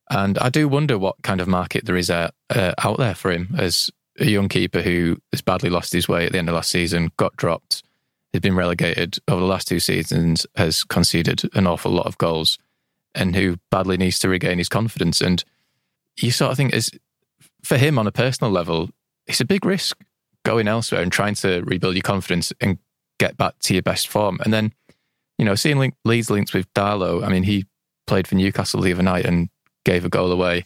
and 0.10 0.38
I 0.40 0.50
do 0.50 0.68
wonder 0.68 1.00
what 1.00 1.16
kind 1.24 1.40
of 1.40 1.48
market 1.48 1.86
there 1.86 1.96
is 1.96 2.10
uh, 2.10 2.30
uh, 2.50 2.74
out 2.78 2.98
there 2.98 3.16
for 3.16 3.32
him 3.32 3.56
as 3.58 3.90
a 4.20 4.26
young 4.26 4.50
keeper 4.50 4.82
who 4.82 5.18
has 5.32 5.42
badly 5.42 5.70
lost 5.70 5.94
his 5.94 6.10
way 6.10 6.26
at 6.26 6.34
the 6.34 6.38
end 6.38 6.50
of 6.50 6.56
last 6.56 6.72
season, 6.72 7.12
got 7.16 7.38
dropped, 7.38 7.84
has 8.34 8.42
been 8.42 8.56
relegated 8.56 9.18
over 9.30 9.40
the 9.40 9.48
last 9.48 9.68
two 9.68 9.80
seasons, 9.80 10.46
has 10.56 10.84
conceded 10.84 11.50
an 11.56 11.66
awful 11.66 11.92
lot 11.92 12.06
of 12.06 12.18
goals, 12.18 12.60
and 13.16 13.36
who 13.36 13.58
badly 13.72 13.96
needs 13.96 14.20
to 14.20 14.30
regain 14.30 14.58
his 14.58 14.70
confidence. 14.70 15.22
And 15.22 15.44
you 16.18 16.32
sort 16.32 16.52
of 16.52 16.58
think 16.58 16.74
is 16.74 16.90
for 17.64 17.78
him 17.78 17.98
on 17.98 18.08
a 18.08 18.12
personal 18.12 18.52
level, 18.52 18.90
it's 19.28 19.42
a 19.42 19.46
big 19.46 19.66
risk 19.66 19.98
going 20.44 20.68
elsewhere 20.68 21.02
and 21.02 21.12
trying 21.12 21.36
to 21.36 21.62
rebuild 21.62 21.96
your 21.96 22.04
confidence 22.04 22.54
and 22.62 22.78
get 23.20 23.38
back 23.38 23.56
to 23.60 23.74
your 23.74 23.84
best 23.84 24.08
form. 24.08 24.40
And 24.44 24.54
then, 24.54 24.72
you 25.38 25.46
know, 25.46 25.56
seeing 25.56 25.80
link, 25.80 25.96
Leeds 26.06 26.30
links 26.30 26.54
with 26.54 26.72
Darlow, 26.74 27.24
I 27.24 27.30
mean, 27.30 27.44
he 27.44 27.66
played 28.08 28.28
for 28.28 28.36
Newcastle 28.36 28.82
the 28.82 28.94
other 28.94 29.04
night 29.04 29.26
and 29.26 29.50
gave 29.84 30.06
a 30.06 30.10
goal 30.10 30.32
away 30.32 30.64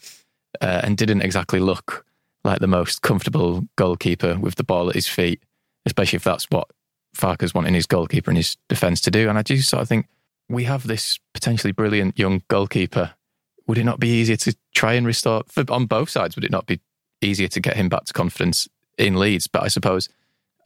uh, 0.60 0.80
and 0.84 0.96
didn't 0.96 1.22
exactly 1.22 1.60
look 1.60 2.04
like 2.44 2.58
the 2.58 2.66
most 2.66 3.02
comfortable 3.02 3.64
goalkeeper 3.76 4.38
with 4.38 4.56
the 4.56 4.64
ball 4.64 4.88
at 4.88 4.94
his 4.94 5.08
feet, 5.08 5.42
especially 5.86 6.16
if 6.16 6.24
that's 6.24 6.46
what 6.50 6.68
Farke's 7.14 7.54
wanting 7.54 7.74
his 7.74 7.86
goalkeeper 7.86 8.30
and 8.30 8.38
his 8.38 8.56
defence 8.68 9.00
to 9.02 9.10
do. 9.10 9.28
And 9.28 9.38
I 9.38 9.42
do 9.42 9.58
sort 9.60 9.82
of 9.82 9.88
think 9.88 10.06
we 10.48 10.64
have 10.64 10.86
this 10.86 11.18
potentially 11.34 11.72
brilliant 11.72 12.18
young 12.18 12.42
goalkeeper. 12.48 13.14
Would 13.70 13.78
it 13.78 13.84
not 13.84 14.00
be 14.00 14.08
easier 14.08 14.34
to 14.34 14.56
try 14.74 14.94
and 14.94 15.06
restore, 15.06 15.44
for, 15.46 15.64
on 15.70 15.86
both 15.86 16.10
sides, 16.10 16.34
would 16.34 16.44
it 16.44 16.50
not 16.50 16.66
be 16.66 16.80
easier 17.20 17.46
to 17.46 17.60
get 17.60 17.76
him 17.76 17.88
back 17.88 18.04
to 18.06 18.12
confidence 18.12 18.66
in 18.98 19.14
Leeds? 19.14 19.46
But 19.46 19.62
I 19.62 19.68
suppose, 19.68 20.08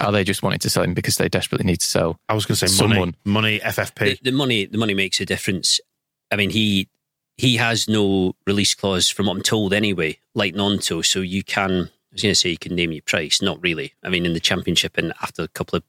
are 0.01 0.11
they 0.11 0.25
just 0.25 0.43
wanting 0.43 0.61
to 0.61 0.71
sell 0.71 0.85
him 0.85 0.95
because 0.95 1.17
they 1.17 1.29
desperately 1.29 1.67
need 1.67 1.81
to 1.81 1.87
sell? 1.87 2.19
I 2.31 2.35
was 2.35 2.47
going 2.47 2.57
to 2.57 2.67
say 2.67 2.75
Someone. 2.75 3.15
money, 3.27 3.59
money, 3.59 3.61
FFP. 3.61 3.99
The, 4.23 4.31
the 4.31 4.33
money, 4.33 4.65
the 4.65 4.79
money 4.79 4.95
makes 4.95 5.21
a 5.21 5.27
difference. 5.27 5.83
I 6.31 6.37
mean, 6.37 6.49
he 6.49 6.89
he 7.37 7.59
has 7.59 7.89
no 7.89 8.37
release 8.47 8.75
clause, 8.75 9.11
from 9.11 9.27
what 9.27 9.37
I'm 9.37 9.43
told 9.43 9.75
anyway, 9.75 10.17
like 10.33 10.55
Gnonto. 10.55 11.05
So 11.05 11.21
you 11.21 11.45
can, 11.45 11.71
I 11.73 12.15
was 12.15 12.23
going 12.23 12.33
to 12.33 12.35
say, 12.35 12.49
you 12.49 12.57
can 12.57 12.75
name 12.75 12.93
your 12.93 13.03
price. 13.03 13.43
Not 13.43 13.63
really. 13.63 13.93
I 14.03 14.09
mean, 14.09 14.25
in 14.25 14.33
the 14.33 14.41
championship 14.41 14.97
and 14.97 15.13
after 15.21 15.43
a 15.43 15.49
couple 15.49 15.77
of 15.77 15.83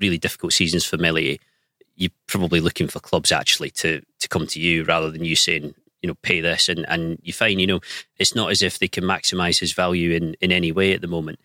really 0.00 0.18
difficult 0.18 0.52
seasons 0.52 0.84
for 0.84 0.96
Meslier, 0.96 1.36
you're 1.94 2.10
probably 2.26 2.60
looking 2.60 2.88
for 2.88 2.98
clubs 2.98 3.30
actually 3.30 3.70
to 3.70 4.02
to 4.18 4.28
come 4.28 4.48
to 4.48 4.58
you 4.58 4.82
rather 4.82 5.12
than 5.12 5.24
you 5.24 5.36
saying, 5.36 5.74
you 6.02 6.08
know, 6.08 6.16
pay 6.22 6.40
this 6.40 6.68
and, 6.68 6.86
and 6.88 7.18
you 7.22 7.32
find, 7.32 7.60
you 7.60 7.66
know, 7.66 7.80
it's 8.18 8.34
not 8.34 8.50
as 8.50 8.62
if 8.62 8.78
they 8.78 8.88
can 8.88 9.04
maximize 9.04 9.60
his 9.60 9.72
value 9.72 10.12
in, 10.12 10.34
in 10.40 10.52
any 10.52 10.72
way 10.72 10.92
at 10.92 11.00
the 11.00 11.06
moment. 11.06 11.38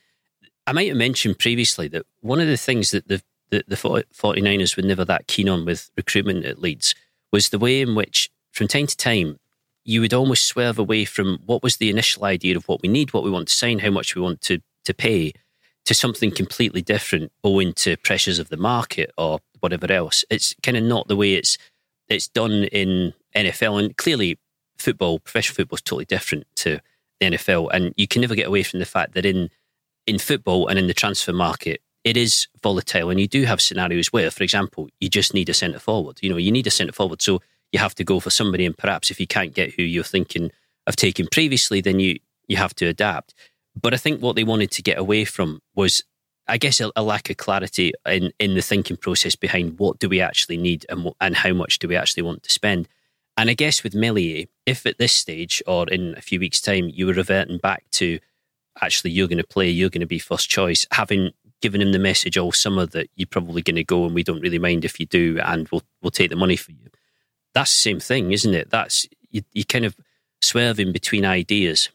I 0.67 0.71
might 0.71 0.87
have 0.87 0.97
mentioned 0.97 1.39
previously 1.39 1.87
that 1.89 2.05
one 2.21 2.39
of 2.39 2.47
the 2.47 2.57
things 2.57 2.91
that 2.91 3.07
the, 3.07 3.21
the, 3.49 3.63
the 3.67 3.75
49ers 3.75 4.75
were 4.75 4.83
never 4.83 5.05
that 5.05 5.27
keen 5.27 5.49
on 5.49 5.65
with 5.65 5.91
recruitment 5.95 6.45
at 6.45 6.61
Leeds 6.61 6.95
was 7.31 7.49
the 7.49 7.59
way 7.59 7.81
in 7.81 7.95
which, 7.95 8.31
from 8.51 8.67
time 8.67 8.87
to 8.87 8.97
time, 8.97 9.39
you 9.83 10.01
would 10.01 10.13
almost 10.13 10.47
swerve 10.47 10.79
away 10.79 11.05
from 11.05 11.39
what 11.45 11.61
was 11.61 11.77
the 11.77 11.89
initial 11.89 12.25
idea 12.25 12.57
of 12.57 12.67
what 12.67 12.81
we 12.81 12.89
need, 12.89 13.13
what 13.13 13.23
we 13.23 13.29
want 13.29 13.47
to 13.47 13.53
sign, 13.53 13.79
how 13.79 13.91
much 13.91 14.15
we 14.15 14.21
want 14.21 14.41
to, 14.41 14.59
to 14.85 14.93
pay, 14.93 15.31
to 15.85 15.93
something 15.93 16.31
completely 16.31 16.81
different 16.81 17.31
owing 17.43 17.71
to 17.73 17.95
pressures 17.97 18.39
of 18.39 18.49
the 18.49 18.57
market 18.57 19.11
or 19.17 19.39
whatever 19.59 19.91
else. 19.91 20.25
It's 20.29 20.55
kind 20.63 20.77
of 20.77 20.83
not 20.83 21.07
the 21.07 21.15
way 21.15 21.35
it's 21.35 21.57
it's 22.07 22.27
done 22.27 22.65
in 22.65 23.13
NFL. 23.35 23.83
And 23.83 23.97
clearly, 23.97 24.37
football, 24.85 25.19
professional 25.19 25.55
football, 25.55 25.75
is 25.75 25.81
totally 25.81 26.05
different 26.05 26.45
to 26.57 26.79
the 27.19 27.25
NFL. 27.27 27.69
And 27.73 27.93
you 27.97 28.07
can 28.07 28.21
never 28.21 28.35
get 28.35 28.47
away 28.47 28.63
from 28.63 28.79
the 28.79 28.85
fact 28.85 29.13
that 29.13 29.25
in 29.25 29.49
in 30.07 30.19
football 30.19 30.67
and 30.67 30.77
in 30.77 30.87
the 30.87 30.93
transfer 30.93 31.33
market, 31.33 31.81
it 32.03 32.15
is 32.15 32.47
volatile. 32.61 33.09
And 33.09 33.19
you 33.19 33.27
do 33.27 33.43
have 33.45 33.59
scenarios 33.59 34.13
where, 34.13 34.29
for 34.29 34.43
example, 34.43 34.87
you 34.99 35.09
just 35.09 35.33
need 35.33 35.49
a 35.49 35.53
centre 35.53 35.79
forward. 35.79 36.19
You 36.21 36.29
know, 36.29 36.37
you 36.37 36.51
need 36.51 36.67
a 36.67 36.71
centre 36.71 36.93
forward. 36.93 37.21
So 37.21 37.41
you 37.71 37.79
have 37.79 37.95
to 37.95 38.03
go 38.03 38.19
for 38.19 38.29
somebody. 38.29 38.65
And 38.65 38.77
perhaps 38.77 39.09
if 39.09 39.19
you 39.19 39.25
can't 39.25 39.55
get 39.55 39.73
who 39.73 39.81
you're 39.81 40.03
thinking 40.03 40.51
of 40.85 40.95
taking 40.95 41.27
previously, 41.31 41.81
then 41.81 41.99
you, 41.99 42.19
you 42.47 42.57
have 42.57 42.75
to 42.75 42.85
adapt. 42.85 43.33
But 43.81 43.95
I 43.95 43.97
think 43.97 44.21
what 44.21 44.35
they 44.35 44.43
wanted 44.43 44.69
to 44.71 44.83
get 44.83 44.99
away 44.99 45.25
from 45.25 45.61
was, 45.73 46.03
I 46.47 46.57
guess, 46.57 46.79
a, 46.79 46.91
a 46.95 47.01
lack 47.01 47.31
of 47.31 47.37
clarity 47.37 47.91
in, 48.05 48.31
in 48.37 48.53
the 48.53 48.61
thinking 48.61 48.97
process 48.97 49.35
behind 49.35 49.79
what 49.79 49.97
do 49.97 50.07
we 50.07 50.21
actually 50.21 50.57
need 50.57 50.85
and, 50.89 51.11
and 51.19 51.35
how 51.35 51.53
much 51.53 51.79
do 51.79 51.87
we 51.87 51.95
actually 51.95 52.23
want 52.23 52.43
to 52.43 52.51
spend. 52.51 52.87
And 53.37 53.49
I 53.49 53.53
guess 53.53 53.83
with 53.83 53.95
Meslier, 53.95 54.45
if 54.65 54.85
at 54.85 54.97
this 54.97 55.13
stage 55.13 55.61
or 55.67 55.87
in 55.89 56.15
a 56.17 56.21
few 56.21 56.39
weeks' 56.39 56.61
time 56.61 56.89
you 56.93 57.05
were 57.05 57.13
reverting 57.13 57.57
back 57.57 57.83
to 57.91 58.19
actually 58.81 59.11
you're 59.11 59.27
going 59.27 59.37
to 59.37 59.47
play, 59.47 59.69
you're 59.69 59.89
going 59.89 60.01
to 60.01 60.07
be 60.07 60.19
first 60.19 60.49
choice, 60.49 60.85
having 60.91 61.31
given 61.61 61.81
him 61.81 61.91
the 61.91 61.99
message 61.99 62.37
all 62.37 62.51
summer 62.51 62.85
that 62.85 63.09
you're 63.15 63.27
probably 63.27 63.61
going 63.61 63.75
to 63.75 63.83
go 63.83 64.05
and 64.05 64.13
we 64.13 64.23
don't 64.23 64.41
really 64.41 64.59
mind 64.59 64.85
if 64.85 64.99
you 64.99 65.05
do 65.05 65.39
and 65.43 65.67
we'll 65.69 65.81
we'll 66.01 66.11
take 66.11 66.29
the 66.29 66.35
money 66.35 66.55
for 66.55 66.71
you. 66.71 66.89
That's 67.53 67.71
the 67.71 67.81
same 67.81 67.99
thing, 67.99 68.31
isn't 68.31 68.53
it? 68.53 68.69
That's 68.69 69.07
you, 69.31 69.41
you 69.53 69.65
kind 69.65 69.85
of 69.85 69.95
swerving 70.41 70.91
between 70.91 71.25
ideas. 71.25 71.89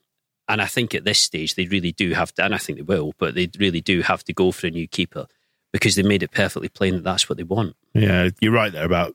And 0.48 0.61
I 0.61 0.66
think 0.66 0.94
at 0.94 1.05
this 1.05 1.20
stage 1.20 1.55
they 1.55 1.66
really 1.66 1.92
do 1.92 2.12
have 2.14 2.35
to, 2.35 2.44
and 2.44 2.55
I 2.55 2.59
think 2.59 2.79
they 2.79 2.83
will, 2.83 3.12
but 3.18 3.35
they 3.35 3.48
really 3.59 3.81
do 3.81 4.03
have 4.03 4.24
to 4.24 4.33
go 4.33 4.50
for 4.50 4.66
a 4.66 4.70
new 4.70 4.88
keeper 4.88 5.26
because 5.72 5.94
they 5.94 6.03
made 6.03 6.22
it 6.22 6.33
perfectly 6.33 6.68
plain 6.68 6.94
that 6.94 7.05
that's 7.05 7.29
what 7.29 7.37
they 7.38 7.44
want. 7.44 7.76
Yeah, 7.94 8.31
you're 8.40 8.53
right 8.53 8.72
there 8.72 8.85
about 8.85 9.14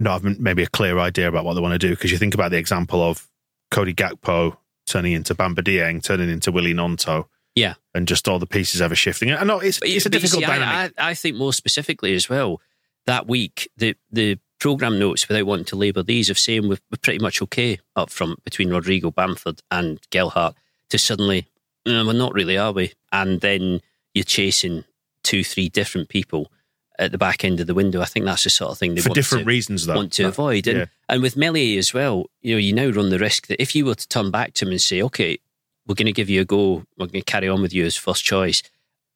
not 0.00 0.22
having 0.22 0.36
maybe 0.42 0.62
a 0.62 0.68
clear 0.68 0.98
idea 0.98 1.28
about 1.28 1.44
what 1.44 1.54
they 1.54 1.60
want 1.60 1.72
to 1.72 1.78
do 1.78 1.90
because 1.90 2.10
you 2.12 2.18
think 2.18 2.34
about 2.34 2.50
the 2.50 2.58
example 2.58 3.02
of 3.02 3.28
Cody 3.70 3.94
Gakpo 3.94 4.56
turning 4.86 5.12
into 5.12 5.34
Bamba 5.34 5.60
Dieng, 5.60 6.02
turning 6.02 6.30
into 6.30 6.52
Willie 6.52 6.74
Gnonto. 6.74 7.26
Yeah. 7.54 7.74
And 7.94 8.08
just 8.08 8.28
all 8.28 8.38
the 8.38 8.46
pieces 8.46 8.82
ever 8.82 8.94
shifting. 8.94 9.32
I 9.32 9.44
know 9.44 9.60
it's, 9.60 9.78
it's 9.82 10.06
a 10.06 10.10
difficult 10.10 10.42
see, 10.42 10.46
dynamic. 10.46 10.94
I, 10.98 11.06
I, 11.06 11.10
I, 11.10 11.14
think 11.14 11.36
more 11.36 11.52
specifically 11.52 12.14
as 12.14 12.28
well, 12.28 12.60
that 13.06 13.28
week, 13.28 13.70
the, 13.76 13.94
the 14.10 14.38
programme 14.58 14.98
notes, 14.98 15.28
without 15.28 15.46
wanting 15.46 15.66
to 15.66 15.76
labour 15.76 16.02
these, 16.02 16.30
of 16.30 16.38
saying 16.38 16.62
we're, 16.62 16.78
we're, 16.90 16.98
pretty 17.00 17.20
much 17.20 17.40
okay 17.42 17.78
up 17.94 18.10
front 18.10 18.42
between 18.44 18.70
Rodrigo, 18.70 19.10
Bamford, 19.10 19.60
and 19.70 20.00
Gelhardt 20.10 20.56
to 20.90 20.98
suddenly, 20.98 21.46
no, 21.86 22.04
we're 22.04 22.12
not 22.12 22.34
really, 22.34 22.58
are 22.58 22.72
we? 22.72 22.92
And 23.12 23.40
then 23.40 23.80
you're 24.14 24.24
chasing 24.24 24.84
two, 25.22 25.44
three 25.44 25.68
different 25.68 26.08
people 26.08 26.50
at 26.98 27.12
the 27.12 27.18
back 27.18 27.44
end 27.44 27.60
of 27.60 27.66
the 27.66 27.74
window. 27.74 28.00
I 28.00 28.06
think 28.06 28.24
that's 28.24 28.44
the 28.44 28.50
sort 28.50 28.72
of 28.72 28.78
thing 28.78 28.94
they 28.94 29.00
for 29.00 29.10
want 29.10 29.16
different 29.16 29.44
to, 29.44 29.48
reasons 29.48 29.86
though 29.86 29.96
want 29.96 30.12
to 30.14 30.24
avoid. 30.24 30.66
And 30.66 30.78
yeah. 30.78 30.86
and 31.08 31.22
with 31.22 31.36
Meslier 31.36 31.78
as 31.78 31.92
well, 31.92 32.26
you 32.42 32.54
know, 32.54 32.58
you 32.58 32.72
now 32.72 32.88
run 32.88 33.10
the 33.10 33.18
risk 33.18 33.46
that 33.48 33.60
if 33.60 33.74
you 33.74 33.84
were 33.84 33.94
to 33.94 34.08
turn 34.08 34.30
back 34.30 34.54
to 34.54 34.64
him 34.64 34.70
and 34.70 34.80
say, 34.80 35.02
okay, 35.02 35.38
we're 35.86 35.94
going 35.94 36.06
to 36.06 36.12
give 36.12 36.30
you 36.30 36.40
a 36.40 36.44
go, 36.44 36.84
we're 36.96 37.06
going 37.06 37.22
to 37.22 37.22
carry 37.22 37.48
on 37.48 37.62
with 37.62 37.74
you 37.74 37.84
as 37.84 37.96
first 37.96 38.24
choice, 38.24 38.62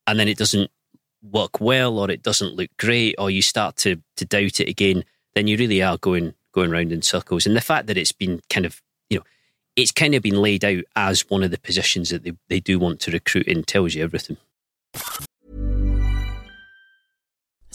and 0.07 0.19
then 0.19 0.29
it 0.29 0.39
doesn't 0.39 0.71
work 1.23 1.61
well 1.61 1.99
or 1.99 2.11
it 2.11 2.23
doesn't 2.23 2.55
look 2.55 2.71
great 2.79 3.15
or 3.19 3.31
you 3.31 3.43
start 3.43 3.77
to 3.77 4.01
to 4.17 4.25
doubt 4.25 4.61
it 4.61 4.69
again, 4.69 5.05
then 5.35 5.47
you 5.47 5.57
really 5.57 5.83
are 5.83 5.99
going 5.99 6.35
going 6.53 6.71
round 6.71 6.93
in 6.93 7.03
circles. 7.03 7.47
And 7.47 7.57
the 7.57 7.61
fact 7.61 7.87
that 7.87 7.99
it's 7.99 8.13
been 8.13 8.41
kind 8.51 8.67
of 8.67 8.83
you 9.09 9.19
know 9.19 9.25
it's 9.77 9.93
kind 9.93 10.15
of 10.15 10.23
been 10.23 10.43
laid 10.43 10.65
out 10.65 10.85
as 10.97 11.29
one 11.31 11.45
of 11.45 11.53
the 11.53 11.59
positions 11.59 12.11
that 12.11 12.25
they, 12.25 12.33
they 12.49 12.61
do 12.61 12.79
want 12.79 12.99
to 13.01 13.13
recruit 13.13 13.47
in 13.47 13.63
tells 13.63 13.95
you 13.95 14.03
everything. 14.03 14.37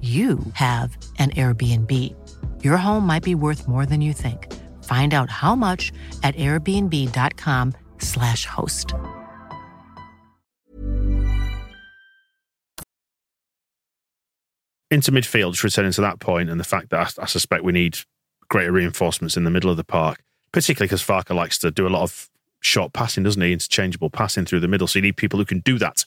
you 0.00 0.38
have 0.52 0.96
an 1.18 1.30
Airbnb. 1.30 2.14
Your 2.62 2.76
home 2.76 3.04
might 3.04 3.24
be 3.24 3.34
worth 3.34 3.66
more 3.66 3.84
than 3.84 4.00
you 4.00 4.12
think. 4.12 4.54
Find 4.84 5.12
out 5.12 5.28
how 5.28 5.56
much 5.56 5.90
at 6.22 6.36
airbnb.com/slash 6.36 8.46
host. 8.46 8.94
Into 14.90 15.12
midfield, 15.12 15.62
returning 15.62 15.92
to 15.92 16.00
that 16.02 16.20
point, 16.20 16.48
and 16.48 16.58
the 16.60 16.64
fact 16.64 16.90
that 16.90 17.18
I, 17.18 17.22
I 17.22 17.26
suspect 17.26 17.64
we 17.64 17.72
need 17.72 17.98
greater 18.48 18.72
reinforcements 18.72 19.36
in 19.36 19.44
the 19.44 19.50
middle 19.50 19.70
of 19.70 19.76
the 19.76 19.84
park, 19.84 20.20
particularly 20.52 20.86
because 20.86 21.04
Farke 21.04 21.34
likes 21.34 21.58
to 21.58 21.70
do 21.70 21.86
a 21.86 21.90
lot 21.90 22.02
of 22.02 22.30
short 22.60 22.92
passing, 22.92 23.24
doesn't 23.24 23.42
he? 23.42 23.52
Interchangeable 23.52 24.10
passing 24.10 24.44
through 24.44 24.60
the 24.60 24.68
middle. 24.68 24.86
So 24.86 24.98
you 24.98 25.02
need 25.02 25.16
people 25.16 25.38
who 25.38 25.44
can 25.44 25.60
do 25.60 25.78
that. 25.78 26.04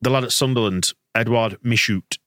The 0.00 0.10
lad 0.10 0.24
at 0.24 0.32
Sunderland, 0.32 0.92
Edouard 1.14 1.58
Michoud, 1.62 2.18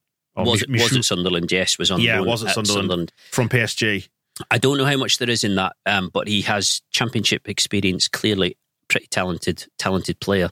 was, 0.46 0.62
it, 0.64 0.70
was 0.70 0.96
it 0.96 1.04
Sunderland? 1.04 1.52
Yes, 1.52 1.78
was 1.78 1.92
on. 1.92 2.02
Yeah, 2.02 2.20
was 2.20 2.44
it 2.44 2.50
Sunderland, 2.50 2.68
Sunderland, 2.68 3.14
from 3.32 3.50
PSG? 3.50 4.08
I 4.50 4.58
don't 4.58 4.78
know 4.78 4.86
how 4.86 4.98
much 4.98 5.18
there 5.18 5.30
is 5.30 5.44
in 5.44 5.56
that, 5.56 5.76
um, 5.86 6.10
but 6.14 6.28
he 6.28 6.42
has 6.44 6.82
championship 6.92 7.50
experience 7.50 8.08
clearly. 8.08 8.58
pretty 8.88 9.08
talented, 9.08 9.68
talented 9.78 10.20
player. 10.20 10.50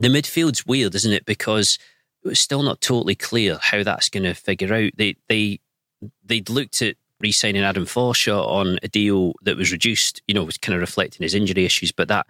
The 0.00 0.08
midfield's 0.08 0.66
weird, 0.66 0.94
isn't 0.94 1.12
it? 1.12 1.24
Because 1.24 1.78
it's 2.24 2.40
still 2.40 2.62
not 2.62 2.80
totally 2.80 3.14
clear 3.14 3.58
how 3.60 3.82
that's 3.82 4.08
going 4.08 4.24
to 4.24 4.34
figure 4.34 4.72
out. 4.72 4.92
They 4.96 5.16
they 5.28 5.60
they'd 6.24 6.50
looked 6.50 6.82
at 6.82 6.96
re-signing 7.20 7.62
Adam 7.62 7.86
Forshaw 7.86 8.46
on 8.46 8.78
a 8.82 8.88
deal 8.88 9.34
that 9.42 9.56
was 9.56 9.70
reduced, 9.70 10.20
you 10.26 10.34
know, 10.34 10.42
was 10.42 10.58
kind 10.58 10.74
of 10.74 10.80
reflecting 10.80 11.22
his 11.22 11.34
injury 11.34 11.64
issues, 11.64 11.92
but 11.92 12.08
that 12.08 12.26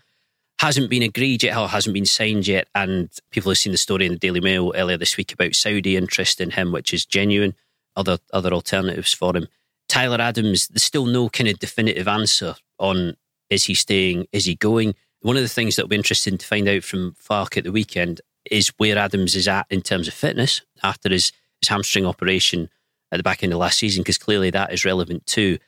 hasn't 0.62 0.88
been 0.88 1.02
agreed 1.02 1.42
yet 1.42 1.58
or 1.58 1.66
hasn't 1.66 1.92
been 1.92 2.06
signed 2.06 2.46
yet. 2.46 2.68
And 2.72 3.10
people 3.32 3.50
have 3.50 3.58
seen 3.58 3.72
the 3.72 3.76
story 3.76 4.06
in 4.06 4.12
the 4.12 4.18
Daily 4.18 4.40
Mail 4.40 4.72
earlier 4.76 4.96
this 4.96 5.16
week 5.16 5.32
about 5.32 5.56
Saudi 5.56 5.96
interest 5.96 6.40
in 6.40 6.52
him, 6.52 6.70
which 6.70 6.94
is 6.94 7.04
genuine. 7.04 7.54
Other 7.96 8.18
other 8.32 8.52
alternatives 8.52 9.12
for 9.12 9.36
him. 9.36 9.48
Tyler 9.88 10.20
Adams, 10.20 10.68
there's 10.68 10.84
still 10.84 11.04
no 11.04 11.28
kind 11.28 11.50
of 11.50 11.58
definitive 11.58 12.08
answer 12.08 12.54
on 12.78 13.16
is 13.50 13.64
he 13.64 13.74
staying, 13.74 14.26
is 14.32 14.46
he 14.46 14.54
going. 14.54 14.94
One 15.20 15.36
of 15.36 15.42
the 15.42 15.48
things 15.48 15.76
that'll 15.76 15.88
be 15.88 15.96
interesting 15.96 16.38
to 16.38 16.46
find 16.46 16.66
out 16.68 16.84
from 16.84 17.14
Farke 17.20 17.58
at 17.58 17.64
the 17.64 17.72
weekend 17.72 18.22
is 18.50 18.72
where 18.78 18.96
Adams 18.96 19.34
is 19.34 19.46
at 19.46 19.66
in 19.68 19.82
terms 19.82 20.08
of 20.08 20.14
fitness 20.14 20.62
after 20.82 21.10
his, 21.10 21.32
his 21.60 21.68
hamstring 21.68 22.06
operation 22.06 22.70
at 23.10 23.18
the 23.18 23.22
back 23.22 23.42
end 23.42 23.52
of 23.52 23.58
last 23.58 23.78
season, 23.78 24.02
because 24.02 24.16
clearly 24.16 24.48
that 24.50 24.72
is 24.72 24.86
relevant 24.86 25.26
too. 25.26 25.58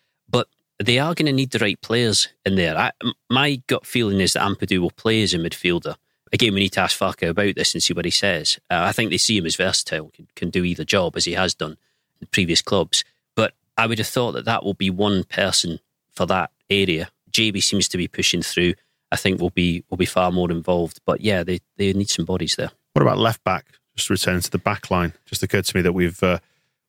They 0.83 0.99
are 0.99 1.15
going 1.15 1.27
to 1.27 1.33
need 1.33 1.51
the 1.51 1.59
right 1.59 1.81
players 1.81 2.29
in 2.45 2.57
there. 2.57 2.77
I, 2.77 2.91
my 3.31 3.63
gut 3.67 3.87
feeling 3.87 4.21
is 4.21 4.33
that 4.33 4.43
Ampadu 4.43 4.79
will 4.79 4.91
play 4.91 5.23
as 5.23 5.35
a 5.35 5.39
midfielder. 5.39 5.97
Again, 6.33 6.53
we 6.53 6.61
need 6.61 6.73
to 6.73 6.81
ask 6.81 6.99
Farke 6.99 7.29
about 7.29 7.55
this 7.55 7.75
and 7.75 7.83
see 7.83 7.95
what 7.95 8.05
he 8.05 8.11
says. 8.11 8.59
Uh, 8.69 8.83
I 8.83 8.93
think 8.93 9.11
they 9.11 9.19
see 9.19 9.39
him 9.39 9.47
as 9.47 9.55
versatile, 9.55 10.11
can, 10.13 10.27
can 10.35 10.51
do 10.51 10.65
either 10.65 10.85
job 10.85 11.17
as 11.17 11.27
he 11.27 11.35
has 11.35 11.55
done 11.55 11.77
in 12.21 12.27
previous 12.33 12.61
clubs. 12.61 13.05
But 13.37 13.55
I 13.79 13.87
would 13.87 13.99
have 13.99 14.09
thought 14.09 14.33
that 14.33 14.47
that 14.47 14.65
will 14.65 14.75
be 14.75 14.91
one 14.91 15.25
person 15.25 15.79
for 16.11 16.27
that 16.27 16.51
area. 16.69 17.11
JB 17.31 17.63
seems 17.63 17.87
to 17.89 17.99
be 17.99 18.09
pushing 18.09 18.43
through. 18.43 18.75
I 19.13 19.17
think 19.17 19.41
will 19.41 19.51
be 19.51 19.85
will 19.91 19.97
be 19.97 20.07
far 20.07 20.33
more 20.33 20.51
involved. 20.51 21.01
But 21.07 21.21
yeah, 21.21 21.45
they 21.45 21.61
they 21.77 21.93
need 21.93 22.11
some 22.11 22.25
bodies 22.25 22.57
there. 22.57 22.71
What 22.95 23.03
about 23.03 23.19
left 23.19 23.45
back? 23.45 23.67
Just 23.95 24.11
return 24.11 24.41
to 24.41 24.51
the 24.51 24.59
back 24.59 24.91
line. 24.91 25.13
Just 25.27 25.43
occurred 25.43 25.67
to 25.67 25.77
me 25.77 25.83
that 25.83 25.93
we've 25.93 26.21
uh, 26.23 26.39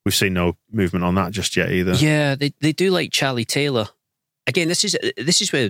we've 0.05 0.15
seen 0.15 0.33
no 0.33 0.55
movement 0.71 1.03
on 1.03 1.15
that 1.15 1.31
just 1.31 1.57
yet 1.57 1.71
either. 1.71 1.93
Yeah, 1.93 2.35
they 2.35 2.53
they 2.61 2.71
do 2.71 2.91
like 2.91 3.11
Charlie 3.11 3.45
Taylor. 3.45 3.87
Again, 4.47 4.67
this 4.67 4.83
is 4.83 4.95
this 5.17 5.41
is 5.41 5.51
where 5.51 5.69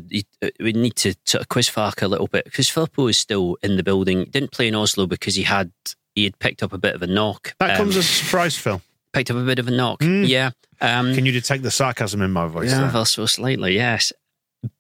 we 0.60 0.74
need 0.74 0.96
to 0.98 1.16
sort 1.26 1.42
of 1.42 1.50
quiz 1.50 1.70
Farke 1.70 2.02
a 2.02 2.08
little 2.08 2.28
bit 2.28 2.44
because 2.44 2.70
Firpo 2.70 3.10
is 3.10 3.18
still 3.18 3.58
in 3.64 3.78
the 3.78 3.84
building. 3.84 4.26
Didn't 4.26 4.52
play 4.52 4.68
in 4.68 4.76
Oslo 4.76 5.08
because 5.08 5.36
he 5.36 5.44
had 5.44 5.72
he 6.14 6.26
had 6.26 6.38
picked 6.40 6.62
up 6.62 6.74
a 6.74 6.78
bit 6.78 6.94
of 6.96 7.02
a 7.02 7.08
knock. 7.08 7.56
That 7.60 7.72
um, 7.72 7.78
comes 7.78 7.98
as 7.98 8.06
a 8.06 8.08
surprise, 8.08 8.58
Phil. 8.58 8.82
Picked 9.14 9.32
up 9.32 9.38
a 9.38 9.44
bit 9.44 9.60
of 9.60 9.68
a 9.68 9.72
knock. 9.72 10.02
Mm. 10.02 10.28
Yeah. 10.28 10.52
Um, 10.82 11.14
Can 11.14 11.26
you 11.26 11.32
detect 11.32 11.64
the 11.64 11.72
sarcasm 11.72 12.22
in 12.22 12.32
my 12.32 12.48
voice? 12.48 12.72
Yeah, 12.72 12.92
well, 12.92 13.06
so 13.06 13.26
slightly, 13.26 13.76
yes. 13.76 14.12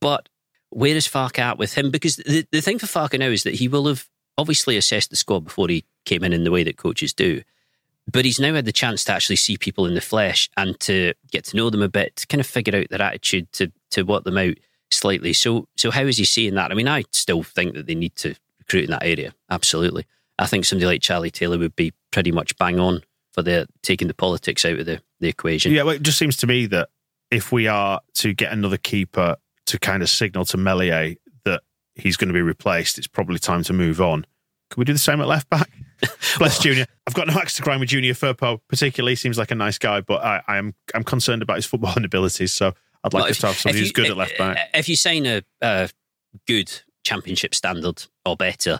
But 0.01 0.27
where 0.69 0.95
is 0.95 1.07
Farke 1.07 1.39
at 1.39 1.57
with 1.57 1.73
him? 1.73 1.89
Because 1.89 2.17
the, 2.17 2.45
the 2.51 2.61
thing 2.61 2.79
for 2.79 2.85
Farke 2.85 3.17
now 3.17 3.27
is 3.27 3.43
that 3.43 3.53
he 3.55 3.69
will 3.69 3.87
have 3.87 4.09
obviously 4.37 4.75
assessed 4.75 5.09
the 5.09 5.15
squad 5.15 5.45
before 5.45 5.69
he 5.69 5.85
came 6.03 6.23
in 6.23 6.33
in 6.33 6.43
the 6.43 6.51
way 6.51 6.63
that 6.63 6.75
coaches 6.75 7.13
do. 7.13 7.43
But 8.11 8.25
he's 8.25 8.39
now 8.39 8.53
had 8.53 8.65
the 8.65 8.71
chance 8.71 9.03
to 9.05 9.13
actually 9.13 9.37
see 9.37 9.57
people 9.57 9.85
in 9.87 9.95
the 9.95 10.01
flesh 10.01 10.49
and 10.55 10.79
to 10.81 11.13
get 11.31 11.45
to 11.45 11.57
know 11.57 11.69
them 11.69 11.81
a 11.81 11.89
bit, 11.89 12.15
to 12.17 12.27
kind 12.27 12.39
of 12.39 12.47
figure 12.47 12.77
out 12.77 12.89
their 12.89 13.01
attitude, 13.01 13.51
to 13.53 13.71
to 13.91 14.03
work 14.03 14.23
them 14.23 14.37
out 14.37 14.55
slightly. 14.91 15.33
So 15.33 15.67
so 15.75 15.91
how 15.91 16.03
is 16.03 16.17
he 16.17 16.25
seeing 16.25 16.55
that? 16.55 16.71
I 16.71 16.75
mean, 16.75 16.87
I 16.87 17.03
still 17.11 17.43
think 17.43 17.73
that 17.73 17.87
they 17.87 17.95
need 17.95 18.15
to 18.17 18.35
recruit 18.59 18.85
in 18.85 18.91
that 18.91 19.05
area. 19.05 19.33
Absolutely. 19.49 20.05
I 20.37 20.47
think 20.47 20.65
somebody 20.65 20.85
like 20.85 21.01
Charlie 21.01 21.31
Taylor 21.31 21.57
would 21.57 21.75
be 21.75 21.93
pretty 22.11 22.31
much 22.31 22.57
bang 22.57 22.79
on 22.79 23.01
for 23.31 23.41
the 23.41 23.67
taking 23.81 24.07
the 24.07 24.13
politics 24.13 24.65
out 24.65 24.79
of 24.79 24.85
the, 24.85 25.01
the 25.19 25.27
equation. 25.27 25.71
Yeah, 25.71 25.83
well, 25.83 25.95
it 25.95 26.01
just 26.01 26.17
seems 26.17 26.37
to 26.37 26.47
me 26.47 26.65
that 26.67 26.89
if 27.31 27.51
we 27.51 27.67
are 27.67 28.01
to 28.15 28.33
get 28.33 28.51
another 28.51 28.77
keeper 28.77 29.35
to 29.67 29.79
kind 29.79 30.03
of 30.03 30.09
signal 30.09 30.45
to 30.45 30.57
Meslier 30.57 31.15
that 31.43 31.61
he's 31.95 32.17
going 32.17 32.27
to 32.27 32.33
be 32.33 32.41
replaced, 32.41 32.97
it's 32.97 33.07
probably 33.07 33.39
time 33.39 33.63
to 33.63 33.73
move 33.73 33.99
on. 33.99 34.25
Could 34.69 34.77
we 34.77 34.85
do 34.85 34.93
the 34.93 34.99
same 34.99 35.21
at 35.21 35.27
left 35.27 35.49
back? 35.49 35.69
Bless 36.37 36.59
Junior. 36.59 36.85
I've 37.07 37.13
got 37.13 37.27
no 37.27 37.33
axe 37.33 37.53
to 37.55 37.61
grind 37.61 37.79
with 37.79 37.89
Junior 37.89 38.13
Firpo. 38.13 38.59
Particularly, 38.67 39.15
seems 39.15 39.37
like 39.37 39.51
a 39.51 39.55
nice 39.55 39.77
guy, 39.77 40.01
but 40.01 40.23
I, 40.23 40.41
I 40.47 40.57
am 40.57 40.73
I'm 40.93 41.03
concerned 41.03 41.41
about 41.41 41.57
his 41.57 41.67
footballing 41.67 42.05
abilities. 42.05 42.53
So 42.53 42.73
I'd 43.03 43.13
like 43.13 43.23
well, 43.23 43.31
us 43.31 43.39
to 43.39 43.47
have 43.47 43.55
somebody 43.57 43.79
who's 43.79 43.91
good 43.91 44.05
if, 44.05 44.11
at 44.11 44.17
left 44.17 44.37
back. 44.37 44.69
If 44.73 44.89
you 44.89 44.95
sign 44.95 45.25
a, 45.25 45.41
a 45.61 45.89
good 46.47 46.71
championship 47.03 47.53
standard 47.55 48.05
or 48.25 48.35
better 48.35 48.79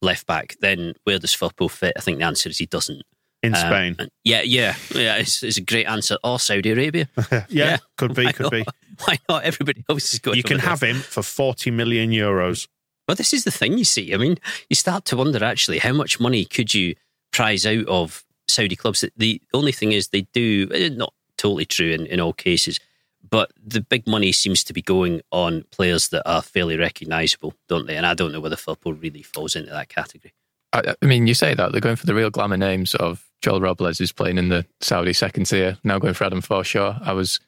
left 0.00 0.26
back, 0.26 0.56
then 0.60 0.94
where 1.04 1.18
does 1.18 1.34
Firpo 1.34 1.70
fit? 1.70 1.94
I 1.96 2.00
think 2.00 2.18
the 2.18 2.24
answer 2.24 2.48
is 2.48 2.58
he 2.58 2.66
doesn't 2.66 3.02
in 3.44 3.54
um, 3.54 3.60
Spain. 3.60 3.96
Yeah, 4.24 4.42
yeah, 4.42 4.74
yeah. 4.94 5.16
It's, 5.16 5.42
it's, 5.42 5.58
a 5.58 5.60
great 5.60 5.86
answer. 5.86 6.16
Or 6.24 6.38
Saudi 6.38 6.70
Arabia. 6.70 7.08
yeah, 7.32 7.44
yeah, 7.48 7.76
could 7.96 8.14
be, 8.14 8.32
could 8.32 8.44
not? 8.44 8.52
be. 8.52 8.64
Why 9.04 9.18
not? 9.28 9.44
Everybody 9.44 9.84
else 9.88 10.14
is 10.14 10.20
going. 10.20 10.36
You 10.36 10.42
can 10.42 10.58
have 10.58 10.82
him 10.82 10.96
for 10.96 11.22
forty 11.22 11.70
million 11.70 12.10
euros. 12.10 12.68
Well, 13.06 13.16
this 13.16 13.32
is 13.32 13.44
the 13.44 13.50
thing. 13.50 13.78
You 13.78 13.84
see, 13.84 14.14
I 14.14 14.16
mean, 14.16 14.38
you 14.68 14.76
start 14.76 15.04
to 15.06 15.16
wonder 15.16 15.44
actually 15.44 15.78
how 15.78 15.92
much 15.92 16.20
money 16.20 16.44
could 16.44 16.72
you 16.74 16.94
prize 17.32 17.66
out 17.66 17.86
of 17.86 18.24
Saudi 18.48 18.76
clubs? 18.76 19.04
The 19.16 19.40
only 19.52 19.72
thing 19.72 19.92
is 19.92 20.08
they 20.08 20.22
do 20.32 20.68
eh, 20.72 20.88
not 20.88 21.12
totally 21.36 21.66
true 21.66 21.92
in, 21.92 22.06
in 22.06 22.20
all 22.20 22.32
cases, 22.32 22.80
but 23.28 23.52
the 23.62 23.80
big 23.80 24.06
money 24.06 24.32
seems 24.32 24.64
to 24.64 24.72
be 24.72 24.82
going 24.82 25.20
on 25.30 25.64
players 25.70 26.08
that 26.08 26.28
are 26.28 26.42
fairly 26.42 26.76
recognisable, 26.76 27.54
don't 27.68 27.86
they? 27.86 27.96
And 27.96 28.06
I 28.06 28.14
don't 28.14 28.32
know 28.32 28.40
whether 28.40 28.56
Firpo 28.56 29.00
really 29.00 29.22
falls 29.22 29.56
into 29.56 29.70
that 29.70 29.88
category. 29.88 30.32
I, 30.72 30.94
I 31.00 31.06
mean, 31.06 31.26
you 31.26 31.34
say 31.34 31.54
that 31.54 31.72
they're 31.72 31.80
going 31.80 31.96
for 31.96 32.06
the 32.06 32.14
real 32.14 32.30
glamour 32.30 32.56
names 32.56 32.94
of 32.94 33.24
Joel 33.42 33.60
Robles, 33.60 33.98
who's 33.98 34.12
playing 34.12 34.38
in 34.38 34.48
the 34.48 34.66
Saudi 34.80 35.12
second 35.12 35.44
tier, 35.44 35.78
now 35.84 35.98
going 35.98 36.14
for 36.14 36.24
Adam 36.24 36.42
Forshaw. 36.42 37.00
I 37.02 37.12
was 37.12 37.40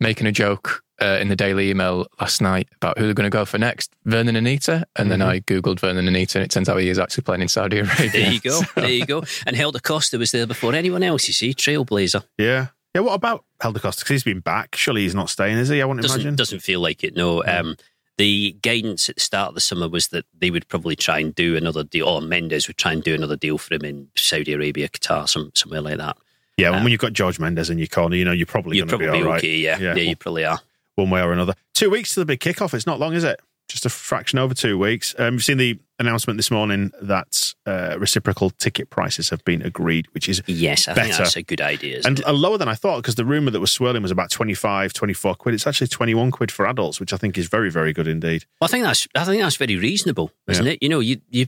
making 0.00 0.26
a 0.26 0.32
joke 0.32 0.82
uh, 1.00 1.18
in 1.20 1.28
the 1.28 1.36
Daily 1.36 1.70
Email 1.70 2.06
last 2.20 2.40
night 2.40 2.68
about 2.76 2.98
who 2.98 3.04
they're 3.04 3.14
going 3.14 3.30
to 3.30 3.36
go 3.36 3.44
for 3.44 3.58
next, 3.58 3.92
Vurnon 4.06 4.36
Anita. 4.36 4.86
And 4.96 5.08
mm-hmm. 5.08 5.08
then 5.10 5.22
I 5.22 5.40
Googled 5.40 5.80
Vurnon 5.80 6.08
Anita 6.08 6.38
and 6.38 6.44
it 6.44 6.50
turns 6.50 6.68
out 6.68 6.78
he 6.78 6.88
is 6.88 6.98
actually 6.98 7.22
playing 7.24 7.42
in 7.42 7.48
Saudi 7.48 7.78
Arabia. 7.78 8.10
There 8.10 8.32
you 8.32 8.40
go. 8.40 8.60
So. 8.66 8.80
There 8.80 8.90
you 8.90 9.06
go. 9.06 9.22
And 9.46 9.54
Helder 9.56 9.78
Costa 9.78 10.18
was 10.18 10.32
there 10.32 10.46
before 10.46 10.74
anyone 10.74 11.02
else, 11.02 11.28
you 11.28 11.34
see, 11.34 11.52
trailblazer. 11.52 12.24
Yeah. 12.38 12.68
Yeah, 12.94 13.02
what 13.02 13.14
about 13.14 13.44
Helder 13.60 13.80
Costa? 13.80 14.02
Because 14.02 14.14
he's 14.14 14.24
been 14.24 14.40
back. 14.40 14.74
Surely 14.76 15.02
he's 15.02 15.14
not 15.14 15.28
staying, 15.28 15.58
is 15.58 15.68
he? 15.68 15.82
I 15.82 15.84
wouldn't 15.84 16.02
doesn't, 16.02 16.20
imagine. 16.20 16.36
Doesn't 16.36 16.60
feel 16.60 16.80
like 16.80 17.04
it, 17.04 17.14
no. 17.14 17.44
Um, 17.44 17.76
the 18.16 18.56
guidance 18.62 19.08
at 19.10 19.16
the 19.16 19.20
start 19.20 19.48
of 19.50 19.54
the 19.54 19.60
summer 19.60 19.88
was 19.88 20.08
that 20.08 20.24
they 20.38 20.50
would 20.50 20.66
probably 20.68 20.96
try 20.96 21.18
and 21.18 21.34
do 21.34 21.56
another 21.56 21.84
deal, 21.84 22.08
or 22.08 22.22
Mendes 22.22 22.66
would 22.66 22.78
try 22.78 22.92
and 22.92 23.02
do 23.02 23.14
another 23.14 23.36
deal 23.36 23.58
for 23.58 23.74
him 23.74 23.84
in 23.84 24.08
Saudi 24.16 24.54
Arabia, 24.54 24.88
Qatar, 24.88 25.28
some, 25.28 25.52
somewhere 25.54 25.82
like 25.82 25.98
that. 25.98 26.16
Yeah, 26.56 26.70
um, 26.70 26.84
when 26.84 26.90
you've 26.90 27.00
got 27.00 27.12
George 27.12 27.38
Mendes 27.38 27.68
in 27.68 27.76
your 27.76 27.86
corner, 27.86 28.16
you 28.16 28.24
know 28.24 28.32
you're 28.32 28.46
probably 28.46 28.78
going 28.78 28.88
to 28.88 28.98
be 28.98 29.06
all 29.06 29.22
right. 29.24 29.38
Okay, 29.38 29.56
yeah, 29.56 29.78
yeah, 29.78 29.94
yeah, 29.94 30.02
you 30.02 30.16
probably 30.16 30.46
are. 30.46 30.60
One 30.96 31.10
way 31.10 31.20
or 31.20 31.32
another. 31.32 31.54
Two 31.74 31.90
weeks 31.90 32.14
to 32.14 32.20
the 32.20 32.26
big 32.26 32.40
kickoff. 32.40 32.74
It's 32.74 32.86
not 32.86 32.98
long, 32.98 33.12
is 33.14 33.24
it? 33.24 33.40
Just 33.68 33.84
a 33.84 33.90
fraction 33.90 34.38
over 34.38 34.54
two 34.54 34.78
weeks. 34.78 35.14
Um, 35.18 35.34
you've 35.34 35.44
seen 35.44 35.58
the 35.58 35.78
announcement 35.98 36.38
this 36.38 36.50
morning 36.50 36.92
that 37.02 37.54
uh, 37.66 37.96
reciprocal 37.98 38.50
ticket 38.50 38.90
prices 38.90 39.28
have 39.30 39.44
been 39.44 39.60
agreed, 39.62 40.06
which 40.12 40.28
is 40.28 40.42
yes, 40.46 40.88
I 40.88 40.94
better. 40.94 41.08
think 41.08 41.18
that's 41.18 41.36
a 41.36 41.42
good 41.42 41.60
idea, 41.60 42.00
and 42.04 42.20
it? 42.20 42.28
lower 42.32 42.58
than 42.58 42.68
I 42.68 42.74
thought 42.74 42.98
because 42.98 43.16
the 43.16 43.24
rumor 43.24 43.50
that 43.50 43.60
was 43.60 43.72
swirling 43.72 44.02
was 44.02 44.12
about 44.12 44.30
25, 44.30 44.92
24 44.92 45.34
quid. 45.34 45.54
It's 45.54 45.66
actually 45.66 45.88
twenty 45.88 46.14
one 46.14 46.30
quid 46.30 46.52
for 46.52 46.66
adults, 46.66 47.00
which 47.00 47.12
I 47.12 47.16
think 47.16 47.36
is 47.36 47.48
very, 47.48 47.70
very 47.70 47.92
good 47.92 48.06
indeed. 48.06 48.44
Well, 48.60 48.68
I 48.68 48.70
think 48.70 48.84
that's 48.84 49.08
I 49.16 49.24
think 49.24 49.42
that's 49.42 49.56
very 49.56 49.76
reasonable, 49.76 50.30
isn't 50.48 50.64
yeah. 50.64 50.72
it? 50.72 50.82
You 50.82 50.88
know, 50.88 51.00
you 51.00 51.20
you 51.30 51.46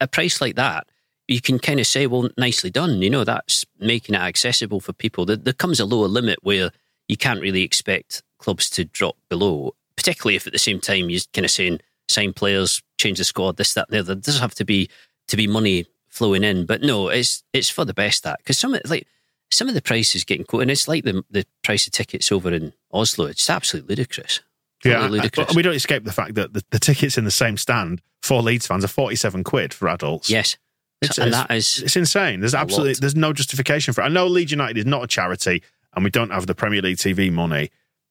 a 0.00 0.08
price 0.08 0.40
like 0.40 0.56
that 0.56 0.88
you 1.30 1.40
can 1.40 1.60
kind 1.60 1.78
of 1.78 1.86
say, 1.86 2.08
well, 2.08 2.28
nicely 2.36 2.70
done. 2.70 3.00
You 3.00 3.08
know, 3.08 3.22
that's 3.22 3.64
making 3.78 4.16
it 4.16 4.20
accessible 4.20 4.80
for 4.80 4.92
people. 4.92 5.24
There, 5.24 5.36
there, 5.36 5.52
comes 5.52 5.78
a 5.78 5.84
lower 5.84 6.08
limit 6.08 6.40
where 6.42 6.72
you 7.06 7.16
can't 7.16 7.40
really 7.40 7.62
expect 7.62 8.24
clubs 8.40 8.68
to 8.70 8.84
drop 8.84 9.16
below, 9.28 9.74
particularly 9.96 10.36
if 10.36 10.46
at 10.46 10.52
the 10.52 10.58
same 10.58 10.80
time 10.80 11.08
you're 11.08 11.20
kind 11.32 11.44
of 11.44 11.50
saying 11.50 11.80
sign 12.08 12.32
players, 12.32 12.82
change 12.98 13.18
the 13.18 13.24
squad, 13.24 13.56
this, 13.56 13.74
that, 13.74 13.88
the 13.90 14.00
other. 14.00 14.14
There 14.14 14.22
does 14.22 14.40
have 14.40 14.54
to 14.56 14.64
be 14.64 14.90
to 15.28 15.36
be 15.36 15.46
money 15.46 15.86
flowing 16.08 16.42
in, 16.42 16.66
but 16.66 16.82
no, 16.82 17.08
it's 17.08 17.42
it's 17.52 17.70
for 17.70 17.84
the 17.84 17.94
best 17.94 18.24
that 18.24 18.38
because 18.38 18.58
some 18.58 18.74
of 18.74 18.82
like 18.90 19.06
some 19.50 19.68
of 19.68 19.74
the 19.74 19.82
prices 19.82 20.24
getting 20.24 20.44
quoted, 20.44 20.62
and 20.62 20.70
it's 20.70 20.88
like 20.88 21.04
the 21.04 21.22
the 21.30 21.46
price 21.62 21.86
of 21.86 21.92
tickets 21.92 22.30
over 22.32 22.52
in 22.52 22.72
Oslo. 22.92 23.26
It's 23.26 23.48
absolutely 23.48 23.96
ludicrous. 23.96 24.40
Yeah, 24.84 25.06
ludicrous. 25.06 25.54
we 25.54 25.62
don't 25.62 25.74
escape 25.74 26.04
the 26.04 26.12
fact 26.12 26.34
that 26.36 26.54
the, 26.54 26.64
the 26.70 26.78
tickets 26.78 27.18
in 27.18 27.24
the 27.24 27.30
same 27.30 27.58
stand 27.58 28.00
for 28.22 28.42
Leeds 28.42 28.66
fans 28.66 28.84
are 28.84 28.88
forty-seven 28.88 29.44
quid 29.44 29.74
for 29.74 29.88
adults. 29.88 30.30
Yes, 30.30 30.56
it's, 31.02 31.18
and 31.18 31.28
it's, 31.28 31.36
that 31.36 31.50
is 31.50 31.82
it's 31.82 31.96
insane. 31.96 32.40
There's 32.40 32.54
absolutely 32.54 32.94
there's 32.94 33.16
no 33.16 33.32
justification 33.32 33.94
for 33.94 34.02
it. 34.02 34.04
I 34.04 34.08
know 34.08 34.26
Leeds 34.26 34.50
United 34.50 34.78
is 34.78 34.86
not 34.86 35.04
a 35.04 35.06
charity, 35.06 35.62
and 35.94 36.04
we 36.04 36.10
don't 36.10 36.30
have 36.30 36.46
the 36.46 36.54
Premier 36.54 36.82
League 36.82 36.96
TV 36.96 37.32
money, 37.32 37.70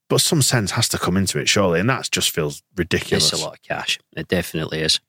but 0.10 0.22
some 0.22 0.42
sense 0.42 0.72
has 0.72 0.90
to 0.90 0.98
come 0.98 1.16
into 1.16 1.40
it, 1.40 1.48
surely, 1.48 1.80
and 1.80 1.90
that 1.90 2.10
just 2.12 2.32
feels 2.32 2.64
ridiculous. 2.76 3.32
It's 3.32 3.42
a 3.42 3.46
lot 3.46 3.56
of 3.56 3.62
cash. 3.62 4.00
It 4.18 4.28
definitely 4.28 4.82
is. 4.82 5.00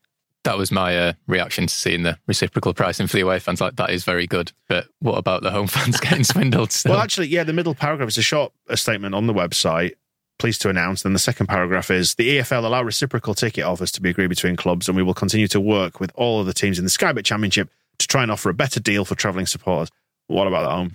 That 0.44 0.56
was 0.56 0.70
my 0.70 0.96
uh, 0.96 1.12
reaction 1.26 1.66
to 1.66 1.74
seeing 1.74 2.02
the 2.02 2.18
reciprocal 2.26 2.72
pricing 2.72 3.06
for 3.06 3.16
the 3.16 3.22
away 3.22 3.38
fans. 3.40 3.60
Like 3.60 3.76
that 3.76 3.90
is 3.90 4.04
very 4.04 4.26
good, 4.26 4.52
but 4.68 4.86
what 5.00 5.18
about 5.18 5.42
the 5.42 5.50
home 5.50 5.66
fans 5.66 6.00
getting 6.00 6.24
swindled? 6.24 6.72
Still? 6.72 6.92
Well, 6.92 7.00
actually, 7.00 7.28
yeah, 7.28 7.44
the 7.44 7.52
middle 7.52 7.74
paragraph 7.74 8.08
is 8.08 8.18
a 8.18 8.22
short 8.22 8.52
a 8.68 8.76
statement 8.76 9.14
on 9.14 9.26
the 9.26 9.34
website. 9.34 9.92
Pleased 10.38 10.62
to 10.62 10.70
announce. 10.70 11.02
Then 11.02 11.12
the 11.12 11.18
second 11.18 11.48
paragraph 11.48 11.90
is 11.90 12.14
the 12.14 12.38
EFL 12.38 12.64
allow 12.64 12.82
reciprocal 12.82 13.34
ticket 13.34 13.64
offers 13.64 13.92
to 13.92 14.00
be 14.00 14.08
agreed 14.08 14.28
between 14.28 14.56
clubs, 14.56 14.88
and 14.88 14.96
we 14.96 15.02
will 15.02 15.12
continue 15.12 15.48
to 15.48 15.60
work 15.60 16.00
with 16.00 16.10
all 16.14 16.40
of 16.40 16.46
the 16.46 16.54
teams 16.54 16.78
in 16.78 16.84
the 16.84 16.90
Sky 16.90 17.12
Bet 17.12 17.26
Championship 17.26 17.68
to 17.98 18.06
try 18.06 18.22
and 18.22 18.30
offer 18.30 18.48
a 18.48 18.54
better 18.54 18.80
deal 18.80 19.04
for 19.04 19.14
travelling 19.14 19.46
supporters. 19.46 19.90
What 20.28 20.46
about 20.46 20.62
the 20.62 20.70
home? 20.70 20.92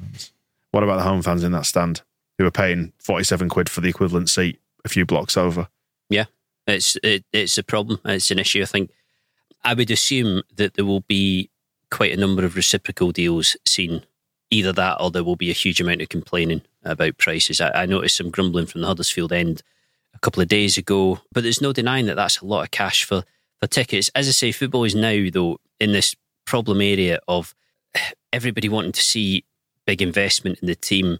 What 0.71 0.83
about 0.83 0.97
the 0.97 1.03
home 1.03 1.21
fans 1.21 1.43
in 1.43 1.51
that 1.51 1.67
stand? 1.67 2.01
Who 2.37 2.45
are 2.45 2.51
paying 2.51 2.93
47 2.99 3.49
quid 3.49 3.69
for 3.69 3.81
the 3.81 3.89
equivalent 3.89 4.29
seat 4.29 4.59
a 4.83 4.89
few 4.89 5.05
blocks 5.05 5.37
over. 5.37 5.67
Yeah. 6.09 6.25
It's 6.67 6.97
it, 7.03 7.23
it's 7.31 7.57
a 7.57 7.63
problem. 7.63 7.99
It's 8.05 8.31
an 8.31 8.39
issue. 8.39 8.61
I 8.61 8.65
think 8.65 8.91
I 9.63 9.73
would 9.73 9.91
assume 9.91 10.43
that 10.55 10.75
there 10.75 10.85
will 10.85 11.01
be 11.01 11.49
quite 11.91 12.13
a 12.13 12.19
number 12.19 12.43
of 12.43 12.55
reciprocal 12.55 13.11
deals 13.11 13.55
seen. 13.65 14.03
Either 14.51 14.71
that, 14.73 14.97
or 15.01 15.09
there 15.09 15.23
will 15.23 15.35
be 15.35 15.49
a 15.49 15.53
huge 15.53 15.81
amount 15.81 16.01
of 16.01 16.09
complaining 16.09 16.61
about 16.83 17.17
prices. 17.17 17.59
I, 17.59 17.71
I 17.71 17.85
noticed 17.87 18.17
some 18.17 18.29
grumbling 18.29 18.67
from 18.67 18.81
the 18.81 18.87
Huddersfield 18.87 19.33
end 19.33 19.63
a 20.13 20.19
couple 20.19 20.41
of 20.41 20.47
days 20.47 20.77
ago, 20.77 21.19
but 21.33 21.43
there's 21.43 21.61
no 21.61 21.73
denying 21.73 22.05
that 22.05 22.15
that's 22.15 22.39
a 22.39 22.45
lot 22.45 22.63
of 22.63 22.71
cash 22.71 23.03
for 23.03 23.23
for 23.59 23.67
tickets. 23.67 24.09
As 24.13 24.27
I 24.27 24.31
say, 24.31 24.51
football 24.51 24.83
is 24.83 24.95
now 24.95 25.27
though 25.31 25.59
in 25.79 25.93
this 25.93 26.15
problem 26.45 26.79
area 26.79 27.19
of 27.27 27.55
everybody 28.31 28.69
wanting 28.69 28.91
to 28.91 29.01
see 29.01 29.45
big 29.85 30.01
investment 30.01 30.59
in 30.59 30.67
the 30.67 30.75
team, 30.75 31.19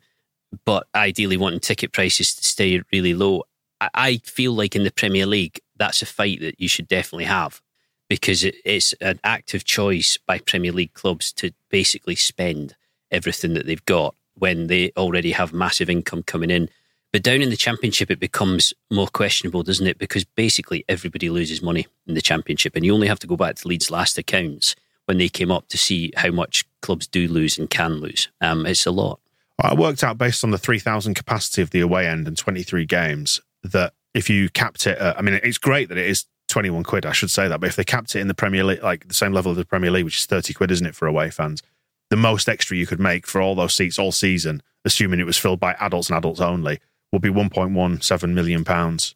but 0.65 0.87
ideally 0.95 1.37
wanting 1.37 1.59
ticket 1.59 1.91
prices 1.91 2.35
to 2.35 2.43
stay 2.43 2.81
really 2.91 3.13
low. 3.13 3.43
I, 3.81 3.89
I 3.93 4.17
feel 4.17 4.53
like 4.53 4.75
in 4.75 4.83
the 4.83 4.91
Premier 4.91 5.25
League, 5.25 5.59
that's 5.77 6.01
a 6.01 6.05
fight 6.05 6.39
that 6.41 6.59
you 6.59 6.67
should 6.67 6.87
definitely 6.87 7.25
have 7.25 7.61
because 8.09 8.43
it, 8.43 8.55
it's 8.63 8.93
an 8.93 9.19
active 9.23 9.65
choice 9.65 10.17
by 10.27 10.39
Premier 10.39 10.71
League 10.71 10.93
clubs 10.93 11.33
to 11.33 11.51
basically 11.69 12.15
spend 12.15 12.75
everything 13.11 13.53
that 13.53 13.65
they've 13.65 13.85
got 13.85 14.15
when 14.35 14.67
they 14.67 14.91
already 14.97 15.31
have 15.31 15.53
massive 15.53 15.89
income 15.89 16.23
coming 16.23 16.51
in. 16.51 16.69
But 17.11 17.23
down 17.23 17.41
in 17.41 17.49
the 17.49 17.55
championship, 17.55 18.11
it 18.11 18.19
becomes 18.19 18.73
more 18.91 19.07
questionable, 19.07 19.63
doesn't 19.63 19.87
it? 19.87 19.97
Because 19.97 20.25
basically 20.25 20.83
everybody 20.89 21.29
loses 21.29 21.61
money 21.61 21.87
in 22.07 22.13
the 22.13 22.21
championship, 22.21 22.75
and 22.75 22.85
you 22.85 22.93
only 22.93 23.07
have 23.07 23.19
to 23.19 23.27
go 23.27 23.37
back 23.37 23.55
to 23.55 23.67
Leeds' 23.67 23.89
last 23.89 24.17
accounts 24.17 24.75
when 25.05 25.17
they 25.17 25.29
came 25.29 25.51
up 25.51 25.67
to 25.69 25.77
see 25.77 26.11
how 26.17 26.31
much 26.31 26.65
clubs 26.81 27.07
do 27.07 27.27
lose 27.27 27.57
and 27.57 27.69
can 27.69 28.01
lose. 28.01 28.27
Um, 28.41 28.65
it's 28.65 28.85
a 28.85 28.91
lot. 28.91 29.19
I 29.59 29.73
worked 29.73 30.03
out 30.03 30.17
based 30.17 30.43
on 30.43 30.51
the 30.51 30.57
3,000 30.57 31.13
capacity 31.13 31.61
of 31.61 31.69
the 31.69 31.79
away 31.79 32.07
end 32.07 32.27
and 32.27 32.37
23 32.37 32.85
games 32.85 33.39
that 33.63 33.93
if 34.13 34.29
you 34.29 34.49
capped 34.49 34.85
it, 34.87 35.01
I 35.01 35.21
mean, 35.21 35.39
it's 35.43 35.57
great 35.57 35.89
that 35.89 35.97
it 35.97 36.07
is 36.07 36.25
21 36.47 36.83
quid, 36.83 37.05
I 37.05 37.11
should 37.11 37.31
say 37.31 37.47
that, 37.47 37.59
but 37.59 37.67
if 37.67 37.75
they 37.75 37.83
capped 37.83 38.15
it 38.15 38.19
in 38.19 38.27
the 38.27 38.33
Premier 38.33 38.63
League, 38.63 38.83
like 38.83 39.07
the 39.07 39.13
same 39.13 39.33
level 39.33 39.51
of 39.51 39.57
the 39.57 39.65
Premier 39.65 39.91
League, 39.91 40.05
which 40.05 40.19
is 40.19 40.25
30 40.25 40.53
quid, 40.53 40.71
isn't 40.71 40.85
it, 40.85 40.95
for 40.95 41.07
away 41.07 41.29
fans? 41.29 41.63
The 42.09 42.17
most 42.17 42.47
extra 42.47 42.77
you 42.77 42.85
could 42.85 42.99
make 42.99 43.25
for 43.25 43.41
all 43.41 43.55
those 43.55 43.73
seats 43.73 43.97
all 43.97 44.11
season, 44.11 44.61
assuming 44.83 45.19
it 45.19 45.25
was 45.25 45.37
filled 45.37 45.59
by 45.59 45.73
adults 45.79 46.09
and 46.09 46.17
adults 46.17 46.39
only, 46.39 46.79
would 47.11 47.21
be 47.21 47.29
1.17 47.29 48.33
million 48.33 48.63
pounds. 48.63 49.15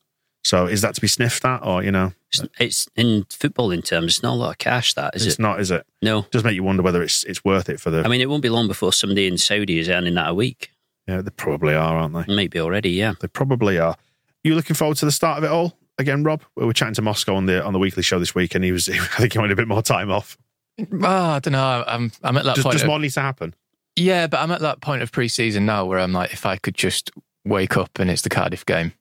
So 0.49 0.65
is 0.65 0.81
that 0.81 0.95
to 0.95 1.01
be 1.01 1.07
sniffed 1.07 1.45
at, 1.45 1.63
or 1.63 1.83
you 1.83 1.91
know, 1.91 2.11
It's, 2.31 2.41
it's 2.59 2.87
in 2.95 3.25
football 3.29 3.69
in 3.71 3.83
terms, 3.83 4.13
it's 4.15 4.23
not 4.23 4.33
a 4.33 4.39
lot 4.39 4.49
of 4.51 4.57
cash. 4.57 4.95
That 4.95 5.15
is 5.15 5.27
it's 5.27 5.35
it? 5.35 5.41
not, 5.41 5.59
is 5.59 5.69
it? 5.69 5.85
No. 6.01 6.25
Does 6.31 6.43
make 6.43 6.55
you 6.55 6.63
wonder 6.63 6.81
whether 6.81 7.03
it's 7.03 7.23
it's 7.25 7.45
worth 7.45 7.69
it 7.69 7.79
for 7.79 7.91
the. 7.91 8.03
I 8.03 8.07
mean, 8.07 8.19
it 8.19 8.29
won't 8.29 8.41
be 8.41 8.49
long 8.49 8.67
before 8.67 8.91
somebody 8.91 9.27
in 9.27 9.37
Saudi 9.37 9.77
is 9.77 9.87
earning 9.89 10.15
that 10.15 10.29
a 10.29 10.33
week. 10.33 10.71
yeah, 11.07 11.21
they 11.21 11.29
probably 11.29 11.75
are, 11.75 11.97
aren't 11.97 12.15
they? 12.15 12.33
Maybe 12.35 12.59
already, 12.59 12.89
yeah. 12.91 13.13
They 13.21 13.27
probably 13.27 13.77
are. 13.77 13.95
You 14.43 14.55
looking 14.55 14.75
forward 14.75 14.97
to 14.97 15.05
the 15.05 15.11
start 15.11 15.37
of 15.37 15.43
it 15.43 15.51
all 15.51 15.77
again, 15.99 16.23
Rob? 16.23 16.41
We 16.55 16.65
were 16.65 16.73
chatting 16.73 16.95
to 16.95 17.01
Moscow 17.03 17.35
on 17.35 17.45
the 17.45 17.63
on 17.63 17.73
the 17.73 17.79
weekly 17.79 18.01
show 18.03 18.17
this 18.17 18.33
week, 18.33 18.55
and 18.55 18.63
he 18.63 18.71
was. 18.71 18.89
I 18.89 18.93
think 19.19 19.33
he 19.33 19.39
wanted 19.39 19.53
a 19.53 19.57
bit 19.57 19.67
more 19.67 19.83
time 19.83 20.09
off. 20.09 20.35
Oh, 20.79 21.05
I 21.05 21.39
don't 21.39 21.51
know. 21.53 21.83
I'm 21.85 22.11
I'm 22.23 22.37
at 22.37 22.45
that 22.45 22.55
Does, 22.55 22.63
point. 22.63 22.73
does 22.73 22.81
of- 22.83 22.87
more 22.87 22.97
need 22.99 23.11
to 23.11 23.21
happen? 23.21 23.53
Yeah, 23.95 24.27
but 24.27 24.39
I'm 24.39 24.49
at 24.51 24.61
that 24.61 24.79
point 24.81 25.01
of 25.01 25.11
pre-season 25.11 25.65
now 25.65 25.83
where 25.85 25.99
I'm 25.99 26.13
like, 26.13 26.31
if 26.31 26.45
I 26.45 26.55
could 26.55 26.75
just 26.75 27.11
wake 27.43 27.75
up 27.75 27.99
and 27.99 28.09
it's 28.09 28.21
the 28.21 28.29
Cardiff 28.29 28.65
game, 28.65 28.93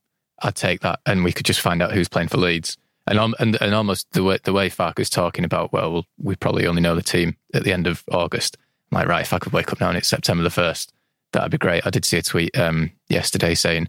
I'd 0.42 0.54
take 0.54 0.80
that, 0.80 1.00
and 1.06 1.24
we 1.24 1.32
could 1.32 1.46
just 1.46 1.60
find 1.60 1.82
out 1.82 1.92
who's 1.92 2.08
playing 2.08 2.28
for 2.28 2.38
Leeds. 2.38 2.76
And 3.06 3.18
um, 3.18 3.34
and 3.38 3.60
and 3.60 3.74
almost 3.74 4.10
the 4.12 4.22
way 4.22 4.38
the 4.44 4.52
way 4.52 4.68
Farke's 4.68 5.10
talking 5.10 5.44
about, 5.44 5.72
well, 5.72 6.04
we 6.18 6.36
probably 6.36 6.66
only 6.66 6.82
know 6.82 6.94
the 6.94 7.02
team 7.02 7.36
at 7.54 7.64
the 7.64 7.72
end 7.72 7.86
of 7.86 8.04
August. 8.12 8.56
I'm 8.90 8.96
like, 8.96 9.08
right, 9.08 9.22
if 9.22 9.32
I 9.32 9.38
could 9.38 9.52
wake 9.52 9.72
up 9.72 9.80
now 9.80 9.88
and 9.88 9.98
it's 9.98 10.08
September 10.08 10.42
the 10.42 10.50
first, 10.50 10.92
that'd 11.32 11.50
be 11.50 11.58
great. 11.58 11.86
I 11.86 11.90
did 11.90 12.04
see 12.04 12.18
a 12.18 12.22
tweet 12.22 12.56
um, 12.58 12.90
yesterday 13.08 13.54
saying 13.54 13.88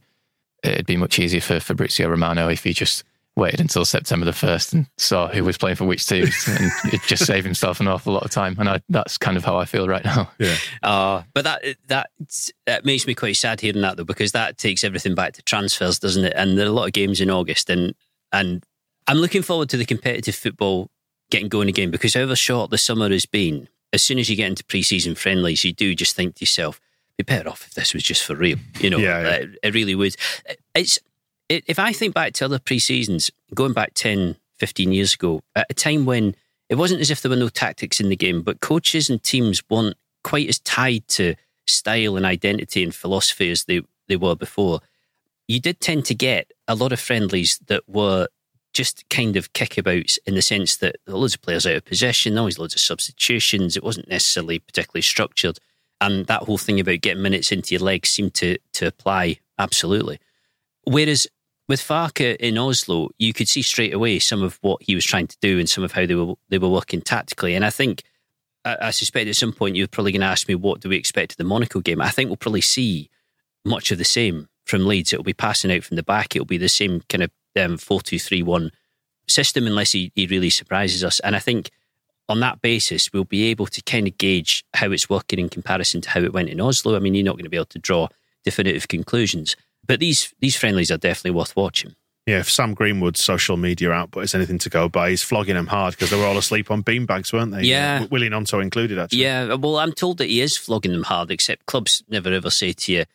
it'd 0.64 0.86
be 0.86 0.98
much 0.98 1.20
easier 1.20 1.42
for 1.42 1.60
Fabrizio 1.60 2.10
Romano 2.10 2.50
if 2.50 2.64
he 2.64 2.74
just 2.74 3.04
waited 3.40 3.60
until 3.60 3.86
September 3.86 4.26
the 4.26 4.34
first 4.34 4.74
and 4.74 4.86
saw 4.98 5.28
who 5.28 5.44
was 5.44 5.58
playing 5.58 5.78
for 5.78 5.86
which 5.86 6.06
teams, 6.06 6.48
and 6.48 6.72
it 6.94 7.02
just 7.08 7.26
saved 7.26 7.46
himself 7.46 7.80
an 7.80 7.88
awful 7.88 8.14
lot 8.14 8.24
of 8.24 8.32
time. 8.32 8.56
And 8.60 8.70
I, 8.70 8.82
that's 8.90 9.18
kind 9.18 9.38
of 9.38 9.44
how 9.44 9.58
I 9.58 9.66
feel 9.66 9.88
right 9.88 10.04
now. 10.04 10.32
Yeah. 10.38 10.56
Uh, 10.84 11.24
but 11.34 11.44
that 11.46 11.64
that 11.88 12.10
that 12.66 12.86
makes 12.86 13.08
me 13.08 13.16
quite 13.16 13.38
sad 13.38 13.62
hearing 13.62 13.82
that 13.82 13.98
though, 13.98 14.04
because 14.04 14.32
that 14.34 14.58
takes 14.58 14.84
everything 14.84 15.16
back 15.16 15.34
to 15.34 15.42
transfers, 15.42 16.00
doesn't 16.00 16.24
it? 16.24 16.34
And 16.36 16.58
there 16.58 16.66
are 16.66 16.70
a 16.70 16.74
lot 16.74 16.86
of 16.86 16.94
games 16.94 17.22
in 17.22 17.30
August, 17.30 17.70
and 17.70 17.96
and 18.32 18.64
I'm 19.08 19.18
looking 19.18 19.42
forward 19.42 19.70
to 19.70 19.78
the 19.78 19.86
competitive 19.86 20.36
football 20.36 20.92
getting 21.32 21.48
going 21.48 21.70
again 21.70 21.92
because 21.92 22.14
however 22.14 22.36
short 22.36 22.72
the 22.72 22.78
summer 22.78 23.10
has 23.10 23.26
been, 23.26 23.68
as 23.94 24.02
soon 24.02 24.20
as 24.20 24.30
you 24.30 24.36
get 24.36 24.48
into 24.48 24.64
pre-season 24.64 25.16
friendlies, 25.16 25.64
you 25.64 25.74
do 25.74 25.96
just 25.96 26.16
think 26.16 26.36
to 26.36 26.42
yourself, 26.42 26.80
"Be 27.18 27.24
better 27.24 27.50
off 27.50 27.66
if 27.68 27.74
this 27.74 27.94
was 27.94 28.04
just 28.04 28.24
for 28.24 28.36
real." 28.36 28.58
You 28.80 28.90
know, 28.90 28.98
Yeah, 28.98 29.22
yeah. 29.22 29.30
It, 29.30 29.50
it 29.64 29.74
really 29.74 29.96
would. 29.96 30.16
It's 30.76 30.98
it, 30.98 31.04
if 31.50 31.80
I 31.80 31.94
think 31.94 32.14
back 32.14 32.34
to 32.34 32.46
other 32.46 32.60
pre-seasons, 32.60 33.32
going 33.54 33.74
back 33.74 33.94
10, 33.96 34.36
15 34.58 34.92
years 34.92 35.16
ago, 35.16 35.42
at 35.56 35.66
a 35.70 35.74
time 35.74 36.06
when 36.06 36.36
it 36.70 36.76
wasn't 36.76 37.02
as 37.02 37.10
if 37.10 37.22
there 37.22 37.30
were 37.30 37.36
no 37.36 37.50
tactics 37.50 38.00
in 38.00 38.10
the 38.10 38.16
game, 38.16 38.44
but 38.44 38.60
coaches 38.60 39.10
and 39.10 39.22
teams 39.24 39.64
weren't 39.70 39.98
quite 40.24 40.48
as 40.48 40.60
tied 40.60 41.08
to 41.08 41.36
style 41.68 42.16
and 42.16 42.26
identity 42.26 42.84
and 42.84 42.94
philosophy 42.94 43.50
as 43.50 43.66
they, 43.66 43.82
they 44.08 44.16
were 44.16 44.36
before. 44.36 44.80
You 45.48 45.60
did 45.60 45.80
tend 45.80 46.06
to 46.06 46.16
get 46.16 46.52
a 46.68 46.76
lot 46.76 46.92
of 46.92 47.00
friendlies 47.00 47.60
that 47.68 47.88
were 47.88 48.28
just 48.74 49.08
kind 49.10 49.36
of 49.36 49.52
kickabouts 49.54 50.20
in 50.28 50.36
the 50.36 50.44
sense 50.44 50.78
that 50.78 50.98
there 51.06 51.16
were 51.16 51.22
loads 51.22 51.34
of 51.34 51.42
players 51.42 51.66
out 51.66 51.76
of 51.76 51.86
possession, 51.86 52.38
always 52.38 52.60
loads 52.60 52.76
of 52.76 52.80
substitutions. 52.80 53.76
It 53.76 53.84
wasn't 53.84 54.08
necessarily 54.08 54.60
particularly 54.60 55.02
structured. 55.02 55.58
And 56.00 56.28
that 56.28 56.44
whole 56.44 56.60
thing 56.60 56.80
about 56.80 57.02
getting 57.02 57.24
minutes 57.24 57.52
into 57.52 57.74
your 57.74 57.82
legs 57.82 58.10
seemed 58.10 58.36
to, 58.36 58.58
to 58.74 58.88
apply 58.88 59.40
absolutely. 59.58 60.20
Whereas 60.86 61.28
with 61.70 61.80
Farke 61.80 62.36
in 62.38 62.58
Oslo, 62.58 63.12
you 63.20 63.32
could 63.32 63.48
see 63.48 63.62
straight 63.62 63.94
away 63.94 64.18
some 64.18 64.42
of 64.42 64.58
what 64.62 64.82
he 64.82 64.96
was 64.96 65.06
trying 65.06 65.28
to 65.28 65.38
do 65.40 65.60
and 65.60 65.70
some 65.70 65.84
of 65.84 65.94
how 65.94 66.06
they 66.06 66.16
were 66.16 66.34
they 66.50 66.58
were 66.58 66.68
working 66.68 67.00
tactically. 67.00 67.56
And 67.56 67.64
I 67.64 67.70
think 67.70 68.04
I, 68.66 68.78
I 68.82 68.92
suspect 68.92 69.30
at 69.30 69.36
some 69.36 69.54
point 69.54 69.76
you're 69.76 69.88
probably 69.88 70.12
going 70.12 70.22
to 70.22 70.28
ask 70.28 70.48
me 70.48 70.56
what 70.56 70.82
do 70.82 70.90
we 70.90 70.98
expect 70.98 71.34
of 71.34 71.38
the 71.38 71.44
Monaco 71.44 71.80
game. 71.80 72.02
I 72.02 72.10
think 72.10 72.30
we'll 72.30 72.38
probably 72.38 72.62
see 72.62 73.10
much 73.64 73.92
of 73.92 74.00
the 74.00 74.04
same 74.04 74.50
from 74.66 74.88
Leeds. 74.88 75.14
It'll 75.14 75.24
be 75.24 75.34
passing 75.34 75.72
out 75.72 75.84
from 75.84 75.96
the 75.96 76.04
back. 76.04 76.36
It'll 76.36 76.46
be 76.46 76.58
the 76.58 76.68
same 76.68 77.04
kind 77.08 77.24
of 77.24 77.32
um, 77.58 77.78
four 77.78 78.02
two 78.02 78.20
three 78.20 78.42
one 78.42 78.72
system 79.28 79.68
unless 79.68 79.92
he, 79.92 80.12
he 80.16 80.26
really 80.26 80.50
surprises 80.50 81.04
us. 81.04 81.20
And 81.20 81.36
I 81.36 81.40
think 81.40 81.70
on 82.28 82.40
that 82.40 82.62
basis, 82.62 83.14
we'll 83.14 83.26
be 83.26 83.46
able 83.46 83.68
to 83.68 83.82
kind 83.84 84.08
of 84.08 84.18
gauge 84.18 84.64
how 84.74 84.92
it's 84.92 85.10
working 85.10 85.38
in 85.38 85.50
comparison 85.50 86.02
to 86.02 86.10
how 86.10 86.22
it 86.22 86.34
went 86.34 86.50
in 86.50 86.60
Oslo. 86.60 86.96
I 86.96 87.00
mean, 87.00 87.14
you're 87.14 87.26
not 87.26 87.36
going 87.36 87.44
to 87.44 87.50
be 87.50 87.58
able 87.58 87.66
to 87.66 87.80
draw 87.80 88.08
definitive 88.44 88.88
conclusions, 88.88 89.56
but 89.90 90.00
these 90.00 90.36
these 90.40 90.56
friendlies 90.56 90.92
are 90.92 90.98
definitely 90.98 91.32
worth 91.32 91.56
watching. 91.56 91.96
Yeah, 92.28 92.42
if 92.42 92.50
Sam 92.50 92.76
Greenwood's 92.76 93.24
social 93.24 93.58
media 93.58 93.90
output 93.92 94.24
is 94.24 94.36
anything 94.36 94.60
to 94.60 94.70
go 94.70 94.88
by, 94.88 95.10
he's 95.10 95.24
flogging 95.24 95.56
them 95.56 95.66
hard 95.66 95.96
because 95.96 96.12
they 96.12 96.18
were 96.18 96.28
all 96.28 96.38
asleep 96.38 96.70
on 96.70 96.84
beanbags, 96.84 97.34
weren't 97.34 97.52
they? 97.52 97.64
Yeah. 97.64 98.06
Willy 98.12 98.30
Gnonto 98.30 98.62
included, 98.62 99.00
actually. 99.00 99.24
Yeah, 99.24 99.56
well, 99.56 99.78
I'm 99.80 99.92
told 99.92 100.20
that 100.20 100.28
he 100.28 100.42
is 100.42 100.56
flogging 100.56 100.92
them 100.92 101.02
hard, 101.02 101.32
except 101.32 101.66
clubs 101.66 102.04
never 102.08 102.32
ever 102.32 102.52
say 102.52 102.72
to 102.72 102.92
you, 102.92 103.06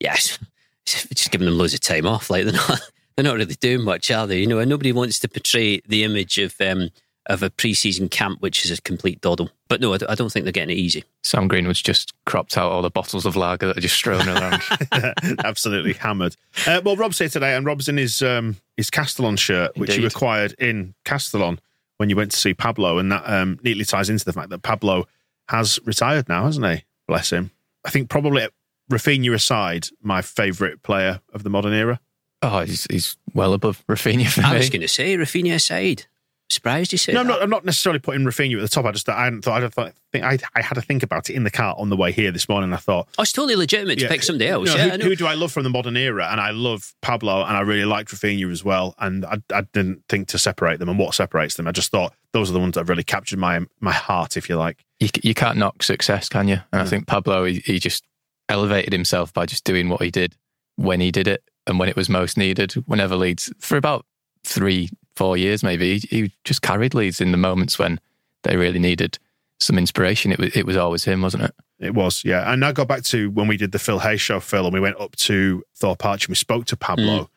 yes, 0.00 0.40
just 0.86 1.30
giving 1.30 1.44
them 1.44 1.56
loads 1.56 1.72
of 1.72 1.80
time 1.80 2.04
off. 2.04 2.30
Like 2.30 2.46
they're 2.46 2.52
not, 2.52 2.80
they're 3.16 3.24
not 3.24 3.36
really 3.36 3.54
doing 3.54 3.84
much, 3.84 4.10
are 4.10 4.26
they? 4.26 4.40
You 4.40 4.48
know, 4.48 4.58
and 4.58 4.68
nobody 4.68 4.90
wants 4.90 5.20
to 5.20 5.28
portray 5.28 5.82
the 5.86 6.02
image 6.02 6.38
of 6.38 6.56
um, 6.60 6.90
of 7.26 7.42
a 7.42 7.50
pre-season 7.50 8.08
camp 8.08 8.40
which 8.42 8.64
is 8.64 8.76
a 8.78 8.82
complete 8.82 9.20
doddle. 9.20 9.50
But 9.68 9.80
no, 9.80 9.94
I 9.94 9.98
don't- 9.98 10.30
think 10.30 10.44
they're 10.44 10.52
getting 10.52 10.76
it 10.76 10.80
easy. 10.80 11.04
Sam 11.22 11.48
Greenwood's 11.48 11.80
just 11.82 12.12
cropped 12.26 12.56
out 12.58 12.70
all 12.70 12.82
the 12.82 12.90
bottles 12.90 13.24
of 13.26 13.34
lager 13.36 13.66
that 13.68 13.78
are 13.78 13.80
just 13.80 13.94
strewn 13.94 14.28
around. 14.28 14.62
Absolutely 15.44 15.94
hammered. 15.94 16.36
Uh, 16.66 16.80
well, 16.84 16.96
Rob's 16.96 17.18
here 17.18 17.28
today, 17.28 17.54
and 17.54 17.64
Rob's 17.66 17.88
in 17.88 17.96
his 17.96 18.22
um, 18.22 18.56
his 18.76 18.90
Castellon 18.90 19.36
shirt, 19.36 19.76
which 19.76 19.96
you 19.96 20.06
acquired 20.06 20.54
in 20.58 20.94
Castellon 21.04 21.60
when 21.98 22.10
you 22.10 22.16
went 22.16 22.30
to 22.32 22.36
see 22.36 22.54
Pablo, 22.54 22.98
and 22.98 23.10
that 23.12 23.22
um, 23.26 23.58
neatly 23.62 23.84
ties 23.84 24.10
into 24.10 24.24
the 24.24 24.32
fact 24.32 24.50
that 24.50 24.62
Pablo 24.62 25.06
has 25.48 25.78
retired 25.84 26.28
now, 26.28 26.44
hasn't 26.44 26.66
he? 26.66 26.84
Bless 27.06 27.30
him. 27.30 27.50
I 27.84 27.90
think 27.90 28.08
probably 28.08 28.48
Raphinha 28.90 29.32
aside, 29.34 29.88
my 30.02 30.22
favourite 30.22 30.82
player 30.82 31.20
of 31.32 31.42
the 31.42 31.50
modern 31.50 31.72
era. 31.72 32.00
oh, 32.42 32.60
he's, 32.60 32.86
he's 32.90 33.16
well 33.34 33.52
above 33.54 33.82
Raphinha 33.88 34.28
for 34.28 34.42
I 34.42 34.52
me. 34.52 34.58
was 34.58 34.70
going 34.70 34.80
to 34.82 34.88
say 34.88 35.16
Raphinha 35.16 35.54
aside. 35.54 36.06
Surprised 36.54 36.92
you 36.92 36.98
said 36.98 37.14
No, 37.14 37.20
I'm 37.20 37.26
that. 37.26 37.32
not. 37.34 37.42
I'm 37.42 37.50
not 37.50 37.64
necessarily 37.64 37.98
putting 37.98 38.22
Raphinha 38.24 38.56
at 38.56 38.60
the 38.62 38.68
top. 38.68 38.84
I 38.86 38.92
just 38.92 39.08
I 39.08 39.24
hadn't 39.24 39.42
thought. 39.42 39.56
I 39.56 39.60
don't 39.60 39.74
thought- 39.74 39.92
think 40.12 40.24
I, 40.24 40.38
I 40.54 40.62
had 40.62 40.74
to 40.76 40.80
think 40.80 41.02
about 41.02 41.28
it 41.28 41.34
in 41.34 41.42
the 41.42 41.50
car 41.50 41.74
on 41.76 41.90
the 41.90 41.96
way 41.96 42.12
here 42.12 42.30
this 42.30 42.48
morning. 42.48 42.72
I 42.72 42.76
thought, 42.76 43.08
Oh, 43.18 43.22
it's 43.22 43.32
totally 43.32 43.56
legitimate 43.56 43.96
to 43.98 44.04
yeah, 44.04 44.08
pick 44.10 44.22
somebody 44.22 44.48
else. 44.48 44.68
no, 44.68 44.76
yeah, 44.76 44.96
who, 44.96 45.08
who 45.08 45.16
do 45.16 45.26
I 45.26 45.34
love 45.34 45.50
from 45.50 45.64
the 45.64 45.70
modern 45.70 45.96
era? 45.96 46.28
And 46.30 46.40
I 46.40 46.50
love 46.52 46.94
Pablo, 47.02 47.42
and 47.44 47.56
I 47.56 47.60
really 47.62 47.84
liked 47.84 48.10
Raphinha 48.12 48.50
as 48.52 48.62
well. 48.64 48.94
And 49.00 49.24
I, 49.26 49.38
I 49.52 49.62
didn't 49.72 50.04
think 50.08 50.28
to 50.28 50.38
separate 50.38 50.78
them. 50.78 50.88
And 50.88 50.98
what 50.98 51.14
separates 51.14 51.56
them? 51.56 51.66
I 51.66 51.72
just 51.72 51.90
thought 51.90 52.14
those 52.32 52.48
are 52.48 52.52
the 52.52 52.60
ones 52.60 52.74
that 52.74 52.80
have 52.80 52.88
really 52.88 53.02
captured 53.02 53.38
my 53.40 53.60
my 53.80 53.92
heart, 53.92 54.36
if 54.36 54.48
you 54.48 54.56
like. 54.56 54.84
you, 55.00 55.08
you 55.24 55.34
can't 55.34 55.58
knock 55.58 55.82
success, 55.82 56.28
can 56.28 56.46
you? 56.46 56.60
And 56.72 56.80
I 56.82 56.84
think 56.84 57.06
Pablo, 57.08 57.44
he, 57.44 57.54
he 57.64 57.78
just 57.80 58.04
elevated 58.48 58.92
himself 58.92 59.32
by 59.32 59.46
just 59.46 59.64
doing 59.64 59.88
what 59.88 60.00
he 60.02 60.10
did 60.10 60.36
when 60.76 61.00
he 61.00 61.10
did 61.10 61.26
it 61.26 61.42
and 61.66 61.78
when 61.80 61.88
it 61.88 61.96
was 61.96 62.08
most 62.08 62.36
needed. 62.36 62.72
Whenever 62.86 63.16
Leeds, 63.16 63.52
for 63.58 63.76
about 63.76 64.06
three, 64.44 64.90
four 65.16 65.36
years 65.36 65.62
maybe, 65.62 65.98
he, 65.98 66.06
he 66.22 66.32
just 66.44 66.62
carried 66.62 66.94
Leeds 66.94 67.20
in 67.20 67.30
the 67.32 67.36
moments 67.38 67.78
when 67.78 68.00
they 68.42 68.56
really 68.56 68.78
needed 68.78 69.18
some 69.60 69.78
inspiration. 69.78 70.32
It 70.32 70.38
was, 70.38 70.56
it 70.56 70.66
was 70.66 70.76
always 70.76 71.04
him, 71.04 71.22
wasn't 71.22 71.44
it? 71.44 71.54
It 71.78 71.94
was, 71.94 72.24
yeah. 72.24 72.52
And 72.52 72.64
I 72.64 72.72
go 72.72 72.84
back 72.84 73.02
to 73.04 73.30
when 73.30 73.46
we 73.48 73.56
did 73.56 73.72
the 73.72 73.78
Phil 73.78 73.98
Hay 74.00 74.16
show, 74.16 74.40
Phil, 74.40 74.64
and 74.64 74.74
we 74.74 74.80
went 74.80 74.98
up 75.00 75.16
to 75.16 75.62
Thorpe 75.76 76.04
Arch 76.04 76.24
and 76.26 76.30
we 76.30 76.36
spoke 76.36 76.64
to 76.66 76.76
Pablo. 76.76 77.30